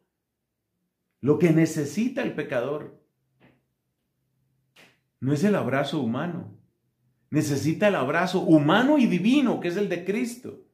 lo 1.21 1.37
que 1.39 1.51
necesita 1.51 2.21
el 2.23 2.33
pecador 2.33 3.01
no 5.19 5.31
es 5.31 5.43
el 5.43 5.55
abrazo 5.55 6.01
humano, 6.01 6.57
necesita 7.29 7.87
el 7.87 7.95
abrazo 7.95 8.41
humano 8.41 8.97
y 8.97 9.05
divino, 9.05 9.59
que 9.59 9.69
es 9.69 9.77
el 9.77 9.87
de 9.89 10.03
Cristo, 10.03 10.65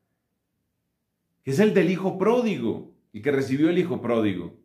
que 1.44 1.52
es 1.52 1.60
el 1.60 1.74
del 1.74 1.92
Hijo 1.92 2.18
pródigo, 2.18 2.96
y 3.12 3.22
que 3.22 3.32
recibió 3.32 3.70
el 3.70 3.78
Hijo 3.78 4.02
pródigo. 4.02 4.60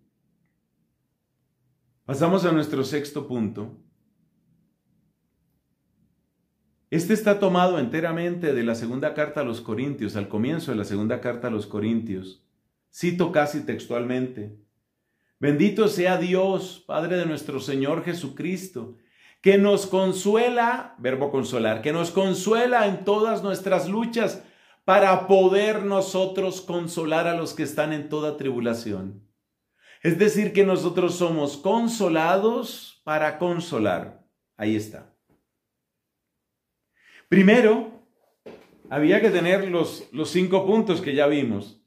Pasamos 2.04 2.44
a 2.44 2.52
nuestro 2.52 2.84
sexto 2.84 3.26
punto. 3.26 3.83
Este 6.90 7.14
está 7.14 7.38
tomado 7.38 7.78
enteramente 7.78 8.52
de 8.52 8.62
la 8.62 8.74
segunda 8.74 9.14
carta 9.14 9.40
a 9.40 9.44
los 9.44 9.60
Corintios, 9.60 10.16
al 10.16 10.28
comienzo 10.28 10.70
de 10.70 10.76
la 10.76 10.84
segunda 10.84 11.20
carta 11.20 11.48
a 11.48 11.50
los 11.50 11.66
Corintios. 11.66 12.44
Cito 12.92 13.32
casi 13.32 13.64
textualmente. 13.64 14.56
Bendito 15.40 15.88
sea 15.88 16.18
Dios, 16.18 16.84
Padre 16.86 17.16
de 17.16 17.26
nuestro 17.26 17.58
Señor 17.58 18.04
Jesucristo, 18.04 18.96
que 19.40 19.58
nos 19.58 19.86
consuela, 19.86 20.94
verbo 20.98 21.30
consolar, 21.30 21.82
que 21.82 21.92
nos 21.92 22.10
consuela 22.10 22.86
en 22.86 23.04
todas 23.04 23.42
nuestras 23.42 23.88
luchas 23.88 24.42
para 24.84 25.26
poder 25.26 25.84
nosotros 25.84 26.60
consolar 26.60 27.26
a 27.26 27.36
los 27.36 27.54
que 27.54 27.62
están 27.62 27.92
en 27.92 28.08
toda 28.08 28.36
tribulación. 28.36 29.26
Es 30.02 30.18
decir, 30.18 30.52
que 30.52 30.64
nosotros 30.64 31.14
somos 31.16 31.56
consolados 31.56 33.00
para 33.04 33.38
consolar. 33.38 34.24
Ahí 34.56 34.76
está. 34.76 35.13
Primero, 37.28 38.02
había 38.90 39.20
que 39.20 39.30
tener 39.30 39.68
los, 39.68 40.08
los 40.12 40.30
cinco 40.30 40.66
puntos 40.66 41.00
que 41.00 41.14
ya 41.14 41.26
vimos. 41.26 41.80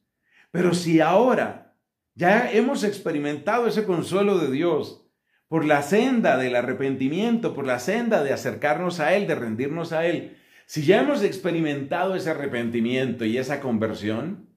Pero 0.51 0.73
si 0.73 0.99
ahora 0.99 1.75
ya 2.15 2.51
hemos 2.51 2.83
experimentado 2.83 3.67
ese 3.67 3.85
consuelo 3.85 4.39
de 4.39 4.51
Dios, 4.51 5.07
por 5.47 5.65
la 5.65 5.81
senda 5.81 6.37
del 6.37 6.55
arrepentimiento, 6.55 7.53
por 7.53 7.65
la 7.65 7.79
senda 7.79 8.23
de 8.23 8.33
acercarnos 8.33 8.99
a 8.99 9.13
Él, 9.15 9.27
de 9.27 9.35
rendirnos 9.35 9.93
a 9.93 10.05
Él, 10.05 10.37
si 10.65 10.83
ya 10.83 11.01
hemos 11.01 11.23
experimentado 11.23 12.15
ese 12.15 12.29
arrepentimiento 12.29 13.23
y 13.23 13.37
esa 13.37 13.61
conversión, 13.61 14.49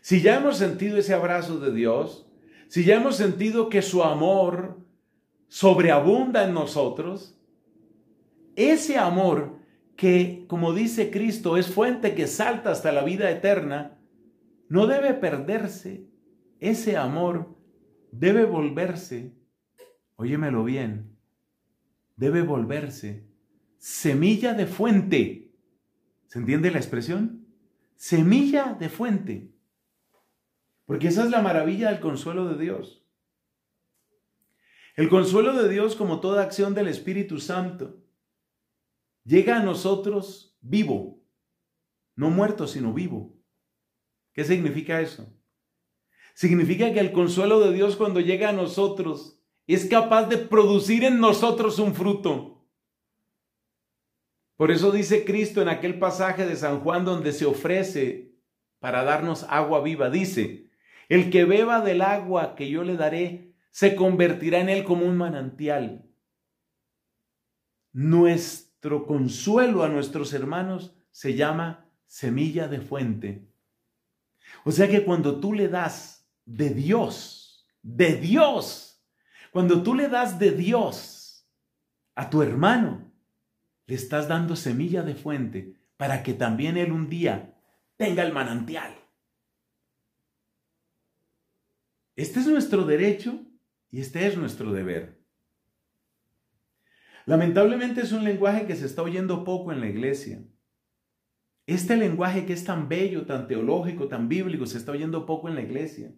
si 0.00 0.20
ya 0.20 0.36
hemos 0.36 0.58
sentido 0.58 0.98
ese 0.98 1.14
abrazo 1.14 1.58
de 1.58 1.72
Dios, 1.72 2.26
si 2.68 2.84
ya 2.84 2.96
hemos 2.96 3.16
sentido 3.16 3.68
que 3.68 3.82
su 3.82 4.04
amor 4.04 4.78
sobreabunda 5.48 6.44
en 6.44 6.54
nosotros, 6.54 7.36
ese 8.54 8.98
amor 8.98 9.58
que, 10.02 10.46
como 10.48 10.74
dice 10.74 11.12
Cristo, 11.12 11.56
es 11.56 11.68
fuente 11.68 12.16
que 12.16 12.26
salta 12.26 12.72
hasta 12.72 12.90
la 12.90 13.04
vida 13.04 13.30
eterna, 13.30 14.00
no 14.68 14.88
debe 14.88 15.14
perderse. 15.14 16.08
Ese 16.58 16.96
amor 16.96 17.56
debe 18.10 18.44
volverse 18.44 19.36
óyemelo 20.16 20.64
bien, 20.64 21.16
debe 22.16 22.42
volverse 22.42 23.28
semilla 23.78 24.54
de 24.54 24.66
fuente. 24.66 25.52
¿Se 26.26 26.40
entiende 26.40 26.72
la 26.72 26.78
expresión? 26.78 27.46
Semilla 27.94 28.74
de 28.74 28.88
fuente. 28.88 29.52
Porque 30.84 31.06
esa 31.06 31.22
es 31.22 31.30
la 31.30 31.42
maravilla 31.42 31.90
del 31.92 32.00
consuelo 32.00 32.48
de 32.48 32.60
Dios. 32.60 33.06
El 34.96 35.08
consuelo 35.08 35.52
de 35.52 35.68
Dios, 35.68 35.94
como 35.94 36.18
toda 36.18 36.42
acción 36.42 36.74
del 36.74 36.88
Espíritu 36.88 37.38
Santo, 37.38 38.01
llega 39.24 39.58
a 39.58 39.62
nosotros 39.62 40.56
vivo, 40.60 41.22
no 42.14 42.30
muerto, 42.30 42.66
sino 42.66 42.92
vivo. 42.92 43.36
¿Qué 44.32 44.44
significa 44.44 45.00
eso? 45.00 45.32
Significa 46.34 46.92
que 46.92 47.00
el 47.00 47.12
consuelo 47.12 47.60
de 47.60 47.72
Dios 47.72 47.96
cuando 47.96 48.20
llega 48.20 48.48
a 48.48 48.52
nosotros 48.52 49.40
es 49.66 49.86
capaz 49.86 50.26
de 50.26 50.38
producir 50.38 51.04
en 51.04 51.20
nosotros 51.20 51.78
un 51.78 51.94
fruto. 51.94 52.66
Por 54.56 54.70
eso 54.70 54.90
dice 54.90 55.24
Cristo 55.24 55.60
en 55.60 55.68
aquel 55.68 55.98
pasaje 55.98 56.46
de 56.46 56.56
San 56.56 56.80
Juan 56.80 57.04
donde 57.04 57.32
se 57.32 57.44
ofrece 57.44 58.32
para 58.78 59.04
darnos 59.04 59.44
agua 59.44 59.82
viva, 59.82 60.10
dice, 60.10 60.70
el 61.08 61.30
que 61.30 61.44
beba 61.44 61.80
del 61.80 62.02
agua 62.02 62.54
que 62.54 62.68
yo 62.68 62.82
le 62.82 62.96
daré, 62.96 63.54
se 63.70 63.94
convertirá 63.96 64.60
en 64.60 64.68
él 64.68 64.84
como 64.84 65.06
un 65.06 65.16
manantial. 65.16 66.08
Nuestro 68.82 69.06
consuelo 69.06 69.84
a 69.84 69.88
nuestros 69.88 70.32
hermanos 70.32 70.92
se 71.12 71.34
llama 71.34 71.88
semilla 72.08 72.66
de 72.66 72.80
fuente. 72.80 73.48
O 74.64 74.72
sea 74.72 74.88
que 74.88 75.04
cuando 75.04 75.38
tú 75.38 75.52
le 75.52 75.68
das 75.68 76.28
de 76.46 76.70
Dios, 76.70 77.64
de 77.80 78.16
Dios, 78.16 79.00
cuando 79.52 79.84
tú 79.84 79.94
le 79.94 80.08
das 80.08 80.40
de 80.40 80.50
Dios 80.50 81.48
a 82.16 82.28
tu 82.28 82.42
hermano, 82.42 83.12
le 83.86 83.94
estás 83.94 84.26
dando 84.26 84.56
semilla 84.56 85.04
de 85.04 85.14
fuente 85.14 85.76
para 85.96 86.24
que 86.24 86.34
también 86.34 86.76
él 86.76 86.90
un 86.90 87.08
día 87.08 87.56
tenga 87.96 88.24
el 88.24 88.32
manantial. 88.32 88.98
Este 92.16 92.40
es 92.40 92.48
nuestro 92.48 92.84
derecho 92.84 93.46
y 93.92 94.00
este 94.00 94.26
es 94.26 94.36
nuestro 94.36 94.72
deber. 94.72 95.21
Lamentablemente 97.26 98.00
es 98.00 98.12
un 98.12 98.24
lenguaje 98.24 98.66
que 98.66 98.76
se 98.76 98.86
está 98.86 99.02
oyendo 99.02 99.44
poco 99.44 99.72
en 99.72 99.80
la 99.80 99.88
iglesia. 99.88 100.42
Este 101.66 101.96
lenguaje 101.96 102.44
que 102.44 102.52
es 102.52 102.64
tan 102.64 102.88
bello, 102.88 103.24
tan 103.24 103.46
teológico, 103.46 104.08
tan 104.08 104.28
bíblico, 104.28 104.66
se 104.66 104.78
está 104.78 104.92
oyendo 104.92 105.26
poco 105.26 105.48
en 105.48 105.54
la 105.54 105.62
iglesia. 105.62 106.12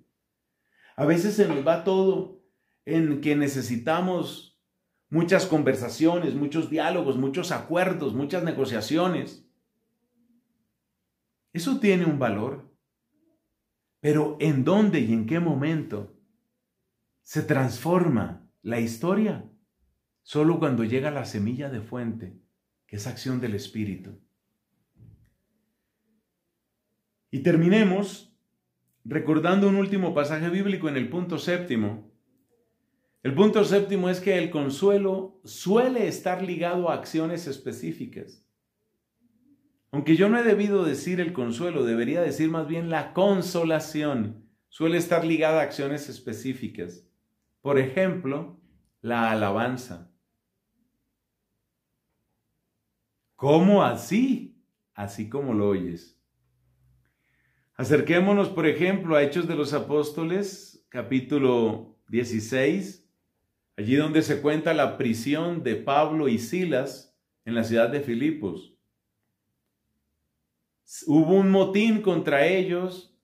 A 0.97 1.05
veces 1.05 1.35
se 1.35 1.47
nos 1.47 1.67
va 1.67 1.85
todo 1.85 2.43
en 2.87 3.21
que 3.21 3.37
necesitamos 3.37 4.59
muchas 5.11 5.47
conversaciones, 5.47 6.35
muchos 6.35 6.71
diálogos, 6.71 7.17
muchos 7.17 7.53
acuerdos, 7.53 8.15
muchas 8.15 8.43
negociaciones. 8.43 9.47
Eso 11.53 11.79
tiene 11.79 12.05
un 12.05 12.19
valor. 12.19 12.75
Pero 14.01 14.37
¿en 14.41 14.65
dónde 14.65 15.01
y 15.01 15.13
en 15.13 15.27
qué 15.27 15.41
momento 15.41 16.19
se 17.23 17.43
transforma 17.43 18.51
la 18.63 18.81
historia? 18.81 19.51
Solo 20.25 20.59
cuando 20.59 20.85
llega 20.85 21.11
la 21.11 21.27
semilla 21.27 21.69
de 21.69 21.83
fuente, 21.83 22.41
que 22.87 22.97
es 22.97 23.07
acción 23.07 23.41
del 23.41 23.55
Espíritu. 23.55 24.19
Y 27.31 27.41
terminemos 27.41 28.35
recordando 29.05 29.69
un 29.69 29.77
último 29.77 30.15
pasaje 30.15 30.49
bíblico 30.49 30.89
en 30.89 30.97
el 30.97 31.11
punto 31.11 31.39
séptimo. 31.39 32.11
El 33.23 33.35
punto 33.35 33.65
séptimo 33.65 34.09
es 34.09 34.21
que 34.21 34.39
el 34.39 34.49
consuelo 34.49 35.41
suele 35.45 36.09
estar 36.09 36.43
ligado 36.43 36.89
a 36.89 36.95
acciones 36.95 37.47
específicas. 37.47 38.47
Aunque 39.91 40.17
yo 40.17 40.31
no 40.31 40.39
he 40.39 40.43
debido 40.43 40.85
decir 40.85 41.21
el 41.21 41.35
consuelo, 41.35 41.85
debería 41.85 42.23
decir 42.23 42.51
más 42.51 42.67
bien 42.67 42.89
la 42.89 43.13
consolación. 43.13 44.49
Suele 44.71 44.97
estar 44.97 45.25
ligada 45.25 45.61
a 45.61 45.65
acciones 45.65 46.09
específicas. 46.09 47.07
Por 47.61 47.79
ejemplo, 47.79 48.59
la 49.03 49.31
alabanza. 49.31 50.14
¿Cómo 53.45 53.85
así? 53.85 54.57
Así 54.95 55.29
como 55.29 55.53
lo 55.53 55.69
oyes. 55.69 56.19
Acerquémonos, 57.75 58.49
por 58.49 58.67
ejemplo, 58.67 59.17
a 59.17 59.23
Hechos 59.23 59.47
de 59.47 59.55
los 59.55 59.75
Apóstoles, 59.75 60.87
capítulo 60.89 61.99
16, 62.09 63.07
allí 63.77 63.97
donde 63.97 64.23
se 64.23 64.41
cuenta 64.41 64.73
la 64.73 64.97
prisión 64.97 65.63
de 65.63 65.77
Pablo 65.77 66.29
y 66.29 66.39
Silas 66.39 67.15
en 67.45 67.55
la 67.55 67.65
ciudad 67.65 67.91
de 67.91 68.01
Filipos. 68.01 68.79
Hubo 71.07 71.35
un 71.35 71.51
motín 71.51 72.01
contra 72.01 72.47
ellos, 72.47 73.15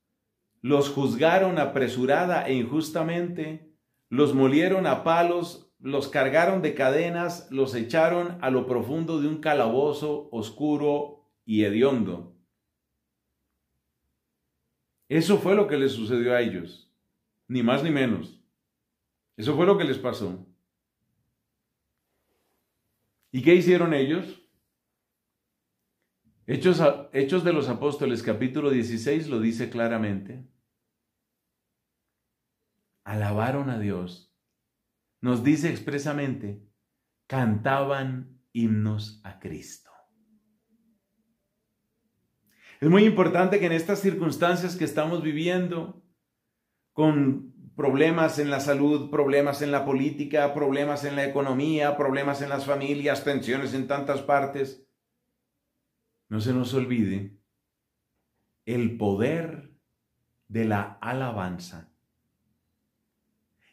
los 0.61 0.91
juzgaron 0.91 1.59
apresurada 1.59 2.47
e 2.47 2.53
injustamente, 2.53 3.73
los 4.11 4.35
molieron 4.35 4.87
a 4.87 5.03
palos, 5.03 5.70
los 5.81 6.09
cargaron 6.09 6.61
de 6.63 6.75
cadenas, 6.75 7.51
los 7.51 7.75
echaron 7.75 8.39
a 8.43 8.51
lo 8.51 8.67
profundo 8.67 9.21
de 9.21 9.29
un 9.29 9.41
calabozo 9.41 10.29
oscuro 10.31 11.25
y 11.45 11.65
hediondo. 11.65 12.37
Eso 15.09 15.39
fue 15.39 15.57
lo 15.57 15.67
que 15.67 15.79
les 15.79 15.93
sucedió 15.93 16.35
a 16.35 16.41
ellos, 16.41 16.95
ni 17.49 17.63
más 17.63 17.83
ni 17.83 17.91
menos. 17.91 18.41
Eso 19.37 19.57
fue 19.57 19.67
lo 19.67 19.79
que 19.79 19.85
les 19.85 19.99
pasó. 19.99 20.47
¿Y 23.33 23.43
qué 23.43 23.55
hicieron 23.55 23.95
ellos? 23.95 24.43
Hechos, 26.47 26.83
Hechos 27.13 27.43
de 27.43 27.53
los 27.53 27.69
Apóstoles 27.69 28.23
capítulo 28.23 28.71
16 28.71 29.29
lo 29.29 29.41
dice 29.41 29.71
claramente. 29.71 30.47
Alabaron 33.05 33.71
a 33.71 33.79
Dios. 33.79 34.30
Nos 35.21 35.45
dice 35.45 35.69
expresamente, 35.69 36.63
cantaban 37.27 38.41
himnos 38.53 39.21
a 39.23 39.39
Cristo. 39.39 39.91
Es 42.81 42.89
muy 42.89 43.05
importante 43.05 43.61
que 43.61 43.67
en 43.67 43.73
estas 43.73 44.01
circunstancias 44.01 44.77
que 44.77 44.85
estamos 44.85 45.23
viviendo, 45.23 46.03
con 46.95 47.53
problemas 47.77 48.39
en 48.39 48.51
la 48.51 48.61
salud, 48.61 49.11
problemas 49.11 49.61
en 49.61 49.71
la 49.71 49.85
política, 49.85 50.55
problemas 50.55 51.05
en 51.05 51.17
la 51.17 51.27
economía, 51.27 51.97
problemas 51.99 52.41
en 52.41 52.49
las 52.49 52.65
familias, 52.65 53.23
tensiones 53.23 53.75
en 53.75 53.87
tantas 53.87 54.23
partes, 54.23 54.87
no 56.29 56.41
se 56.41 56.55
nos 56.55 56.73
olvide 56.73 57.39
el 58.65 58.97
poder 58.97 59.75
de 60.49 60.65
la 60.65 60.99
alabanza 61.01 61.90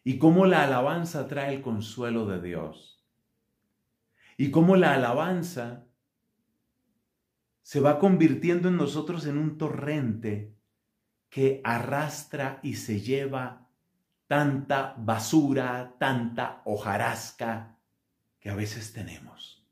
y 0.08 0.20
cómo 0.20 0.46
la 0.46 0.64
alabanza 0.64 1.28
trae 1.28 1.56
el 1.56 1.62
consuelo 1.62 2.26
de 2.28 2.40
Dios 2.40 3.06
y 4.38 4.52
cómo 4.52 4.78
la 4.78 4.94
alabanza 4.94 5.86
se 7.62 7.82
va 7.82 8.00
convirtiendo 8.00 8.70
en 8.70 8.78
nosotros 8.78 9.26
en 9.26 9.38
un 9.38 9.58
torrente 9.58 10.56
que 11.28 11.60
arrastra 11.66 12.62
y 12.64 12.76
se 12.76 13.02
lleva 13.02 13.68
tanta 14.28 14.96
basura, 14.98 15.98
tanta 16.00 16.62
hojarasca 16.64 17.78
que 18.40 18.50
a 18.50 18.56
veces 18.56 18.94
tenemos. 18.94 19.68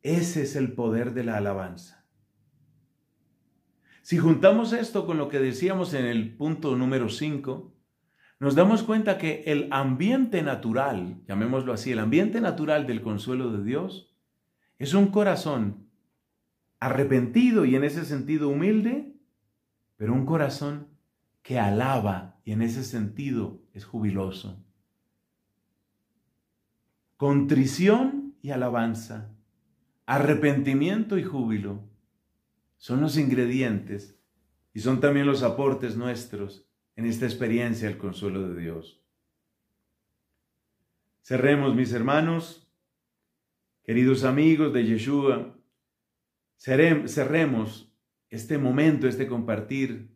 Ese 0.00 0.44
es 0.44 0.56
el 0.56 0.72
poder 0.72 1.12
de 1.12 1.24
la 1.24 1.36
alabanza. 1.36 2.05
Si 4.06 4.18
juntamos 4.18 4.72
esto 4.72 5.04
con 5.04 5.18
lo 5.18 5.28
que 5.28 5.40
decíamos 5.40 5.92
en 5.92 6.04
el 6.04 6.36
punto 6.36 6.76
número 6.76 7.08
5, 7.08 7.74
nos 8.38 8.54
damos 8.54 8.84
cuenta 8.84 9.18
que 9.18 9.42
el 9.46 9.66
ambiente 9.72 10.42
natural, 10.42 11.24
llamémoslo 11.26 11.72
así, 11.72 11.90
el 11.90 11.98
ambiente 11.98 12.40
natural 12.40 12.86
del 12.86 13.02
consuelo 13.02 13.50
de 13.50 13.64
Dios, 13.64 14.14
es 14.78 14.94
un 14.94 15.08
corazón 15.08 15.88
arrepentido 16.78 17.64
y 17.64 17.74
en 17.74 17.82
ese 17.82 18.04
sentido 18.04 18.48
humilde, 18.48 19.16
pero 19.96 20.12
un 20.12 20.24
corazón 20.24 20.86
que 21.42 21.58
alaba 21.58 22.38
y 22.44 22.52
en 22.52 22.62
ese 22.62 22.84
sentido 22.84 23.60
es 23.74 23.84
jubiloso. 23.84 24.64
Contrición 27.16 28.36
y 28.40 28.52
alabanza, 28.52 29.32
arrepentimiento 30.06 31.18
y 31.18 31.24
júbilo 31.24 31.95
son 32.76 33.00
los 33.00 33.16
ingredientes 33.16 34.18
y 34.72 34.80
son 34.80 35.00
también 35.00 35.26
los 35.26 35.42
aportes 35.42 35.96
nuestros 35.96 36.68
en 36.94 37.06
esta 37.06 37.26
experiencia 37.26 37.88
del 37.88 37.98
consuelo 37.98 38.48
de 38.48 38.60
Dios. 38.60 39.02
Cerremos, 41.22 41.74
mis 41.74 41.92
hermanos, 41.92 42.66
Queridos 43.86 44.24
amigos 44.24 44.72
de 44.72 44.84
Yeshua, 44.84 45.56
cerremos 46.58 47.94
este 48.28 48.58
momento, 48.58 49.06
este 49.06 49.28
compartir, 49.28 50.12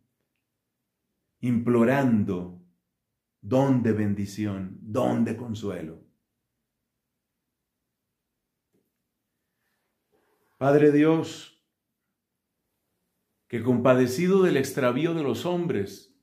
implorando 1.38 2.60
don 3.40 3.84
de 3.84 3.92
bendición, 3.92 4.76
don 4.82 5.24
de 5.24 5.36
consuelo. 5.36 6.04
Padre 10.58 10.90
Dios, 10.90 11.59
que 13.50 13.64
compadecido 13.64 14.44
del 14.44 14.56
extravío 14.56 15.12
de 15.12 15.24
los 15.24 15.44
hombres, 15.44 16.16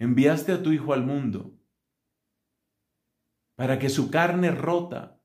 enviaste 0.00 0.50
a 0.50 0.60
tu 0.60 0.72
Hijo 0.72 0.92
al 0.92 1.04
mundo 1.04 1.56
para 3.54 3.78
que 3.78 3.88
su 3.88 4.10
carne 4.10 4.50
rota 4.50 5.22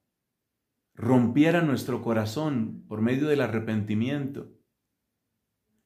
rompiera 0.93 1.63
nuestro 1.63 2.03
corazón 2.03 2.85
por 2.87 3.01
medio 3.01 3.27
del 3.27 3.41
arrepentimiento 3.41 4.53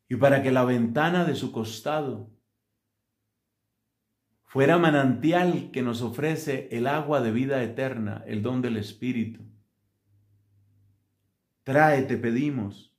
y 0.10 0.18
para 0.18 0.44
que 0.44 0.52
la 0.52 0.66
ventana 0.66 1.24
de 1.24 1.36
su 1.36 1.54
costado 1.54 2.38
fuera 4.44 4.78
manantial 4.78 5.72
que 5.72 5.82
nos 5.82 6.02
ofrece 6.02 6.68
el 6.74 6.88
agua 6.88 7.22
de 7.22 7.32
vida 7.32 7.64
eterna, 7.64 8.22
el 8.28 8.44
don 8.44 8.62
del 8.62 8.76
Espíritu. 8.76 9.46
Trae, 11.64 12.02
te 12.02 12.18
pedimos, 12.18 12.91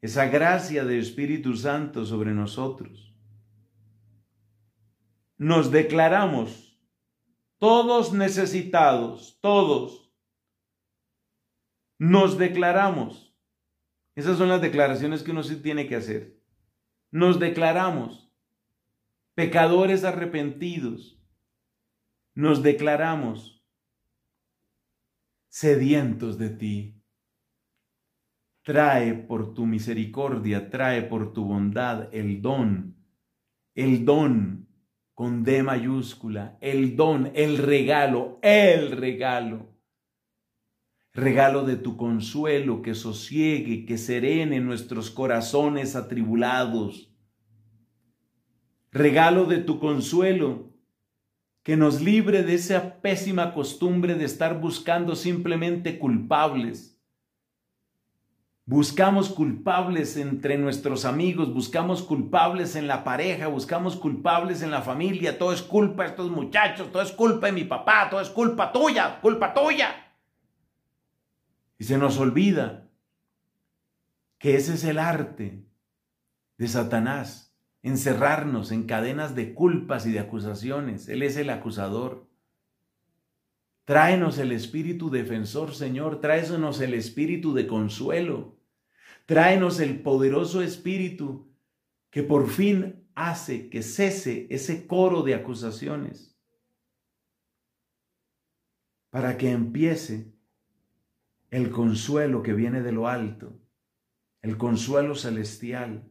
esa 0.00 0.26
gracia 0.26 0.84
de 0.84 0.98
Espíritu 0.98 1.56
Santo 1.56 2.04
sobre 2.04 2.32
nosotros. 2.32 3.14
Nos 5.38 5.70
declaramos 5.70 6.80
todos 7.58 8.12
necesitados, 8.12 9.38
todos, 9.40 10.12
nos 11.98 12.38
declaramos. 12.38 13.34
Esas 14.14 14.38
son 14.38 14.48
las 14.48 14.60
declaraciones 14.60 15.22
que 15.22 15.30
uno 15.30 15.42
sí 15.42 15.56
tiene 15.56 15.86
que 15.86 15.96
hacer. 15.96 16.40
Nos 17.10 17.38
declaramos 17.38 18.32
pecadores 19.34 20.04
arrepentidos. 20.04 21.22
Nos 22.34 22.62
declaramos 22.62 23.64
sedientos 25.48 26.38
de 26.38 26.50
ti. 26.50 26.95
Trae 28.66 29.14
por 29.14 29.54
tu 29.54 29.64
misericordia, 29.64 30.70
trae 30.70 31.02
por 31.02 31.32
tu 31.32 31.44
bondad 31.44 32.12
el 32.12 32.42
don, 32.42 32.96
el 33.76 34.04
don 34.04 34.66
con 35.14 35.44
D 35.44 35.62
mayúscula, 35.62 36.58
el 36.60 36.96
don, 36.96 37.30
el 37.36 37.58
regalo, 37.58 38.40
el 38.42 38.90
regalo. 38.90 39.72
Regalo 41.12 41.64
de 41.64 41.76
tu 41.76 41.96
consuelo 41.96 42.82
que 42.82 42.96
sosiegue, 42.96 43.86
que 43.86 43.98
serene 43.98 44.58
nuestros 44.58 45.12
corazones 45.12 45.94
atribulados. 45.94 47.14
Regalo 48.90 49.44
de 49.44 49.58
tu 49.58 49.78
consuelo 49.78 50.72
que 51.62 51.76
nos 51.76 52.00
libre 52.00 52.42
de 52.42 52.54
esa 52.54 53.00
pésima 53.00 53.54
costumbre 53.54 54.16
de 54.16 54.24
estar 54.24 54.60
buscando 54.60 55.14
simplemente 55.14 56.00
culpables 56.00 56.95
Buscamos 58.68 59.28
culpables 59.28 60.16
entre 60.16 60.58
nuestros 60.58 61.04
amigos, 61.04 61.54
buscamos 61.54 62.02
culpables 62.02 62.74
en 62.74 62.88
la 62.88 63.04
pareja, 63.04 63.46
buscamos 63.46 63.94
culpables 63.94 64.60
en 64.60 64.72
la 64.72 64.82
familia. 64.82 65.38
Todo 65.38 65.52
es 65.52 65.62
culpa 65.62 66.02
de 66.02 66.08
estos 66.08 66.32
muchachos, 66.32 66.90
todo 66.90 67.00
es 67.00 67.12
culpa 67.12 67.46
de 67.46 67.52
mi 67.52 67.62
papá, 67.62 68.10
todo 68.10 68.20
es 68.20 68.28
culpa 68.28 68.72
tuya, 68.72 69.20
culpa 69.20 69.54
tuya. 69.54 70.12
Y 71.78 71.84
se 71.84 71.96
nos 71.96 72.18
olvida 72.18 72.88
que 74.40 74.56
ese 74.56 74.74
es 74.74 74.82
el 74.82 74.98
arte 74.98 75.64
de 76.58 76.66
Satanás, 76.66 77.56
encerrarnos 77.84 78.72
en 78.72 78.82
cadenas 78.82 79.36
de 79.36 79.54
culpas 79.54 80.06
y 80.06 80.12
de 80.12 80.18
acusaciones. 80.18 81.08
Él 81.08 81.22
es 81.22 81.36
el 81.36 81.50
acusador. 81.50 82.28
Tráenos 83.84 84.38
el 84.38 84.50
espíritu 84.50 85.08
defensor, 85.08 85.72
Señor, 85.72 86.20
tráenos 86.20 86.80
el 86.80 86.94
espíritu 86.94 87.54
de 87.54 87.68
consuelo. 87.68 88.55
Tráenos 89.26 89.80
el 89.80 90.02
poderoso 90.02 90.62
Espíritu 90.62 91.52
que 92.10 92.22
por 92.22 92.48
fin 92.48 93.06
hace 93.16 93.68
que 93.68 93.82
cese 93.82 94.46
ese 94.50 94.86
coro 94.86 95.22
de 95.22 95.34
acusaciones 95.34 96.38
para 99.10 99.36
que 99.36 99.50
empiece 99.50 100.32
el 101.50 101.70
consuelo 101.70 102.42
que 102.42 102.52
viene 102.52 102.82
de 102.82 102.92
lo 102.92 103.08
alto, 103.08 103.58
el 104.42 104.58
consuelo 104.58 105.14
celestial, 105.14 106.08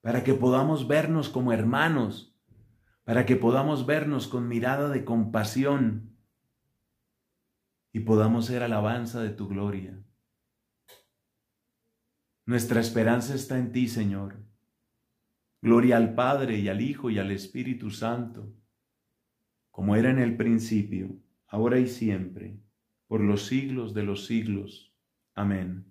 para 0.00 0.24
que 0.24 0.34
podamos 0.34 0.88
vernos 0.88 1.28
como 1.28 1.52
hermanos, 1.52 2.36
para 3.04 3.26
que 3.26 3.36
podamos 3.36 3.86
vernos 3.86 4.26
con 4.28 4.48
mirada 4.48 4.88
de 4.88 5.04
compasión 5.04 6.16
y 7.92 8.00
podamos 8.00 8.46
ser 8.46 8.62
alabanza 8.62 9.22
de 9.22 9.30
tu 9.30 9.48
gloria. 9.48 10.02
Nuestra 12.50 12.80
esperanza 12.80 13.36
está 13.36 13.60
en 13.60 13.70
ti, 13.70 13.86
Señor. 13.86 14.34
Gloria 15.62 15.96
al 15.96 16.16
Padre 16.16 16.58
y 16.58 16.66
al 16.66 16.80
Hijo 16.80 17.08
y 17.08 17.20
al 17.20 17.30
Espíritu 17.30 17.92
Santo, 17.92 18.52
como 19.70 19.94
era 19.94 20.10
en 20.10 20.18
el 20.18 20.36
principio, 20.36 21.16
ahora 21.46 21.78
y 21.78 21.86
siempre, 21.86 22.58
por 23.06 23.20
los 23.20 23.46
siglos 23.46 23.94
de 23.94 24.02
los 24.02 24.26
siglos. 24.26 24.92
Amén. 25.36 25.89